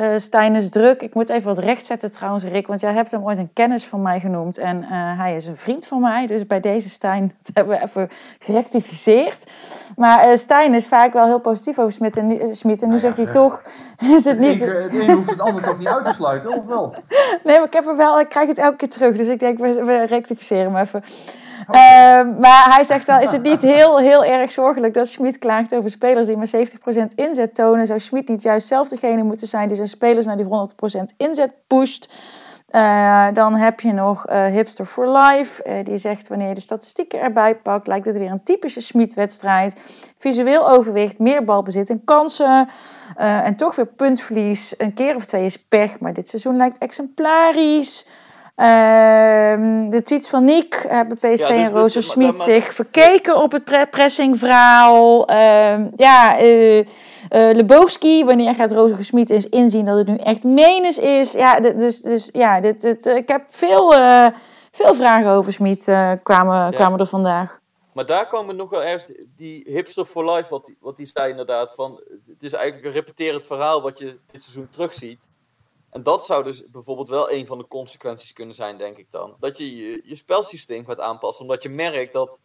eh 0.00 0.18
Stijn 0.18 0.54
is 0.54 0.70
druk. 0.70 1.02
Ik 1.02 1.14
moet 1.14 1.28
even 1.28 1.54
wat 1.54 1.58
rechtzetten 1.58 2.10
trouwens, 2.10 2.44
Rick. 2.44 2.66
Want 2.66 2.80
jij 2.80 2.92
hebt 2.92 3.10
hem 3.10 3.24
ooit 3.24 3.38
een 3.38 3.52
kennis 3.52 3.84
van 3.84 4.02
mij 4.02 4.20
genoemd. 4.20 4.58
En 4.58 4.82
eh, 4.82 5.18
hij 5.18 5.36
is 5.36 5.46
een 5.46 5.56
vriend 5.56 5.86
van 5.86 6.00
mij. 6.00 6.26
Dus 6.26 6.46
bij 6.46 6.60
deze 6.60 6.88
Stijn 6.88 7.32
dat 7.42 7.54
hebben 7.54 7.78
we 7.78 7.84
even 7.84 8.08
gerectificeerd. 8.38 9.50
Maar 9.96 10.20
eh, 10.20 10.36
Stijn 10.36 10.74
is 10.74 10.86
vaak 10.86 11.12
wel 11.12 11.26
heel 11.26 11.40
positief 11.40 11.78
over 11.78 11.92
Smit. 11.92 12.16
En 12.16 12.26
nu, 12.26 12.54
Smit, 12.54 12.82
en 12.82 12.88
nu 12.88 12.94
Nou 12.94 13.06
ja, 13.06 13.12
zegt 13.12 13.16
hij 13.16 13.26
toch... 13.26 13.62
Is 14.16 14.24
het 14.24 14.38
niet... 14.38 14.60
een, 14.60 14.68
het 14.68 14.94
een 14.94 15.10
hoeft 15.10 15.30
het 15.30 15.40
ander 15.40 15.62
toch 15.62 15.78
niet 15.78 15.88
uit 15.88 16.04
te 16.04 16.12
sluiten, 16.12 16.52
of 16.52 16.66
wel? 16.66 16.94
Nee, 17.44 17.56
maar 17.56 17.66
ik 17.66 17.72
heb 17.72 17.86
er 17.86 17.96
wel, 17.96 18.20
ik 18.20 18.28
krijg 18.28 18.48
het 18.48 18.58
elke 18.58 18.76
keer 18.76 18.88
terug. 18.88 19.16
Dus 19.16 19.28
ik 19.28 19.38
denk, 19.38 19.58
we, 19.58 19.84
we 19.84 20.06
rectificeren 20.06 20.72
hem 20.72 20.76
even. 20.76 21.02
Ehm, 21.66 22.40
maar 22.40 22.74
hij 22.74 22.84
zegt 22.84 23.06
wel, 23.06 23.20
is 23.20 23.32
het 23.32 23.42
niet 23.42 23.62
heel, 23.76 23.98
heel 23.98 24.24
erg 24.24 24.50
zorgelijk 24.50 24.94
dat 24.94 25.08
Schmid 25.08 25.38
klaagt 25.38 25.74
over 25.74 25.90
spelers 25.90 26.26
die 26.26 26.36
maar 26.36 26.50
70% 27.02 27.14
inzet 27.14 27.54
tonen? 27.54 27.86
Zou 27.86 28.00
Schmid 28.00 28.28
niet 28.28 28.42
juist 28.42 28.66
zelf 28.66 28.88
degene 28.88 29.22
moeten 29.22 29.46
zijn 29.46 29.66
die 29.66 29.76
zijn 29.76 29.88
spelers 29.88 30.26
naar 30.26 30.36
die 30.36 30.46
100% 30.46 31.16
inzet 31.16 31.52
pusht? 31.66 32.08
Eh, 32.70 33.26
dan 33.32 33.54
heb 33.54 33.80
je 33.80 33.92
nog 33.92 34.26
eh, 34.26 34.44
Hipster 34.44 34.86
for 34.86 35.18
Life. 35.18 35.62
eh, 35.62 35.84
die 35.84 35.96
zegt 35.96 36.28
wanneer 36.28 36.48
je 36.48 36.54
de 36.54 36.60
statistieken 36.60 37.20
erbij 37.20 37.56
pakt, 37.56 37.86
lijkt 37.86 38.06
het 38.06 38.16
weer 38.16 38.30
een 38.30 38.42
typische 38.42 38.80
Schmid-wedstrijd. 38.80 39.76
Visueel 40.18 40.70
overwicht, 40.70 41.18
meer 41.18 41.44
balbezit 41.44 41.90
en 41.90 42.04
kansen. 42.04 42.68
En 43.16 43.56
toch 43.56 43.76
weer 43.76 43.86
puntverlies. 43.86 44.74
Een 44.78 44.94
keer 44.94 45.14
of 45.14 45.24
twee 45.24 45.44
is 45.44 45.64
pech, 45.64 46.00
maar 46.00 46.12
dit 46.12 46.26
seizoen 46.26 46.56
lijkt 46.56 46.78
exemplarisch. 46.78 48.06
Ehm, 48.60 49.90
de 49.90 50.02
tweets 50.02 50.28
van 50.28 50.44
Nick 50.44 50.84
hebben 50.88 51.16
PSV 51.16 51.38
Ja, 51.40 51.48
dus- 51.48 51.56
en 51.56 51.62
dus- 51.62 51.72
Rozer 51.72 52.02
maar- 52.02 52.10
Smit 52.10 52.36
maar- 52.36 52.46
zich 52.46 52.74
verkeken 52.74 53.36
op 53.42 53.52
het 53.52 53.64
pre- 53.64 53.86
pressingverhaal. 53.86 55.26
Ehm, 55.26 55.86
ja, 55.96 56.38
eh 56.38 56.78
eh, 57.28 57.54
Lebowski, 57.54 58.24
wanneer 58.24 58.54
gaat 58.54 58.72
Rozer 58.72 59.04
Smit 59.04 59.30
eens 59.30 59.48
inzien 59.48 59.84
dat 59.84 59.98
het 59.98 60.06
nu 60.06 60.16
echt 60.16 60.44
menens 60.44 60.98
is? 60.98 61.32
Ja, 61.32 61.60
dus, 61.60 62.00
dus 62.00 62.28
ja, 62.32 62.60
dit, 62.60 62.80
dit, 62.80 63.06
eh, 63.06 63.16
ik 63.16 63.28
heb 63.28 63.44
veel, 63.48 63.94
eh, 63.94 64.26
veel 64.72 64.94
vragen 64.94 65.30
over 65.30 65.52
Smit 65.52 65.88
eh, 65.88 66.12
kwamen, 66.22 66.74
kwamen 66.74 66.98
er 66.98 67.06
vandaag. 67.06 67.58
Maar 67.92 68.06
daar 68.06 68.26
kwam 68.26 68.48
het 68.48 68.56
nog 68.56 68.70
wel 68.70 68.82
ergens, 68.84 69.12
die 69.36 69.62
hipster 69.66 70.04
for 70.04 70.30
life, 70.30 70.50
wat 70.50 70.66
die, 70.66 70.76
wat 70.80 70.96
die 70.96 71.06
zei 71.06 71.30
inderdaad, 71.30 71.72
van 71.74 72.00
het 72.26 72.42
is 72.42 72.52
eigenlijk 72.52 72.86
een 72.86 72.92
repeterend 72.92 73.44
verhaal 73.44 73.82
wat 73.82 73.98
je 73.98 74.18
dit 74.30 74.42
seizoen 74.42 74.68
terugziet. 74.70 75.28
En 75.90 76.02
dat 76.02 76.24
zou 76.24 76.44
dus 76.44 76.70
bijvoorbeeld 76.70 77.08
wel 77.08 77.30
een 77.30 77.46
van 77.46 77.58
de 77.58 77.66
consequenties 77.66 78.32
kunnen 78.32 78.54
zijn, 78.54 78.78
denk 78.78 78.96
ik 78.96 79.10
dan. 79.10 79.36
Dat 79.40 79.58
je 79.58 79.76
je, 79.76 80.00
je 80.04 80.16
spelsysteem 80.16 80.86
gaat 80.86 81.00
aanpassen, 81.00 81.44
omdat 81.44 81.62
je 81.62 81.68
merkt 81.68 82.12
dat 82.12 82.38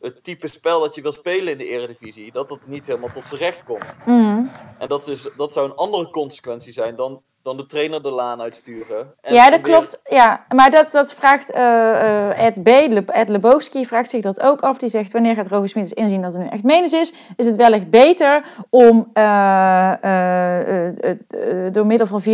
het 0.00 0.24
type 0.24 0.48
spel 0.48 0.80
dat 0.80 0.94
je 0.94 1.02
wil 1.02 1.12
spelen 1.12 1.52
in 1.52 1.58
de 1.58 1.66
Eredivisie, 1.66 2.32
dat 2.32 2.48
dat 2.48 2.66
niet 2.66 2.86
helemaal 2.86 3.12
tot 3.12 3.24
zijn 3.24 3.40
recht 3.40 3.64
komt. 3.64 3.96
Mhm. 4.06 4.44
En 4.78 4.88
dat, 4.88 5.08
is, 5.08 5.28
dat 5.36 5.52
zou 5.52 5.68
een 5.68 5.76
andere 5.76 6.10
consequentie 6.10 6.72
zijn 6.72 6.96
dan, 6.96 7.22
dan 7.46 7.56
de 7.56 7.66
trainer 7.66 8.02
de 8.02 8.10
laan 8.10 8.40
uitsturen. 8.40 9.14
En 9.20 9.34
ja, 9.34 9.50
dat 9.50 9.60
klopt. 9.60 10.00
Ja, 10.08 10.46
maar 10.48 10.70
dat, 10.70 10.90
dat 10.90 11.14
vraagt 11.14 11.50
eh 11.50 11.74
eh, 12.30 12.46
Ed 12.46 12.62
B. 12.62 12.66
Le, 12.66 13.02
Ed 13.06 13.28
Lebowski 13.28 13.86
vraagt 13.86 14.10
zich 14.10 14.22
dat 14.22 14.40
ook 14.40 14.60
af. 14.60 14.78
Die 14.78 14.88
zegt, 14.88 15.12
wanneer 15.12 15.34
gaat 15.34 15.46
Roger 15.46 15.68
Smit 15.68 15.92
inzien 15.92 16.22
dat 16.22 16.32
het 16.32 16.42
nu 16.42 16.48
echt 16.48 16.62
menens 16.62 16.92
is? 16.92 17.12
Is 17.36 17.46
het 17.46 17.56
wellicht 17.56 17.90
beter 17.90 18.44
om 18.70 19.10
eh, 19.12 19.92
door 21.72 21.86
middel 21.86 22.06
van 22.06 22.22
4-4-2 22.22 22.24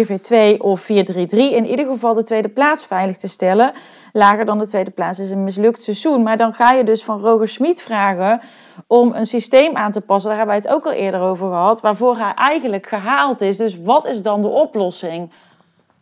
of 0.58 0.82
4-3-3 0.82 0.86
in 1.30 1.66
ieder 1.66 1.86
geval 1.86 2.14
de 2.14 2.24
tweede 2.24 2.48
plaats 2.48 2.84
veilig 2.84 3.16
te 3.16 3.28
stellen? 3.28 3.72
Lager 4.12 4.44
dan 4.44 4.58
de 4.58 4.66
tweede 4.66 4.90
plaats 4.90 5.18
is 5.18 5.30
een 5.30 5.44
mislukt 5.44 5.82
seizoen. 5.82 6.22
Maar 6.22 6.36
dan 6.36 6.54
ga 6.54 6.72
je 6.72 6.84
dus 6.84 7.04
van 7.04 7.20
Roger 7.20 7.48
Smit 7.48 7.82
vragen 7.82 8.40
om 8.86 9.14
een 9.14 9.26
systeem 9.26 9.76
aan 9.76 9.90
te 9.90 10.00
passen. 10.00 10.28
Daar 10.28 10.38
hebben 10.38 10.60
wij 10.60 10.64
het 10.64 10.76
ook 10.76 10.86
al 10.92 11.00
eerder 11.00 11.20
over 11.20 11.48
gehad. 11.48 11.80
Waarvoor 11.80 12.16
hij 12.16 12.34
eigenlijk 12.34 12.86
gehaald 12.86 13.40
is. 13.40 13.56
Dus 13.56 13.78
wat 13.78 14.06
is 14.06 14.22
dan 14.22 14.42
de 14.42 14.48
oplossing? 14.48 15.32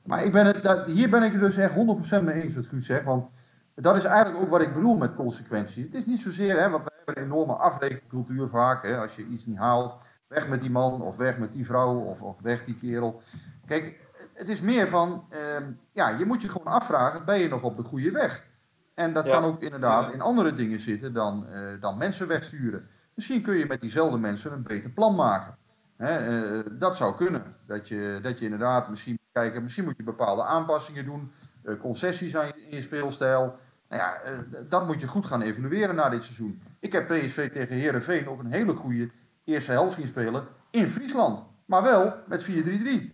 Maar 0.03 0.25
ik 0.25 0.33
ben 0.33 0.47
het, 0.47 0.85
hier 0.87 1.11
ben 1.11 1.23
ik 1.23 1.33
het 1.33 1.41
dus 1.41 1.57
echt 1.57 1.75
100% 2.21 2.25
mee 2.25 2.43
eens 2.43 2.55
wat 2.55 2.67
Guus 2.67 2.87
zegt. 2.87 3.05
Want 3.05 3.29
dat 3.75 3.97
is 3.97 4.05
eigenlijk 4.05 4.45
ook 4.45 4.51
wat 4.51 4.61
ik 4.61 4.75
bedoel 4.75 4.97
met 4.97 5.15
consequenties. 5.15 5.85
Het 5.85 5.95
is 5.95 6.07
niet 6.07 6.21
zozeer, 6.21 6.61
hè, 6.61 6.71
want 6.71 6.85
we 6.85 6.91
hebben 6.97 7.23
een 7.23 7.31
enorme 7.31 7.53
afrekencultuur 7.53 8.49
vaak. 8.49 8.83
Hè, 8.87 8.99
als 8.99 9.17
je 9.17 9.27
iets 9.27 9.47
niet 9.47 9.59
haalt, 9.59 9.97
weg 10.27 10.49
met 10.49 10.61
die 10.61 10.71
man 10.71 11.03
of 11.03 11.17
weg 11.17 11.39
met 11.39 11.53
die 11.53 11.67
vrouw 11.67 11.99
of, 11.99 12.23
of 12.23 12.41
weg 12.41 12.65
die 12.65 12.77
kerel. 12.77 13.21
Kijk, 13.67 14.09
het 14.35 14.49
is 14.49 14.61
meer 14.61 14.89
van, 14.89 15.25
ehm, 15.29 15.73
ja, 15.93 16.09
je 16.09 16.25
moet 16.25 16.43
je 16.43 16.49
gewoon 16.49 16.73
afvragen, 16.73 17.25
ben 17.25 17.39
je 17.39 17.49
nog 17.49 17.63
op 17.63 17.77
de 17.77 17.83
goede 17.83 18.11
weg? 18.11 18.49
En 18.95 19.13
dat 19.13 19.25
Ja. 19.25 19.31
kan 19.33 19.45
ook 19.45 19.63
inderdaad 19.63 20.13
in 20.13 20.21
andere 20.21 20.55
dingen 20.55 20.81
zitten 20.81 21.13
dan, 21.13 21.47
eh, 21.47 21.61
dan 21.81 21.99
mensen 21.99 22.27
wegsturen. 22.29 22.87
Misschien 23.15 23.43
kun 23.43 23.55
je 23.57 23.67
met 23.67 23.81
diezelfde 23.81 24.19
mensen 24.19 24.53
een 24.53 24.63
beter 24.63 24.91
plan 24.91 25.15
maken. 25.15 25.57
Hè, 25.97 26.17
eh, 26.59 26.67
dat 26.73 26.97
zou 26.97 27.17
kunnen. 27.17 27.57
Dat 27.67 27.89
je, 27.89 28.19
dat 28.23 28.39
je 28.39 28.45
inderdaad 28.45 28.89
misschien 28.89 29.13
moet 29.13 29.43
kijken, 29.43 29.63
misschien 29.63 29.85
moet 29.85 29.97
je 29.97 30.03
bepaalde 30.03 30.43
aanpassingen 30.43 31.05
doen, 31.05 31.33
eh, 31.63 31.75
concessies 31.81 32.37
aan 32.37 32.47
je, 32.47 32.67
in 32.69 32.77
je 32.77 32.83
speelstijl. 32.83 33.57
Nou 33.89 34.03
ja, 34.03 34.21
eh, 34.21 34.39
dat 34.69 34.87
moet 34.87 35.01
je 35.01 35.07
goed 35.07 35.27
gaan 35.27 35.43
evalueren 35.43 35.95
na 35.95 36.09
dit 36.09 36.23
seizoen. 36.23 36.63
Ik 36.81 36.93
heb 36.93 37.09
PSV 37.09 37.51
tegen 37.51 37.77
Herenveen 37.77 38.29
ook 38.29 38.41
een 38.41 38.51
hele 38.53 38.73
goede 38.73 39.11
eerste 39.45 39.71
helft 39.73 39.95
zien 39.95 40.07
spelen 40.07 40.43
in 40.71 40.89
Friesland. 40.89 41.43
Maar 41.67 41.83
wel 41.83 42.15
met 42.27 42.43
4-3-3. 42.43 43.13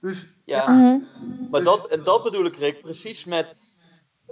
Dus 0.00 0.38
Ja. 0.44 0.70
Mhm. 0.70 0.98
Maar 1.50 1.60
Dus- 1.60 1.64
dat, 1.64 1.86
en 1.88 2.02
dat 2.04 2.22
bedoel 2.22 2.44
ik, 2.46 2.56
Rick, 2.56 2.80
precies 2.82 3.24
met. 3.24 3.54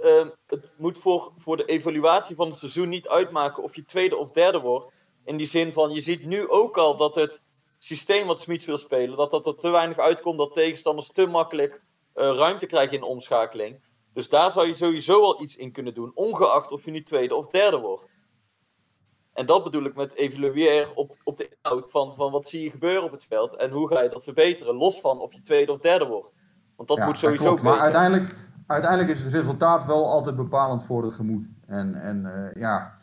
Ehm, 0.01 0.29
het 0.47 0.73
moet 0.77 0.99
voor, 0.99 1.31
voor 1.37 1.57
de 1.57 1.65
evaluatie 1.65 2.35
van 2.35 2.47
het 2.47 2.57
seizoen 2.57 2.89
niet 2.89 3.07
uitmaken 3.07 3.63
of 3.63 3.75
je 3.75 3.85
tweede 3.85 4.17
of 4.17 4.31
derde 4.31 4.59
wordt. 4.59 4.91
In 5.25 5.37
die 5.37 5.47
zin 5.47 5.73
van, 5.73 5.93
je 5.93 6.01
ziet 6.01 6.25
nu 6.25 6.49
ook 6.49 6.77
al 6.77 6.97
dat 6.97 7.15
het 7.15 7.41
systeem 7.77 8.27
wat 8.27 8.39
Smits 8.39 8.65
wil 8.65 8.77
spelen, 8.77 9.17
dat 9.17 9.31
dat 9.31 9.47
er 9.47 9.57
te 9.57 9.69
weinig 9.69 9.97
uitkomt, 9.97 10.37
dat 10.37 10.53
tegenstanders 10.53 11.11
te 11.11 11.25
makkelijk 11.25 11.81
eh, 12.13 12.35
ruimte 12.35 12.65
krijgen 12.65 12.93
in 12.93 12.99
de 12.99 13.05
omschakeling. 13.05 13.81
Dus 14.13 14.29
daar 14.29 14.51
zou 14.51 14.67
je 14.67 14.73
sowieso 14.73 15.21
al 15.21 15.41
iets 15.41 15.55
in 15.55 15.71
kunnen 15.71 15.93
doen, 15.93 16.11
ongeacht 16.15 16.71
of 16.71 16.85
je 16.85 16.91
nu 16.91 17.03
tweede 17.03 17.35
of 17.35 17.47
derde 17.47 17.77
wordt. 17.77 18.09
En 19.33 19.45
dat 19.45 19.63
bedoel 19.63 19.83
ik 19.83 19.95
met 19.95 20.13
evalueren 20.13 20.95
op, 20.95 21.17
op 21.23 21.37
de 21.37 21.49
inhoud 21.49 21.91
van, 21.91 22.15
van 22.15 22.31
wat 22.31 22.47
zie 22.47 22.63
je 22.63 22.71
gebeuren 22.71 23.03
op 23.03 23.11
het 23.11 23.23
veld 23.23 23.55
en 23.55 23.71
hoe 23.71 23.87
ga 23.87 24.01
je 24.01 24.09
dat 24.09 24.23
verbeteren, 24.23 24.75
los 24.75 24.99
van 24.99 25.19
of 25.19 25.33
je 25.33 25.41
tweede 25.41 25.71
of 25.71 25.79
derde 25.79 26.05
wordt. 26.05 26.29
Want 26.75 26.89
dat 26.89 26.97
Ja, 26.97 27.05
moet 27.05 27.17
sowieso 27.17 27.43
klopt. 27.43 27.61
Maar 27.61 27.79
uiteindelijk, 27.79 28.35
uiteindelijk 28.67 29.11
is 29.11 29.23
het 29.23 29.33
resultaat 29.33 29.85
wel 29.85 30.05
altijd 30.11 30.35
bepalend 30.35 30.83
voor 30.83 31.03
het 31.03 31.13
gemoed. 31.13 31.47
En, 31.65 31.95
en 31.95 32.25
eh, 32.25 32.61
ja, 32.61 32.97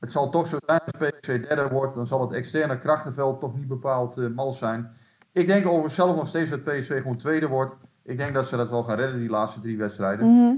het 0.00 0.12
zal 0.12 0.30
toch 0.30 0.48
zo 0.48 0.56
zijn 0.66 0.80
als 0.80 1.08
PSV 1.10 1.46
derde 1.46 1.68
wordt, 1.68 1.94
dan 1.94 2.06
zal 2.06 2.20
het 2.20 2.32
externe 2.32 2.78
krachtenveld 2.78 3.40
toch 3.40 3.56
niet 3.56 3.68
bepaald 3.68 4.16
eh, 4.16 4.26
mals 4.26 4.58
zijn. 4.58 4.90
Ik 5.32 5.46
denk 5.46 5.66
over 5.66 5.90
zelf 5.90 6.16
nog 6.16 6.28
steeds 6.28 6.50
dat 6.50 6.64
PSV 6.64 7.02
gewoon 7.02 7.16
tweede 7.16 7.48
wordt. 7.48 7.76
Ik 8.02 8.18
denk 8.18 8.34
dat 8.34 8.46
ze 8.46 8.56
dat 8.56 8.70
wel 8.70 8.82
gaan 8.84 8.96
redden, 8.96 9.18
die 9.18 9.30
laatste 9.30 9.60
drie 9.60 9.78
wedstrijden. 9.78 10.26
Mhm. 10.26 10.54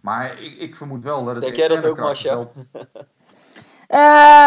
Maar 0.00 0.40
ik, 0.40 0.56
ik 0.58 0.76
vermoed 0.76 1.04
wel 1.04 1.24
dat 1.24 1.34
het 1.34 1.44
Denk 1.44 1.56
jij 1.56 1.68
dat 1.68 1.84
ook, 1.84 1.98
Masha? 1.98 2.34
krachtenveld- 2.34 2.86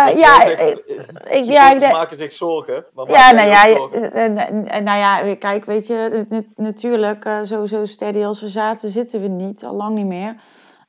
Want 0.05 0.19
ja, 0.19 0.41
zegt, 0.41 0.59
ik, 0.61 0.77
eh, 0.77 1.37
ik, 1.37 1.43
ja, 1.43 1.71
ik 1.71 1.91
maken 1.91 2.17
zich 2.17 2.31
zorgen. 2.31 2.85
Maar 2.93 3.09
ja, 3.09 3.31
nou 3.31 3.47
jij 3.49 3.71
ja, 3.71 3.87
eh, 3.91 4.25
eh, 4.25 4.77
eh, 4.77 4.83
nou 4.83 4.97
ja, 4.97 5.35
kijk, 5.35 5.65
weet 5.65 5.87
je, 5.87 6.25
na- 6.29 6.41
natuurlijk, 6.55 7.25
eh, 7.25 7.41
zo, 7.41 7.65
zo 7.65 7.85
steady 7.85 8.23
als 8.23 8.41
we 8.41 8.47
zaten, 8.47 8.89
zitten 8.89 9.21
we 9.21 9.27
niet, 9.27 9.63
al 9.63 9.75
lang 9.75 9.95
niet 9.95 10.05
meer. 10.05 10.35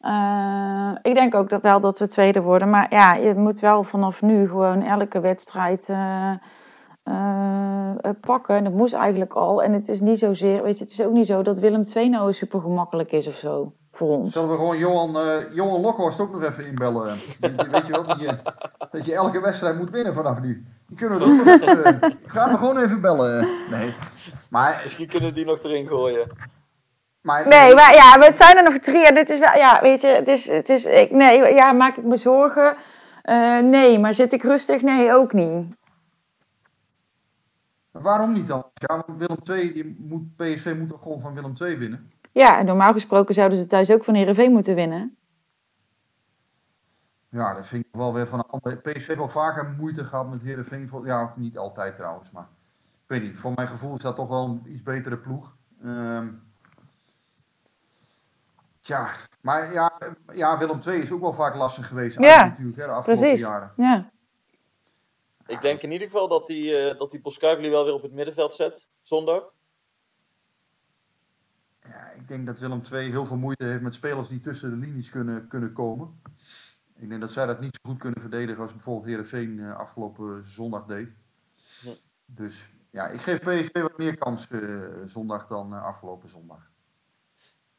Eh, 0.00 0.90
ik 1.02 1.14
denk 1.14 1.34
ook 1.34 1.48
dat 1.50 1.62
wel 1.62 1.80
dat 1.80 1.98
we 1.98 2.08
tweede 2.08 2.42
worden, 2.42 2.70
maar 2.70 2.86
ja, 2.90 3.14
je 3.14 3.34
moet 3.34 3.60
wel 3.60 3.82
vanaf 3.82 4.22
nu 4.22 4.48
gewoon 4.48 4.82
elke 4.82 5.20
wedstrijd 5.20 5.88
eh, 5.88 6.30
eh, 7.02 7.90
eh, 8.00 8.10
pakken. 8.20 8.56
En 8.56 8.64
dat 8.64 8.72
moest 8.72 8.94
eigenlijk 8.94 9.32
al. 9.32 9.62
En 9.62 9.72
het 9.72 9.88
is 9.88 10.00
niet 10.00 10.18
zozeer, 10.18 10.62
weet 10.62 10.78
je, 10.78 10.84
het 10.84 10.92
is 10.92 11.02
ook 11.02 11.12
niet 11.12 11.26
zo 11.26 11.42
dat 11.42 11.58
Willem 11.58 11.84
II 11.94 12.08
nou 12.08 12.32
super 12.32 12.60
gemakkelijk 12.60 13.12
is 13.12 13.28
of 13.28 13.34
zo 13.34 13.72
voor 13.96 14.08
ons. 14.08 14.32
Zullen 14.32 14.50
we 14.50 14.56
gewoon 14.56 14.78
Johan, 14.78 15.18
eh 15.18 15.54
Johan 15.54 15.80
Lokhorst 15.80 16.20
ook 16.20 16.32
nog 16.32 16.42
even 16.42 16.66
inbellen? 16.66 17.18
Die, 17.40 17.52
die- 17.54 17.66
weet 17.70 17.86
je 17.86 17.92
wel, 17.92 18.16
die, 18.18 18.26
eh, 18.28 18.34
dat 18.90 19.04
je 19.04 19.14
elke 19.14 19.40
wedstrijd 19.40 19.76
moet 19.78 19.90
winnen 19.90 20.14
vanaf 20.14 20.40
nu. 20.40 20.64
Die 20.86 20.96
kunnen 20.96 21.18
we 21.18 21.24
ook 21.24 21.44
nog 21.44 21.46
even... 21.46 22.00
eh, 22.00 22.10
Ga 22.26 22.46
me 22.46 22.58
gewoon 22.58 22.78
even 22.78 23.00
bellen. 23.00 23.48
Nee. 23.70 23.94
Maar, 24.50 24.80
Misschien 24.82 25.06
kunnen 25.08 25.34
die 25.34 25.44
nog 25.44 25.62
erin 25.62 25.86
gooien. 25.86 26.26
maar, 27.22 27.48
Nee, 27.48 27.74
maar 27.74 27.94
ja, 27.94 28.16
maar 28.16 28.26
het 28.26 28.36
zijn 28.36 28.56
er 28.56 28.62
nog 28.72 28.78
drie. 28.82 29.06
En 29.06 29.14
dit 29.14 29.30
is 29.30 29.38
wel, 29.38 29.54
ja, 29.56 29.80
weet 29.82 30.00
je, 30.00 30.06
het 30.08 30.28
is, 30.28 30.48
het 30.48 30.68
is, 30.68 30.84
ik, 30.84 31.10
nee, 31.10 31.54
ja, 31.54 31.72
maak 31.72 31.96
ik 31.96 32.04
me 32.04 32.16
zorgen? 32.16 32.76
Eh, 33.22 33.58
nee, 33.58 33.98
maar 33.98 34.14
zit 34.14 34.32
ik 34.32 34.42
rustig? 34.42 34.82
Nee, 34.82 35.12
ook 35.12 35.32
niet. 35.32 35.66
Waarom 37.90 38.32
niet 38.32 38.46
dan? 38.46 38.64
Ja, 38.74 39.02
want 39.06 39.18
Willem 39.18 39.38
II, 39.50 39.72
die 39.72 39.96
moet, 39.98 40.36
PSV 40.36 40.74
moet 40.78 40.88
toch 40.88 41.02
gewoon 41.02 41.20
van 41.20 41.34
Willem 41.34 41.52
II 41.62 41.76
winnen? 41.76 42.10
Ja, 42.36 42.58
en 42.58 42.66
normaal 42.66 42.92
gesproken 42.92 43.34
zouden 43.34 43.58
ze 43.58 43.66
thuis 43.66 43.90
ook 43.90 44.04
van 44.04 44.14
Heerenveen 44.14 44.52
moeten 44.52 44.74
winnen. 44.74 45.16
Ja, 47.28 47.54
dat 47.54 47.66
vind 47.66 47.84
ik 47.84 47.88
wel 47.92 48.12
weer 48.14 48.26
van 48.26 48.38
een 48.38 48.46
ander. 48.50 48.76
PSV 48.76 49.06
heeft 49.06 49.18
wel 49.18 49.28
vaker 49.28 49.74
moeite 49.78 50.04
gehad 50.04 50.30
met 50.30 50.42
Heerenveen. 50.42 50.88
Voor- 50.88 51.06
Ja, 51.06 51.32
niet 51.36 51.58
altijd 51.58 51.96
trouwens, 51.96 52.30
maar 52.30 52.48
ik 52.92 53.04
weet 53.06 53.22
niet. 53.22 53.36
Voor 53.36 53.52
mijn 53.54 53.68
gevoel 53.68 53.94
is 53.94 54.02
dat 54.02 54.16
toch 54.16 54.28
wel 54.28 54.44
een 54.44 54.62
iets 54.72 54.82
betere 54.82 55.18
ploeg. 55.18 55.56
Ehm 55.82 56.28
tja, 58.80 59.08
maar 59.40 59.72
ja, 59.72 59.98
ja, 60.32 60.58
Willem 60.58 60.80
II 60.86 61.00
is 61.00 61.12
ook 61.12 61.20
wel 61.20 61.32
vaak 61.32 61.54
lastig 61.54 61.88
geweest. 61.88 62.18
Ja, 62.18 62.44
natuurlijk, 62.46 62.76
hè, 62.76 62.84
de 62.84 62.92
afgelopen 62.92 63.22
Precies. 63.24 63.46
jaren. 63.46 63.72
Ja. 63.76 64.10
Ik 65.46 65.60
denk 65.60 65.82
in 65.82 65.92
ieder 65.92 66.06
geval 66.06 66.28
dat 66.28 66.46
die, 66.46 66.76
eh 66.76 66.98
dat 66.98 67.10
die 67.10 67.70
wel 67.70 67.84
weer 67.84 67.94
op 67.94 68.02
het 68.02 68.12
middenveld 68.12 68.54
zet. 68.54 68.86
Zondag. 69.02 69.54
Ik 72.26 72.32
denk 72.32 72.46
dat 72.46 72.58
Willem 72.58 72.82
II 72.92 73.10
heel 73.10 73.26
veel 73.26 73.36
moeite 73.36 73.64
heeft 73.64 73.82
met 73.82 73.94
spelers 73.94 74.28
die 74.28 74.40
tussen 74.40 74.70
de 74.70 74.76
linies 74.76 75.10
kunnen, 75.10 75.48
kunnen 75.48 75.72
komen. 75.72 76.20
Ik 76.96 77.08
denk 77.08 77.20
dat 77.20 77.30
zij 77.30 77.46
dat 77.46 77.60
niet 77.60 77.78
zo 77.82 77.90
goed 77.90 78.00
kunnen 78.00 78.20
verdedigen 78.20 78.62
als 78.62 78.72
bijvoorbeeld 78.72 79.06
Heerenveen 79.06 79.60
eh, 79.60 79.76
afgelopen 79.76 80.44
zondag 80.44 80.84
deed. 80.84 81.14
Dus 82.24 82.68
ja, 82.90 83.08
ik 83.08 83.20
geef 83.20 83.40
PSV 83.40 83.80
wat 83.80 83.98
meer 83.98 84.16
kans 84.16 84.50
eh, 84.50 84.60
zondag 85.04 85.46
dan 85.46 85.74
eh, 85.74 85.84
afgelopen 85.84 86.28
zondag. 86.28 86.58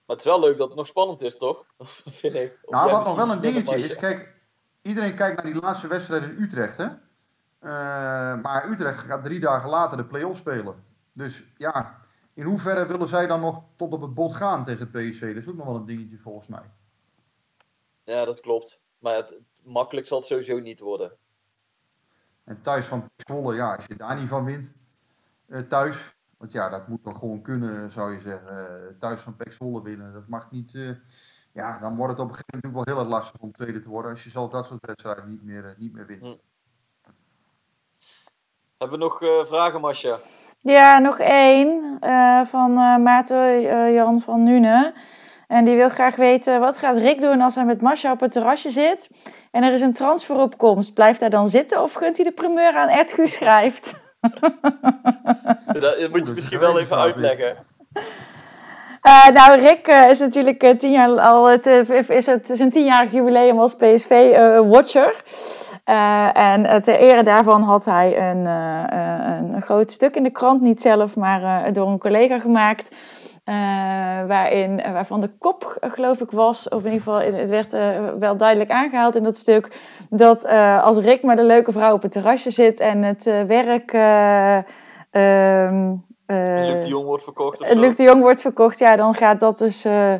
Maar 0.05 0.15
het 0.15 0.19
is 0.19 0.25
wel 0.25 0.39
leuk 0.39 0.57
dat 0.57 0.67
het 0.67 0.77
nog 0.77 0.87
spannend 0.87 1.21
is, 1.21 1.37
toch? 1.37 1.65
Vind 2.21 2.35
ik. 2.35 2.59
Of 2.63 2.71
Nou, 2.71 2.91
wat 2.91 3.05
nog 3.05 3.15
wel 3.15 3.31
een 3.31 3.41
dingetje 3.41 3.77
is, 3.77 3.95
kijk, 3.95 4.35
iedereen 4.81 5.15
kijkt 5.15 5.43
naar 5.43 5.53
die 5.53 5.61
laatste 5.61 5.87
wedstrijd 5.87 6.23
in 6.23 6.41
Utrecht, 6.41 6.77
hè? 6.77 6.87
Maar 8.35 8.69
Utrecht 8.69 8.99
gaat 8.99 9.23
drie 9.23 9.39
dagen 9.39 9.69
later 9.69 9.97
de 9.97 10.07
play-off 10.07 10.37
spelen. 10.37 10.83
Dus 11.13 11.53
ja, 11.57 12.05
in 12.37 12.45
hoeverre 12.45 12.85
willen 12.85 13.07
zij 13.07 13.27
dan 13.27 13.39
nog 13.39 13.63
tot 13.75 13.93
op 13.93 14.01
het 14.01 14.13
bot 14.13 14.33
gaan 14.33 14.63
tegen 14.63 14.79
het 14.79 14.91
PSV? 14.91 15.27
Dat 15.27 15.43
is 15.43 15.49
ook 15.49 15.55
nog 15.55 15.65
wel 15.65 15.75
een 15.75 15.85
dingetje 15.85 16.17
volgens 16.17 16.47
mij. 16.47 16.71
Ja, 18.03 18.25
dat 18.25 18.39
klopt. 18.39 18.79
Maar 18.99 19.15
het, 19.15 19.41
makkelijk 19.63 20.07
zal 20.07 20.17
het 20.17 20.27
sowieso 20.27 20.59
niet 20.59 20.79
worden. 20.79 21.17
En 22.43 22.61
thuis 22.61 22.85
van 22.85 23.01
PEC 23.01 23.27
Zwolle, 23.27 23.55
ja, 23.55 23.75
als 23.75 23.85
je 23.85 23.95
daar 23.95 24.15
niet 24.15 24.27
van 24.27 24.45
wint, 24.45 24.73
eh, 25.45 25.59
thuis, 25.59 26.19
want 26.37 26.51
ja, 26.51 26.69
dat 26.69 26.87
moet 26.87 27.03
toch 27.03 27.19
gewoon 27.19 27.41
kunnen, 27.41 27.91
zou 27.91 28.11
je 28.11 28.19
zeggen. 28.19 28.47
Eh, 28.47 28.97
thuis 28.97 29.21
van 29.21 29.35
PEC 29.35 29.51
Zwolle 29.51 29.81
winnen, 29.81 30.13
dat 30.13 30.27
mag 30.27 30.51
niet. 30.51 30.75
eh, 30.75 30.91
ja, 31.53 31.79
dan 31.79 31.95
wordt 31.95 32.11
het 32.11 32.21
op 32.21 32.29
een 32.29 32.35
gegeven 32.35 32.59
moment 32.61 32.73
wel 32.73 32.95
heel 32.95 33.03
erg 33.03 33.13
lastig 33.13 33.41
om 33.41 33.51
tweede 33.51 33.79
te 33.79 33.89
worden 33.89 34.11
als 34.11 34.23
je 34.23 34.29
zelf 34.29 34.49
dat 34.49 34.65
soort 34.65 34.85
wedstrijden 34.85 35.29
niet 35.29 35.43
meer, 35.43 35.75
niet 35.77 35.93
meer 35.93 36.05
wint. 36.05 36.23
Hm. 36.23 36.35
Hebben 38.77 38.99
we 38.99 39.05
nog 39.05 39.47
vragen, 39.47 39.81
Masja? 39.81 40.19
Ja, 40.59 40.99
nog 40.99 41.19
één 41.19 41.97
eh, 41.99 42.41
van 42.45 42.71
eh, 42.71 42.97
Maarten 42.97 43.69
eh, 43.69 43.93
Jan 43.93 44.21
van 44.21 44.43
Nune. 44.43 44.93
En 45.47 45.65
die 45.65 45.75
wil 45.75 45.89
graag 45.89 46.15
weten, 46.15 46.59
wat 46.59 46.77
gaat 46.77 46.97
Rick 46.97 47.21
doen 47.21 47.41
als 47.41 47.55
hij 47.55 47.65
met 47.65 47.81
Masha 47.81 48.11
op 48.11 48.19
het 48.19 48.31
terrasje 48.31 48.69
zit? 48.69 49.09
En 49.51 49.63
er 49.63 49.73
is 49.73 49.81
een 49.81 49.93
transferopkomst. 49.93 50.93
Blijft 50.93 51.19
hij 51.19 51.29
dan 51.29 51.47
zitten 51.47 51.83
of 51.83 51.93
gunt 51.93 52.15
hij 52.15 52.25
de 52.25 52.31
primeur 52.31 52.75
aan 52.75 52.87
Ed 52.87 53.13
Guus 53.13 53.33
schrijft? 53.33 53.93
Dat, 55.79 56.09
moet 56.09 56.11
je 56.11 56.21
is 56.21 56.33
misschien 56.33 56.59
wel 56.59 56.79
even 56.79 56.97
uitleggen. 56.97 57.55
Eh, 59.07 59.27
nou, 59.27 59.59
Rick 59.59 59.87
eh, 59.87 60.09
is 60.09 60.19
natuurlijk 60.19 60.63
eh, 60.63 60.77
tien 60.77 60.91
jaar 60.91 61.19
al, 61.19 61.49
het, 61.49 61.65
is 62.07 62.25
het 62.25 62.49
zijn 62.53 62.69
tienjarig 62.69 63.11
jubileum 63.11 63.59
als 63.59 63.75
PSV-watcher. 63.75 65.15
En 65.93 66.81
ter 66.81 66.95
ere 66.99 67.23
daarvan 67.23 67.61
had 67.61 67.85
hij 67.85 68.29
een, 68.31 68.47
eh, 68.47 68.83
een, 69.37 69.53
een 69.53 69.61
groot 69.61 69.91
stuk 69.91 70.15
in 70.15 70.23
de 70.23 70.29
krant, 70.31 70.61
niet 70.61 70.81
zelf, 70.81 71.15
maar 71.15 71.65
eh, 71.65 71.73
door 71.73 71.87
een 71.87 71.99
collega 71.99 72.39
gemaakt. 72.39 72.95
eh, 73.43 73.55
waarin, 74.27 74.81
eh, 74.81 74.91
waarvan 74.91 75.21
de 75.21 75.29
kop, 75.39 75.77
eh, 75.79 75.91
geloof 75.91 76.19
ik, 76.21 76.31
was, 76.31 76.69
of 76.69 76.79
in 76.85 76.91
ieder 76.91 76.99
geval, 77.13 77.21
het 77.21 77.49
werd 77.49 77.73
eh, 77.73 77.99
wel 78.19 78.37
duidelijk 78.37 78.69
aangehaald 78.71 79.15
in 79.15 79.23
dat 79.23 79.37
stuk, 79.37 79.81
dat 80.09 80.43
eh, 80.43 80.83
als 80.83 80.97
Rick 80.97 81.23
met 81.23 81.37
een 81.39 81.45
leuke 81.45 81.71
vrouw 81.71 81.93
op 81.93 82.01
het 82.01 82.11
terrasje 82.11 82.51
zit 82.51 82.79
en 82.79 83.03
het 83.03 83.27
eh, 83.27 83.41
werk. 83.41 83.93
eh, 83.93 84.57
ehm, 85.11 85.93
En 86.25 86.65
Luc 86.65 86.73
eh, 86.75 86.81
de 86.81 86.87
Jong 86.87 87.05
wordt 87.05 87.23
verkocht 87.23 87.61
of 87.61 87.67
het 87.67 87.77
zo. 87.77 87.83
Luc 87.85 87.95
de 87.95 88.03
Jong 88.03 88.21
wordt 88.21 88.41
verkocht, 88.41 88.79
ja, 88.79 88.95
dan 88.95 89.13
gaat 89.13 89.39
dat 89.39 89.57
dus 89.57 89.85
eh, 89.85 90.13
eh, 90.13 90.19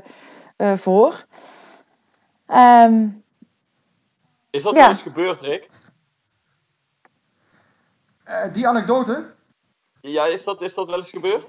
voor. 0.76 1.26
Ehm, 2.47 3.07
Is 4.50 4.64
dat 4.64 4.74
Ja. 4.74 4.80
wel 4.80 4.89
eens 4.89 5.02
gebeurd, 5.02 5.41
Rick? 5.41 5.70
Eh, 8.24 8.54
die 8.54 8.68
anekdote, 8.68 9.36
Ja, 10.02 10.26
is 10.26 10.43
dat, 10.43 10.62
is 10.62 10.74
dat 10.74 10.88
wel 10.88 10.98
eens 10.98 11.10
gebeurd? 11.10 11.48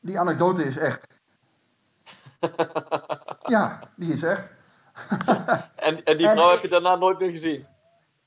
die 0.00 0.18
anekdote 0.18 0.64
is 0.64 0.76
echt. 0.76 1.06
ja, 3.54 3.80
die 3.96 4.12
is 4.12 4.22
echt. 4.22 4.48
En, 5.76 6.04
en 6.04 6.16
die 6.16 6.28
En- 6.28 6.36
vrouw 6.36 6.50
heb 6.50 6.60
je 6.62 6.68
daarna 6.68 6.96
nooit 6.96 7.18
meer 7.18 7.30
gezien? 7.30 7.66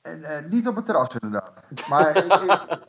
En, 0.01 0.24
eh, 0.24 0.45
niet 0.45 0.68
op 0.68 0.76
het 0.76 0.86
terras 0.86 1.09
inderdaad. 1.18 1.63
Maar 1.89 2.15
ik, 2.18 2.24
ik- 2.34 2.80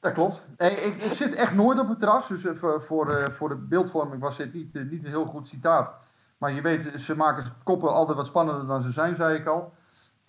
dat 0.00 0.12
klopt. 0.12 0.46
Nee, 0.56 0.70
ik, 0.70 1.02
ik 1.02 1.12
zit 1.12 1.34
echt 1.34 1.54
nooit 1.54 1.78
op 1.78 1.88
het 1.88 1.98
terras. 1.98 2.28
Dus 2.28 2.44
eh, 2.44 2.54
voor, 2.54 2.82
voor, 2.82 3.16
eh, 3.16 3.30
voor 3.30 3.48
de 3.48 3.56
beeldvorming 3.56 4.20
was 4.22 4.36
dit 4.36 4.52
niet, 4.52 4.76
eh, 4.76 4.82
niet 4.82 5.04
een 5.04 5.10
heel 5.10 5.26
goed 5.26 5.48
citaat. 5.48 5.94
Maar 6.38 6.52
je 6.52 6.60
weet, 6.60 6.92
ze 7.00 7.16
maken 7.16 7.44
koppen 7.64 7.92
altijd 7.92 8.16
wat 8.16 8.26
spannender 8.26 8.66
dan 8.66 8.80
ze 8.82 8.90
zijn, 8.90 9.14
zei 9.14 9.38
ik 9.38 9.46
al. 9.46 9.72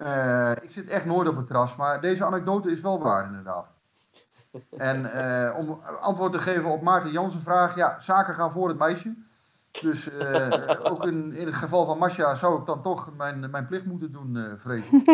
Eh, 0.04 0.52
ik 0.62 0.72
zit 0.72 0.90
echt 0.90 1.06
nooit 1.06 1.28
op 1.28 1.36
het 1.36 1.48
terras. 1.48 1.76
Maar 1.76 2.02
deze 2.02 2.26
anekdote 2.26 2.72
is 2.72 2.82
wel 2.82 3.02
waar 3.02 3.26
inderdaad. 3.26 3.72
En 4.78 5.14
eh, 5.14 5.58
om 5.58 5.82
antwoord 6.00 6.32
te 6.32 6.40
geven 6.40 6.70
op 6.70 6.82
Maarten 6.82 7.12
Jansen 7.12 7.40
vraag. 7.40 7.76
Ja, 7.76 8.00
zaken 8.00 8.34
gaan 8.34 8.52
voor 8.52 8.68
het 8.68 8.78
meisje. 8.78 9.16
Dus 9.82 10.18
eh, 10.18 10.52
ook 10.84 11.06
in, 11.06 11.34
in 11.34 11.46
het 11.46 11.56
geval 11.56 11.86
van 11.86 11.98
Masha 11.98 12.36
zou 12.36 12.60
ik 12.60 12.66
dan 12.66 12.82
toch 12.82 13.10
mijn, 13.18 13.50
mijn 13.52 13.66
plicht 13.66 13.86
moeten 13.86 14.12
doen, 14.12 14.38
eh 14.38 14.44
vrees 14.56 14.90
ik. 14.92 15.06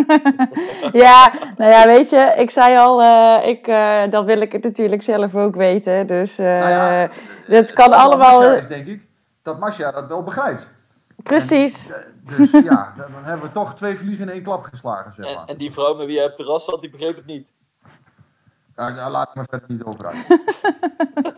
ja, 1.04 1.32
nou 1.58 1.72
ja, 1.72 1.86
weet 1.86 2.10
je, 2.10 2.34
ik 2.38 2.50
zei 2.50 2.78
al, 2.78 3.04
eh, 3.04 3.48
ik, 3.48 3.68
eh, 3.68 4.10
dan 4.10 4.26
wil 4.26 4.42
ik 4.42 4.52
het 4.52 4.64
natuurlijk 4.64 5.04
zelf 5.04 5.36
ook 5.36 5.56
weten. 5.56 6.08
Dus 6.08 6.40
eh 6.40 6.46
Nou 6.46 6.70
ja, 6.70 7.02
dat 7.02 7.12
Het 7.46 7.74
kan 7.74 7.92
allemaal. 7.92 8.42
Masha 8.42 8.56
is 8.56 8.68
denk 8.68 8.86
ik 8.86 9.02
dat 9.42 9.60
Masha 9.60 9.92
dat 9.92 10.08
wel 10.08 10.24
begrijpt. 10.24 10.70
Precies. 11.30 11.90
Eh, 11.90 12.38
Dus 12.38 12.52
ja, 12.52 12.94
dan 12.98 13.24
hebben 13.24 13.46
we 13.48 13.52
toch 13.52 13.76
twee 13.76 13.98
vliegen 13.98 14.28
in 14.28 14.34
één 14.34 14.44
klap 14.44 14.62
geslagen, 14.64 15.12
zeg 15.14 15.26
En, 15.26 15.36
maar. 15.36 15.46
en 15.46 15.58
die 15.58 15.72
vrouw 15.72 15.96
met 15.96 16.06
wie 16.06 16.16
jij 16.16 16.24
op 16.24 16.30
het 16.30 16.38
terras 16.38 16.66
zat, 16.66 16.82
die 16.82 16.90
begreep 16.90 17.16
het 17.16 17.26
niet. 17.26 17.52
Daar, 18.76 18.96
daar 18.96 19.10
laat 19.10 19.30
ik 19.30 19.36
me 19.36 19.44
verder 19.50 19.68
niet 19.72 19.84
over 19.84 20.06
uit. 20.06 20.26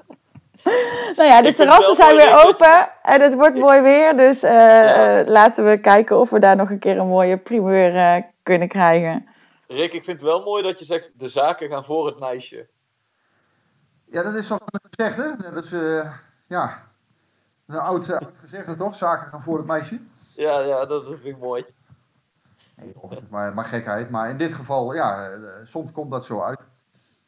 Nou 1.15 1.29
ja, 1.29 1.41
de 1.41 1.47
Ik 1.47 1.55
terrassen 1.55 1.95
zijn 1.95 2.15
weer 2.15 2.27
je- 2.27 2.43
open 2.47 2.89
en 3.01 3.21
het 3.21 3.33
wordt 3.33 3.55
mooi 3.57 3.81
weer. 3.81 4.17
Dus 4.17 4.43
eh, 4.43 4.51
Ja. 4.51 5.19
eh, 5.19 5.27
laten 5.27 5.65
we 5.65 5.79
kijken 5.79 6.19
of 6.19 6.29
we 6.29 6.39
daar 6.39 6.55
nog 6.55 6.69
een 6.69 6.79
keer 6.79 6.97
een 6.97 7.07
mooie 7.07 7.37
primeur 7.37 7.95
eh, 7.97 8.23
kunnen 8.43 8.67
krijgen. 8.67 9.27
Rick, 9.67 9.93
ik 9.93 10.03
vind 10.03 10.17
het 10.21 10.29
wel 10.29 10.43
mooi 10.43 10.63
dat 10.63 10.79
je 10.79 10.85
zegt, 10.85 11.11
de 11.19 11.27
zaken 11.27 11.69
gaan 11.69 11.83
voor 11.83 12.05
het 12.05 12.19
meisje. 12.19 12.67
Ja, 14.05 14.23
dat 14.23 14.33
is 14.33 14.47
zoals 14.47 14.61
men 14.71 14.81
gezegd, 14.91 15.17
hè? 15.17 15.51
Dat 15.51 15.63
is, 15.63 15.73
eh, 15.73 16.11
ja, 16.47 16.90
een 17.73 17.79
oud, 17.79 18.11
oud 18.11 18.33
gezegde 18.39 18.75
toch? 18.75 18.95
Zaken 18.95 19.27
gaan 19.27 19.41
voor 19.41 19.57
het 19.57 19.67
meisje. 19.67 19.99
Ja, 20.35 20.59
ja 20.59 20.85
dat, 20.85 21.05
dat 21.05 21.19
vind 21.19 21.35
ik 21.35 21.37
mooi. 21.37 21.65
Nee, 22.75 22.93
joh, 22.93 23.11
maar, 23.29 23.53
maar 23.53 23.65
gekheid. 23.65 24.09
Maar 24.09 24.29
in 24.29 24.37
dit 24.37 24.53
geval, 24.53 24.93
ja, 24.93 25.29
eh, 25.29 25.39
soms 25.63 25.91
komt 25.91 26.11
dat 26.11 26.25
zo 26.25 26.41
uit. 26.41 26.65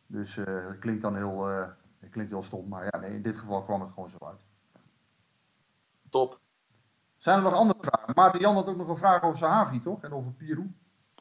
Dus 0.07 0.37
eh, 0.37 0.67
het 0.67 0.79
klinkt 0.79 1.01
dan 1.01 1.15
heel, 1.15 1.49
eh, 1.49 1.67
het 1.99 2.09
klinkt 2.09 2.31
heel 2.31 2.43
stom. 2.43 2.67
Maar 2.67 2.83
ja, 2.83 2.99
nee, 2.99 3.11
in 3.11 3.21
dit 3.21 3.37
geval 3.37 3.61
kwam 3.61 3.81
het 3.81 3.91
gewoon 3.91 4.09
zo 4.09 4.17
uit. 4.21 4.45
Top. 6.09 6.39
Zijn 7.17 7.37
er 7.37 7.43
nog 7.43 7.53
andere 7.53 7.79
vragen? 7.81 8.13
Maarten 8.15 8.39
Jan 8.39 8.55
had 8.55 8.69
ook 8.69 8.77
nog 8.77 8.87
een 8.87 8.97
vraag 8.97 9.23
over 9.23 9.37
Sahavi, 9.37 9.79
toch? 9.79 10.01
En 10.01 10.13
over 10.13 10.31
Pirou. 10.31 10.73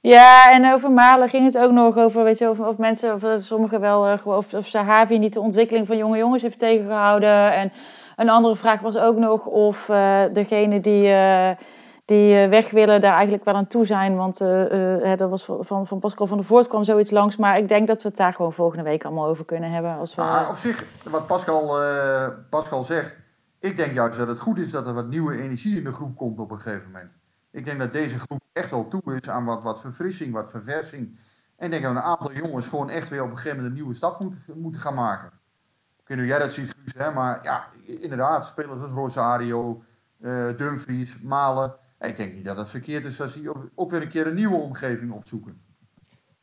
Ja, 0.03 0.53
en 0.53 0.73
over 0.73 0.91
Malen 0.91 1.29
ging 1.29 1.45
het 1.45 1.59
ook 1.59 1.71
nog 1.71 1.97
over, 1.97 2.25
weet 2.25 2.39
je, 2.39 2.51
of, 2.51 2.59
of 2.59 2.77
mensen, 2.77 3.15
of 3.15 3.43
sommigen 3.43 3.81
wel, 3.81 4.07
eh, 4.07 4.19
gewoon 4.19 4.37
of, 4.37 4.55
of 4.55 4.67
Sahavi 4.67 5.19
niet 5.19 5.33
de 5.33 5.41
ontwikkeling 5.41 5.87
van 5.87 5.97
jonge 5.97 6.17
jongens 6.17 6.43
heeft 6.43 6.59
tegengehouden. 6.59 7.53
En 7.53 7.73
een 8.23 8.29
andere 8.29 8.57
vraag 8.57 8.81
was 8.81 8.97
ook 8.97 9.17
nog 9.17 9.47
of 9.47 9.89
eh 9.89 10.23
degene 10.33 10.81
die, 10.81 11.09
eh, 11.09 11.51
die 12.05 12.37
eh, 12.37 12.49
weg 12.49 12.71
willen 12.71 13.01
daar 13.01 13.13
eigenlijk 13.13 13.45
wel 13.45 13.55
aan 13.55 13.67
toe 13.67 13.87
zijn. 13.87 14.17
Want 14.17 14.39
dat 15.19 15.31
was 15.31 15.45
van, 15.45 15.87
van, 15.87 15.99
Pascal 15.99 16.27
van 16.27 16.37
der 16.37 16.47
Voort 16.47 16.69
kwam 16.69 16.85
zoiets 16.85 17.11
langs. 17.11 17.37
Maar 17.37 17.59
ik 17.59 17.69
denk 17.69 17.87
dat 17.87 18.03
we 18.03 18.09
het 18.09 18.17
daar 18.17 18.35
gewoon 18.35 18.53
volgende 18.53 18.85
week 18.85 19.05
allemaal 19.05 19.27
over 19.27 19.45
kunnen 19.45 19.71
hebben. 19.71 19.97
Als 19.97 20.15
we... 20.15 20.23
Maar 20.23 20.49
op 20.49 20.57
zich, 20.57 20.85
wat 21.05 21.27
Pascal, 21.27 21.83
eh, 21.83 22.29
Pascal 22.51 22.83
zegt, 22.83 23.17
ik 23.59 23.77
denk 23.77 23.93
juist 23.93 24.19
dat 24.19 24.29
het 24.29 24.39
goed 24.39 24.59
is 24.59 24.71
dat 24.71 24.87
er 24.87 24.95
wat 24.95 25.09
nieuwe 25.09 25.41
energie 25.41 25.77
in 25.77 25.85
de 25.85 25.93
groep 25.93 26.17
komt 26.17 26.39
op 26.39 26.51
een 26.51 26.61
gegeven 26.61 26.87
moment. 26.93 27.17
Ik 27.51 27.65
denk 27.65 27.79
dat 27.79 27.93
deze 27.93 28.19
groep 28.19 28.41
echt 28.53 28.71
wel 28.71 28.89
toe 28.89 29.17
is 29.21 29.29
aan 29.29 29.45
wat, 29.45 29.63
wat 29.63 29.81
verfrissing, 29.81 30.33
wat 30.33 30.51
verversing. 30.51 31.19
En 31.57 31.65
ik 31.65 31.71
denk 31.71 31.83
dat 31.83 31.93
een 31.93 32.11
aantal 32.11 32.33
jongens 32.33 32.67
gewoon 32.67 32.91
echt 32.91 33.09
weer 33.09 33.23
op 33.23 33.31
een 33.31 33.37
gegeven 33.37 33.57
moment 33.57 33.73
een 33.75 33.81
nieuwe 33.81 33.95
stap 33.95 34.21
moeten, 34.21 34.41
moeten 34.55 34.81
gaan 34.81 34.95
maken. 34.95 35.27
Ik 36.03 36.09
weet 36.09 36.17
niet 36.17 36.27
hoe 36.27 36.37
jij 36.37 36.39
dat 36.39 36.53
ziet, 36.53 36.75
Guus, 36.77 36.95
hè? 36.95 37.11
maar 37.11 37.41
ja, 37.43 37.67
inderdaad, 37.87 38.47
spelers 38.47 38.81
als 38.81 38.91
Rosario, 38.91 39.83
eh 40.21 40.57
Dumfries, 40.57 41.21
Malen. 41.23 41.77
Ik 42.01 42.17
denk 42.17 42.35
niet 42.35 42.45
dat 42.45 42.57
het 42.57 42.69
verkeerd 42.69 43.05
is 43.05 43.21
als 43.21 43.35
die 43.35 43.71
ook- 43.75 43.91
weer 43.91 44.03
een 44.03 44.09
keer 44.09 44.27
een 44.27 44.35
nieuwe 44.35 44.57
omgeving 44.57 45.13
opzoeken. 45.13 45.65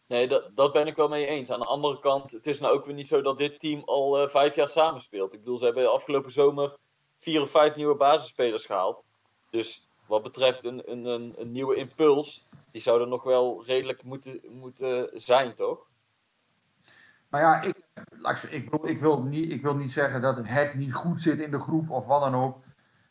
Nee, 0.08 0.28
dat, 0.28 0.50
dat 0.56 0.74
ben 0.74 0.88
ik 0.88 0.96
wel 0.96 1.08
mee 1.08 1.26
eens. 1.26 1.52
Aan 1.52 1.60
de 1.60 1.66
andere 1.66 2.00
kant, 2.00 2.32
het 2.32 2.48
is 2.48 2.60
nou 2.60 2.74
ook 2.74 2.86
weer 2.86 2.96
niet 2.96 3.08
zo 3.08 3.22
dat 3.22 3.38
dit 3.38 3.60
team 3.60 3.82
al 3.86 4.18
eh, 4.22 4.30
vijf 4.30 4.56
jaar 4.56 4.68
samenspeelt. 4.68 5.34
Ik 5.34 5.40
bedoel, 5.40 5.58
ze 5.58 5.66
hebben 5.66 5.92
afgelopen 5.92 6.32
zomer 6.32 6.76
vier 7.18 7.42
of 7.42 7.50
vijf 7.50 7.76
nieuwe 7.76 7.96
basisspelers 7.96 8.66
gehaald. 8.66 9.04
Dus 9.50 9.88
wat 10.08 10.24
betreft 10.24 10.64
een, 10.64 10.92
een, 10.92 11.06
een, 11.06 11.34
een 11.38 11.52
nieuwe 11.52 11.76
impuls, 11.76 12.48
die 12.72 12.82
zou 12.82 13.02
er 13.02 13.08
nog 13.08 13.24
wel 13.24 13.64
redelijk 13.66 14.04
moeten, 14.04 14.42
moeten 14.50 15.10
zijn, 15.14 15.56
toch? 15.56 15.88
Nou 17.30 17.44
ja, 17.44 17.62
ik, 17.62 17.82
laat 18.10 18.48
ik, 18.52 18.70
ik, 18.84 18.98
wil 18.98 19.24
niet, 19.24 19.52
ik 19.52 19.62
wil 19.62 19.76
niet 19.76 19.92
zeggen 19.92 20.22
dat 20.22 20.38
het 20.44 20.74
niet 20.76 20.94
goed 20.94 21.22
zit 21.22 21.40
in 21.40 21.52
de 21.52 21.60
groep 21.60 21.90
of 21.90 22.06
wat 22.08 22.22
dan 22.22 22.36
ook. 22.36 22.58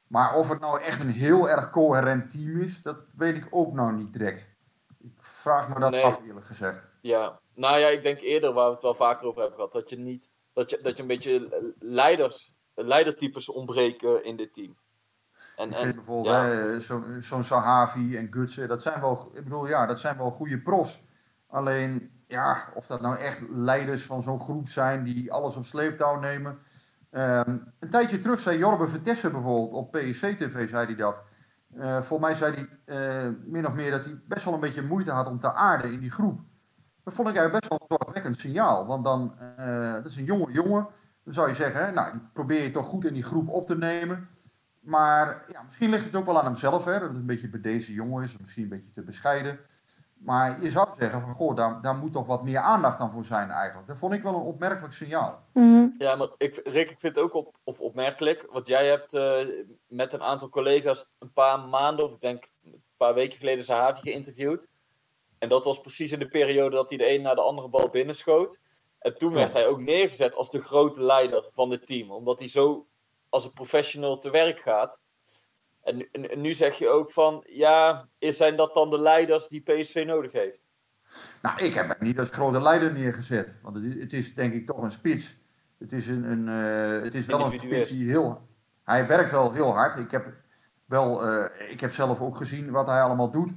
Maar 0.07 0.35
of 0.35 0.49
het 0.49 0.61
nou 0.61 0.81
echt 0.81 1.01
een 1.01 1.11
heel 1.11 1.49
erg 1.51 1.71
coherent 1.71 2.31
team 2.31 2.61
is, 2.61 2.83
dat 2.83 2.97
weet 3.17 3.37
ik 3.37 3.47
ook 3.51 3.73
nou 3.73 3.93
niet 3.93 4.13
direct. 4.13 4.57
Ik 4.99 5.13
vraag 5.19 5.69
me 5.69 5.81
dat 5.81 5.91
Nee. 5.91 6.05
af, 6.05 6.27
eerlijk 6.27 6.47
gezegd. 6.47 6.87
Ja, 7.01 7.41
nou 7.55 7.79
ja, 7.79 7.89
ik 7.89 8.03
denk 8.03 8.21
eerder 8.21 8.53
waar 8.53 8.67
we 8.67 8.73
het 8.73 8.83
wel 8.83 8.95
vaker 8.95 9.27
over 9.27 9.41
hebben 9.41 9.57
gehad, 9.59 9.73
dat 9.73 9.91
je 9.91 9.99
niet, 9.99 10.29
dat 10.53 10.71
je, 10.71 10.79
dat 10.83 10.97
je 10.97 11.03
een 11.03 11.09
beetje 11.09 11.75
leiders, 11.79 12.55
leidertypes 12.75 13.49
ontbreken 13.49 14.25
in 14.25 14.37
dit 14.37 14.55
team. 14.55 14.77
En, 15.57 15.73
en 15.73 15.95
bijvoorbeeld 15.95 16.35
ja, 16.35 16.79
zo- 16.79 17.05
zo'n 17.19 17.45
Sahavi 17.45 18.17
en 18.17 18.33
Gutsen, 18.33 18.69
dat 18.69 18.83
zijn 18.83 19.01
wel, 19.01 19.31
ik 19.35 19.45
bedoel, 19.45 19.67
ja, 19.67 19.87
dat 19.87 20.01
zijn 20.01 20.17
wel 20.17 20.31
goede 20.31 20.61
profs. 20.61 21.09
Alleen, 21.47 22.18
ja, 22.29 22.69
of 22.75 22.87
dat 22.87 23.01
nou 23.01 23.19
echt 23.19 23.41
leiders 23.51 24.05
van 24.05 24.23
zo'n 24.23 24.41
groep 24.41 24.69
zijn 24.69 25.05
die 25.05 25.33
alles 25.33 25.57
op 25.57 25.65
sleeptouw 25.65 26.19
nemen. 26.19 26.59
Ehm, 27.11 27.57
een 27.79 27.91
tijdje 27.91 28.19
terug 28.19 28.41
zei 28.41 28.59
Jorbe 28.59 28.89
Vertessen 28.89 29.33
bijvoorbeeld 29.33 29.73
op 29.73 29.93
PSV-TV, 29.93 30.69
zei 30.69 30.87
hij 30.87 30.95
dat. 30.95 31.23
Eh, 31.75 32.03
volgens 32.03 32.21
mij 32.21 32.35
zei 32.35 32.55
hij 32.55 32.69
eh, 33.25 33.33
min 33.45 33.67
of 33.67 33.73
meer 33.73 33.91
dat 33.91 34.05
hij 34.05 34.21
best 34.27 34.45
wel 34.45 34.55
een 34.55 34.61
beetje 34.61 34.83
moeite 34.83 35.11
had 35.11 35.29
om 35.29 35.39
te 35.39 35.53
aarden 35.53 35.93
in 35.93 36.01
die 36.01 36.11
groep. 36.11 36.41
Dat 37.05 37.15
vond 37.15 37.29
ik 37.29 37.37
eigenlijk 37.37 37.67
best 37.67 37.69
wel 37.69 37.89
een 37.89 37.97
zorgwekkend 37.99 38.39
signaal. 38.39 38.87
Want 38.87 39.05
dan, 39.05 39.39
eh 39.39 39.93
dat 39.93 40.07
is 40.07 40.17
een 40.17 40.25
jonge 40.25 40.53
jongen. 40.53 40.89
Dan 41.25 41.33
zou 41.33 41.49
je 41.49 41.55
zeggen, 41.55 41.95
nou, 41.95 42.19
probeer 42.33 42.63
je 42.63 42.71
toch 42.71 42.87
goed 42.87 43.05
in 43.05 43.15
die 43.15 43.23
groep 43.23 43.49
op 43.49 43.67
te 43.67 43.77
nemen. 43.77 44.29
Maar 44.81 45.45
ja, 45.49 45.63
misschien 45.63 45.91
ligt 45.91 46.05
het 46.05 46.17
ook 46.17 46.27
wel 46.27 46.39
aan 46.39 46.45
hemzelf, 46.45 46.85
hè, 46.85 46.93
dat 46.93 47.09
het 47.09 47.17
een 47.17 47.27
beetje 47.27 47.51
bij 47.51 47.61
deze 47.61 47.93
jongen 47.93 48.23
is, 48.23 48.39
misschien 48.39 48.63
een 48.63 48.69
beetje 48.69 48.93
te 48.93 49.03
bescheiden. 49.03 49.59
Maar 50.19 50.63
je 50.63 50.71
zou 50.71 50.89
zeggen 50.99 51.21
van, 51.21 51.35
goh, 51.35 51.57
daar, 51.57 51.81
daar 51.81 51.95
moet 51.95 52.13
toch 52.13 52.27
wat 52.27 52.43
meer 52.43 52.59
aandacht 52.59 53.01
aan 53.01 53.11
voor 53.11 53.25
zijn 53.25 53.51
eigenlijk. 53.51 53.89
Dat 53.89 53.99
vond 53.99 54.13
ik 54.13 54.23
wel 54.23 54.35
een 54.35 54.41
opmerkelijk 54.41 54.93
signaal. 54.93 55.43
Mhm. 55.53 55.87
Ja, 55.99 56.17
maar 56.17 56.29
ik, 56.37 56.61
Rick, 56.65 56.91
ik 56.91 57.01
vind 57.01 57.15
het 57.15 57.25
ook 57.25 57.35
op, 57.35 57.57
of 57.65 57.81
opmerkelijk. 57.81 58.47
Want 58.51 58.67
jij 58.67 58.87
hebt 58.87 59.15
eh, 59.15 59.47
met 59.87 60.13
een 60.13 60.23
aantal 60.23 60.49
collega's 60.49 61.15
een 61.19 61.33
paar 61.33 61.61
maanden, 61.61 62.05
of 62.05 62.13
ik 62.13 62.21
denk 62.21 62.49
een 62.65 62.83
paar 62.97 63.15
weken 63.15 63.39
geleden, 63.39 63.65
Sahavi 63.65 64.01
geïnterviewd. 64.01 64.69
En 65.39 65.49
dat 65.49 65.65
was 65.65 65.81
precies 65.81 66.13
in 66.13 66.19
de 66.19 66.29
periode 66.29 66.77
dat 66.77 66.89
hij 66.89 66.99
de 66.99 67.15
een 67.15 67.23
na 67.23 67.35
de 67.35 67.41
andere 67.41 67.69
bal 67.69 67.89
binnenschoot. 67.89 68.59
En 68.99 69.19
toen 69.19 69.33
werd 69.33 69.53
hij 69.53 69.67
ook 69.67 69.81
neergezet 69.81 70.35
als 70.35 70.51
de 70.51 70.61
grote 70.61 71.03
leider 71.03 71.45
van 71.53 71.71
het 71.71 71.87
team. 71.87 72.11
Omdat 72.11 72.39
hij 72.39 72.49
zo 72.49 72.87
als 73.29 73.45
een 73.45 73.53
professional 73.53 74.19
te 74.19 74.31
werk 74.31 74.61
gaat. 74.61 74.99
En, 75.89 75.97
nu- 75.97 76.09
en, 76.13 76.31
en 76.31 76.41
nu 76.41 76.53
zeg 76.53 76.79
je 76.79 76.89
ook 76.89 77.13
van, 77.13 77.45
ja, 77.49 78.09
zijn 78.19 78.57
dat 78.57 78.75
dan 78.75 78.91
de 78.91 78.99
leiders 79.01 79.49
die 79.49 79.61
PSV 79.61 80.05
nodig 80.07 80.33
heeft? 80.33 80.67
Nou, 81.43 81.65
ik 81.65 81.75
heb 81.75 81.89
hem 81.89 81.97
niet 82.01 82.19
als 82.19 82.29
grote 82.31 82.63
leider 82.63 82.93
neergezet. 82.93 83.59
Want 83.63 83.77
het, 83.77 83.85
is- 83.85 84.01
het 84.03 84.13
is 84.13 84.35
denk 84.35 84.53
ik 84.55 84.67
toch 84.67 84.83
een 84.83 84.91
spits. 84.91 85.43
Het 85.79 85.93
is, 85.93 86.09
een, 86.09 86.25
een, 86.25 86.49
eh, 86.49 87.03
het 87.05 87.15
is 87.15 87.27
wel 87.27 87.53
een 87.53 87.61
spits 87.61 87.91
die 87.91 88.09
heel 88.11 88.47
hij 88.85 89.07
werkt 89.07 89.31
wel 89.31 89.53
heel 89.53 89.75
hard. 89.75 89.99
Ik 89.99 90.11
heb, 90.11 90.33
wel, 90.85 91.27
eh, 91.27 91.71
ik 91.71 91.81
heb 91.81 91.91
zelf 91.91 92.21
ook 92.21 92.37
gezien 92.37 92.71
wat 92.71 92.87
hij 92.87 93.03
allemaal 93.03 93.31
doet. 93.31 93.53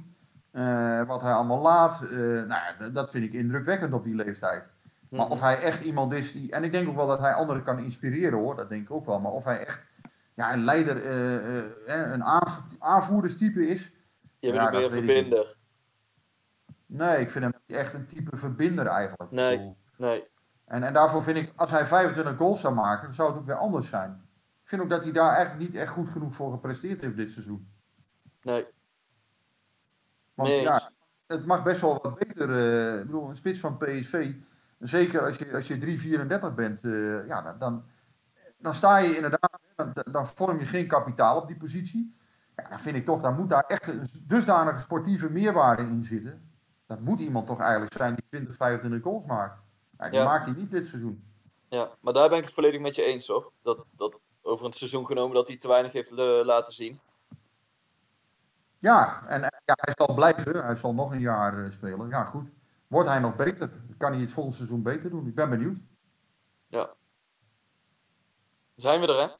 eh, 0.50 1.02
wat 1.06 1.22
hij 1.22 1.32
allemaal 1.32 1.60
laat. 1.60 2.06
Nou, 2.46 2.92
dat 2.92 3.10
vind 3.10 3.24
ik 3.24 3.32
indrukwekkend 3.32 3.92
op 3.92 4.04
die 4.04 4.14
leeftijd. 4.14 4.68
Maar 5.08 5.28
of 5.28 5.40
hij 5.40 5.58
echt 5.58 5.84
iemand 5.84 6.12
is 6.12 6.32
die. 6.32 6.50
En 6.52 6.64
ik 6.64 6.72
denk 6.72 6.88
ook 6.88 6.96
wel 6.96 7.06
dat 7.06 7.20
hij 7.20 7.32
anderen 7.32 7.62
kan 7.62 7.78
inspireren 7.78 8.38
hoor. 8.38 8.56
Dat 8.56 8.68
denk 8.68 8.82
ik 8.82 8.90
ook 8.90 9.06
wel. 9.06 9.20
Maar 9.20 9.32
of 9.32 9.44
hij 9.44 9.58
echt 9.66 9.86
ja, 10.34 10.52
een 10.52 10.64
leider, 10.64 11.02
eh, 11.04 11.58
eh, 11.58 12.10
een 12.12 12.24
aanv- 12.24 12.74
aanvoerderstype 12.78 13.66
is. 13.68 14.00
Je 14.38 14.50
bent 14.52 14.62
Ja, 14.62 14.70
meer 14.70 14.78
een 14.78 14.84
ik 14.86 14.92
verbinder. 14.92 15.56
Nee, 16.86 17.20
ik 17.20 17.30
vind 17.30 17.44
hem 17.44 17.54
niet 17.66 17.76
echt 17.76 17.94
een 17.94 18.06
type 18.06 18.36
verbinder 18.36 18.86
eigenlijk. 18.86 19.30
Nee. 19.30 19.76
Nee. 19.96 20.28
En, 20.64 20.82
en 20.82 20.92
daarvoor 20.92 21.22
vind 21.22 21.36
ik, 21.36 21.52
als 21.56 21.70
hij 21.70 21.86
25 21.86 22.36
goals 22.36 22.60
zou 22.60 22.74
maken, 22.74 23.02
dan 23.02 23.12
zou 23.12 23.28
het 23.30 23.38
ook 23.38 23.44
weer 23.44 23.54
anders 23.56 23.88
zijn. 23.88 24.10
Ik 24.62 24.68
vind 24.68 24.82
ook 24.82 24.90
dat 24.90 25.02
hij 25.02 25.12
daar 25.12 25.34
eigenlijk 25.34 25.70
niet 25.70 25.80
echt 25.80 25.92
goed 25.92 26.08
genoeg 26.08 26.34
voor 26.34 26.52
gepresteerd 26.52 27.00
heeft 27.00 27.16
dit 27.16 27.30
seizoen. 27.32 27.68
Nee. 28.42 28.66
Want 30.34 30.48
Nee 30.48 30.60
ja, 30.62 30.90
het 31.26 31.46
mag 31.46 31.62
best 31.62 31.80
wel 31.80 31.98
wat 32.02 32.18
beter. 32.18 32.50
eh, 32.56 32.98
ik 33.00 33.06
bedoel, 33.06 33.28
een 33.28 33.36
spits 33.36 33.60
van 33.60 33.76
PSV, 33.76 34.34
zeker 34.78 35.20
als 35.24 35.36
je, 35.36 35.52
als 35.54 35.66
je 35.68 35.78
3,34 35.78 36.54
bent, 36.54 36.80
ja, 37.28 37.42
dan, 37.42 37.58
dan, 37.58 37.84
dan 38.58 38.74
sta 38.74 38.96
je 38.98 39.14
inderdaad, 39.16 39.60
dan, 39.76 39.92
dan 40.10 40.26
vorm 40.26 40.58
je 40.58 40.66
geen 40.66 40.86
kapitaal 40.86 41.36
op 41.36 41.46
die 41.46 41.56
positie. 41.56 42.14
Ja, 42.56 42.68
dan 42.68 42.78
vind 42.78 42.96
ik 42.96 43.04
toch, 43.04 43.20
dan 43.20 43.36
moet 43.36 43.48
daar 43.48 43.64
echt 43.66 43.86
een 43.86 44.08
dusdanige 44.26 44.80
sportieve 44.80 45.30
meerwaarde 45.30 45.82
in 45.82 46.02
zitten. 46.02 46.50
Dat 46.86 47.00
moet 47.00 47.20
iemand 47.20 47.46
toch 47.46 47.60
eigenlijk 47.60 47.92
zijn 47.92 48.14
die 48.14 48.24
20, 48.28 48.56
25 48.56 49.02
goals 49.02 49.26
maakt. 49.26 49.62
Ja, 49.98 50.08
die 50.08 50.18
Ja. 50.18 50.24
maakt 50.24 50.44
hij 50.44 50.54
niet 50.54 50.70
dit 50.70 50.86
seizoen. 50.86 51.24
Ja, 51.68 51.90
maar 52.00 52.12
daar 52.12 52.28
ben 52.28 52.38
ik 52.38 52.44
het 52.44 52.52
volledig 52.54 52.80
met 52.80 52.94
je 52.94 53.02
eens, 53.02 53.26
hoor. 53.26 53.52
Dat, 53.62 53.84
dat 53.90 54.18
over 54.42 54.66
een 54.66 54.72
seizoen 54.72 55.06
genomen 55.06 55.34
dat 55.34 55.48
hij 55.48 55.56
te 55.56 55.68
weinig 55.68 55.92
heeft 55.92 56.10
eh, 56.10 56.16
laten 56.44 56.74
zien. 56.74 57.00
Ja, 58.78 59.26
en 59.26 59.42
en 59.42 59.62
ja, 59.64 59.74
hij 59.80 59.94
zal 59.96 60.14
blijven. 60.14 60.64
Hij 60.64 60.74
zal 60.74 60.94
nog 60.94 61.12
een 61.12 61.20
jaar 61.20 61.64
eh, 61.64 61.70
spelen. 61.70 62.08
Ja, 62.08 62.24
goed. 62.24 62.50
Wordt 62.86 63.08
hij 63.08 63.18
nog 63.18 63.34
beter? 63.36 63.70
Kan 63.98 64.12
hij 64.12 64.20
het 64.20 64.32
volgende 64.32 64.56
seizoen 64.56 64.82
beter 64.82 65.10
doen? 65.10 65.26
Ik 65.26 65.34
ben 65.34 65.50
benieuwd. 65.50 65.82
Ja. 66.66 66.94
Zijn 68.74 69.00
we 69.00 69.06
er, 69.06 69.20
hè? 69.20 69.34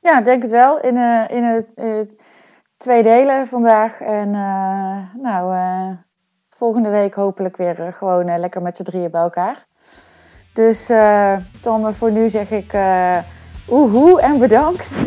Ja, 0.00 0.20
denk 0.20 0.42
het 0.42 0.50
wel. 0.50 0.80
In, 0.80 0.96
eh, 0.96 1.24
in 1.28 1.44
het, 1.44 1.66
twee 2.76 3.02
delen 3.02 3.46
vandaag. 3.46 4.00
En 4.00 4.34
eh, 4.34 5.22
nou, 5.22 5.54
eh, 5.54 5.90
volgende 6.50 6.88
week 6.88 7.14
hopelijk 7.14 7.56
weer 7.56 7.92
gewoon 7.92 8.38
lekker 8.38 8.62
met 8.62 8.76
z'n 8.76 8.82
drieën 8.82 9.10
bij 9.10 9.20
elkaar. 9.20 9.66
Dus 10.52 10.88
eh, 10.88 11.36
dan 11.62 11.94
voor 11.94 12.10
nu 12.10 12.28
zeg 12.28 12.50
ik 12.50 12.72
eh 12.72 13.18
oehoe 13.70 14.20
en 14.20 14.38
bedankt. 14.38 15.04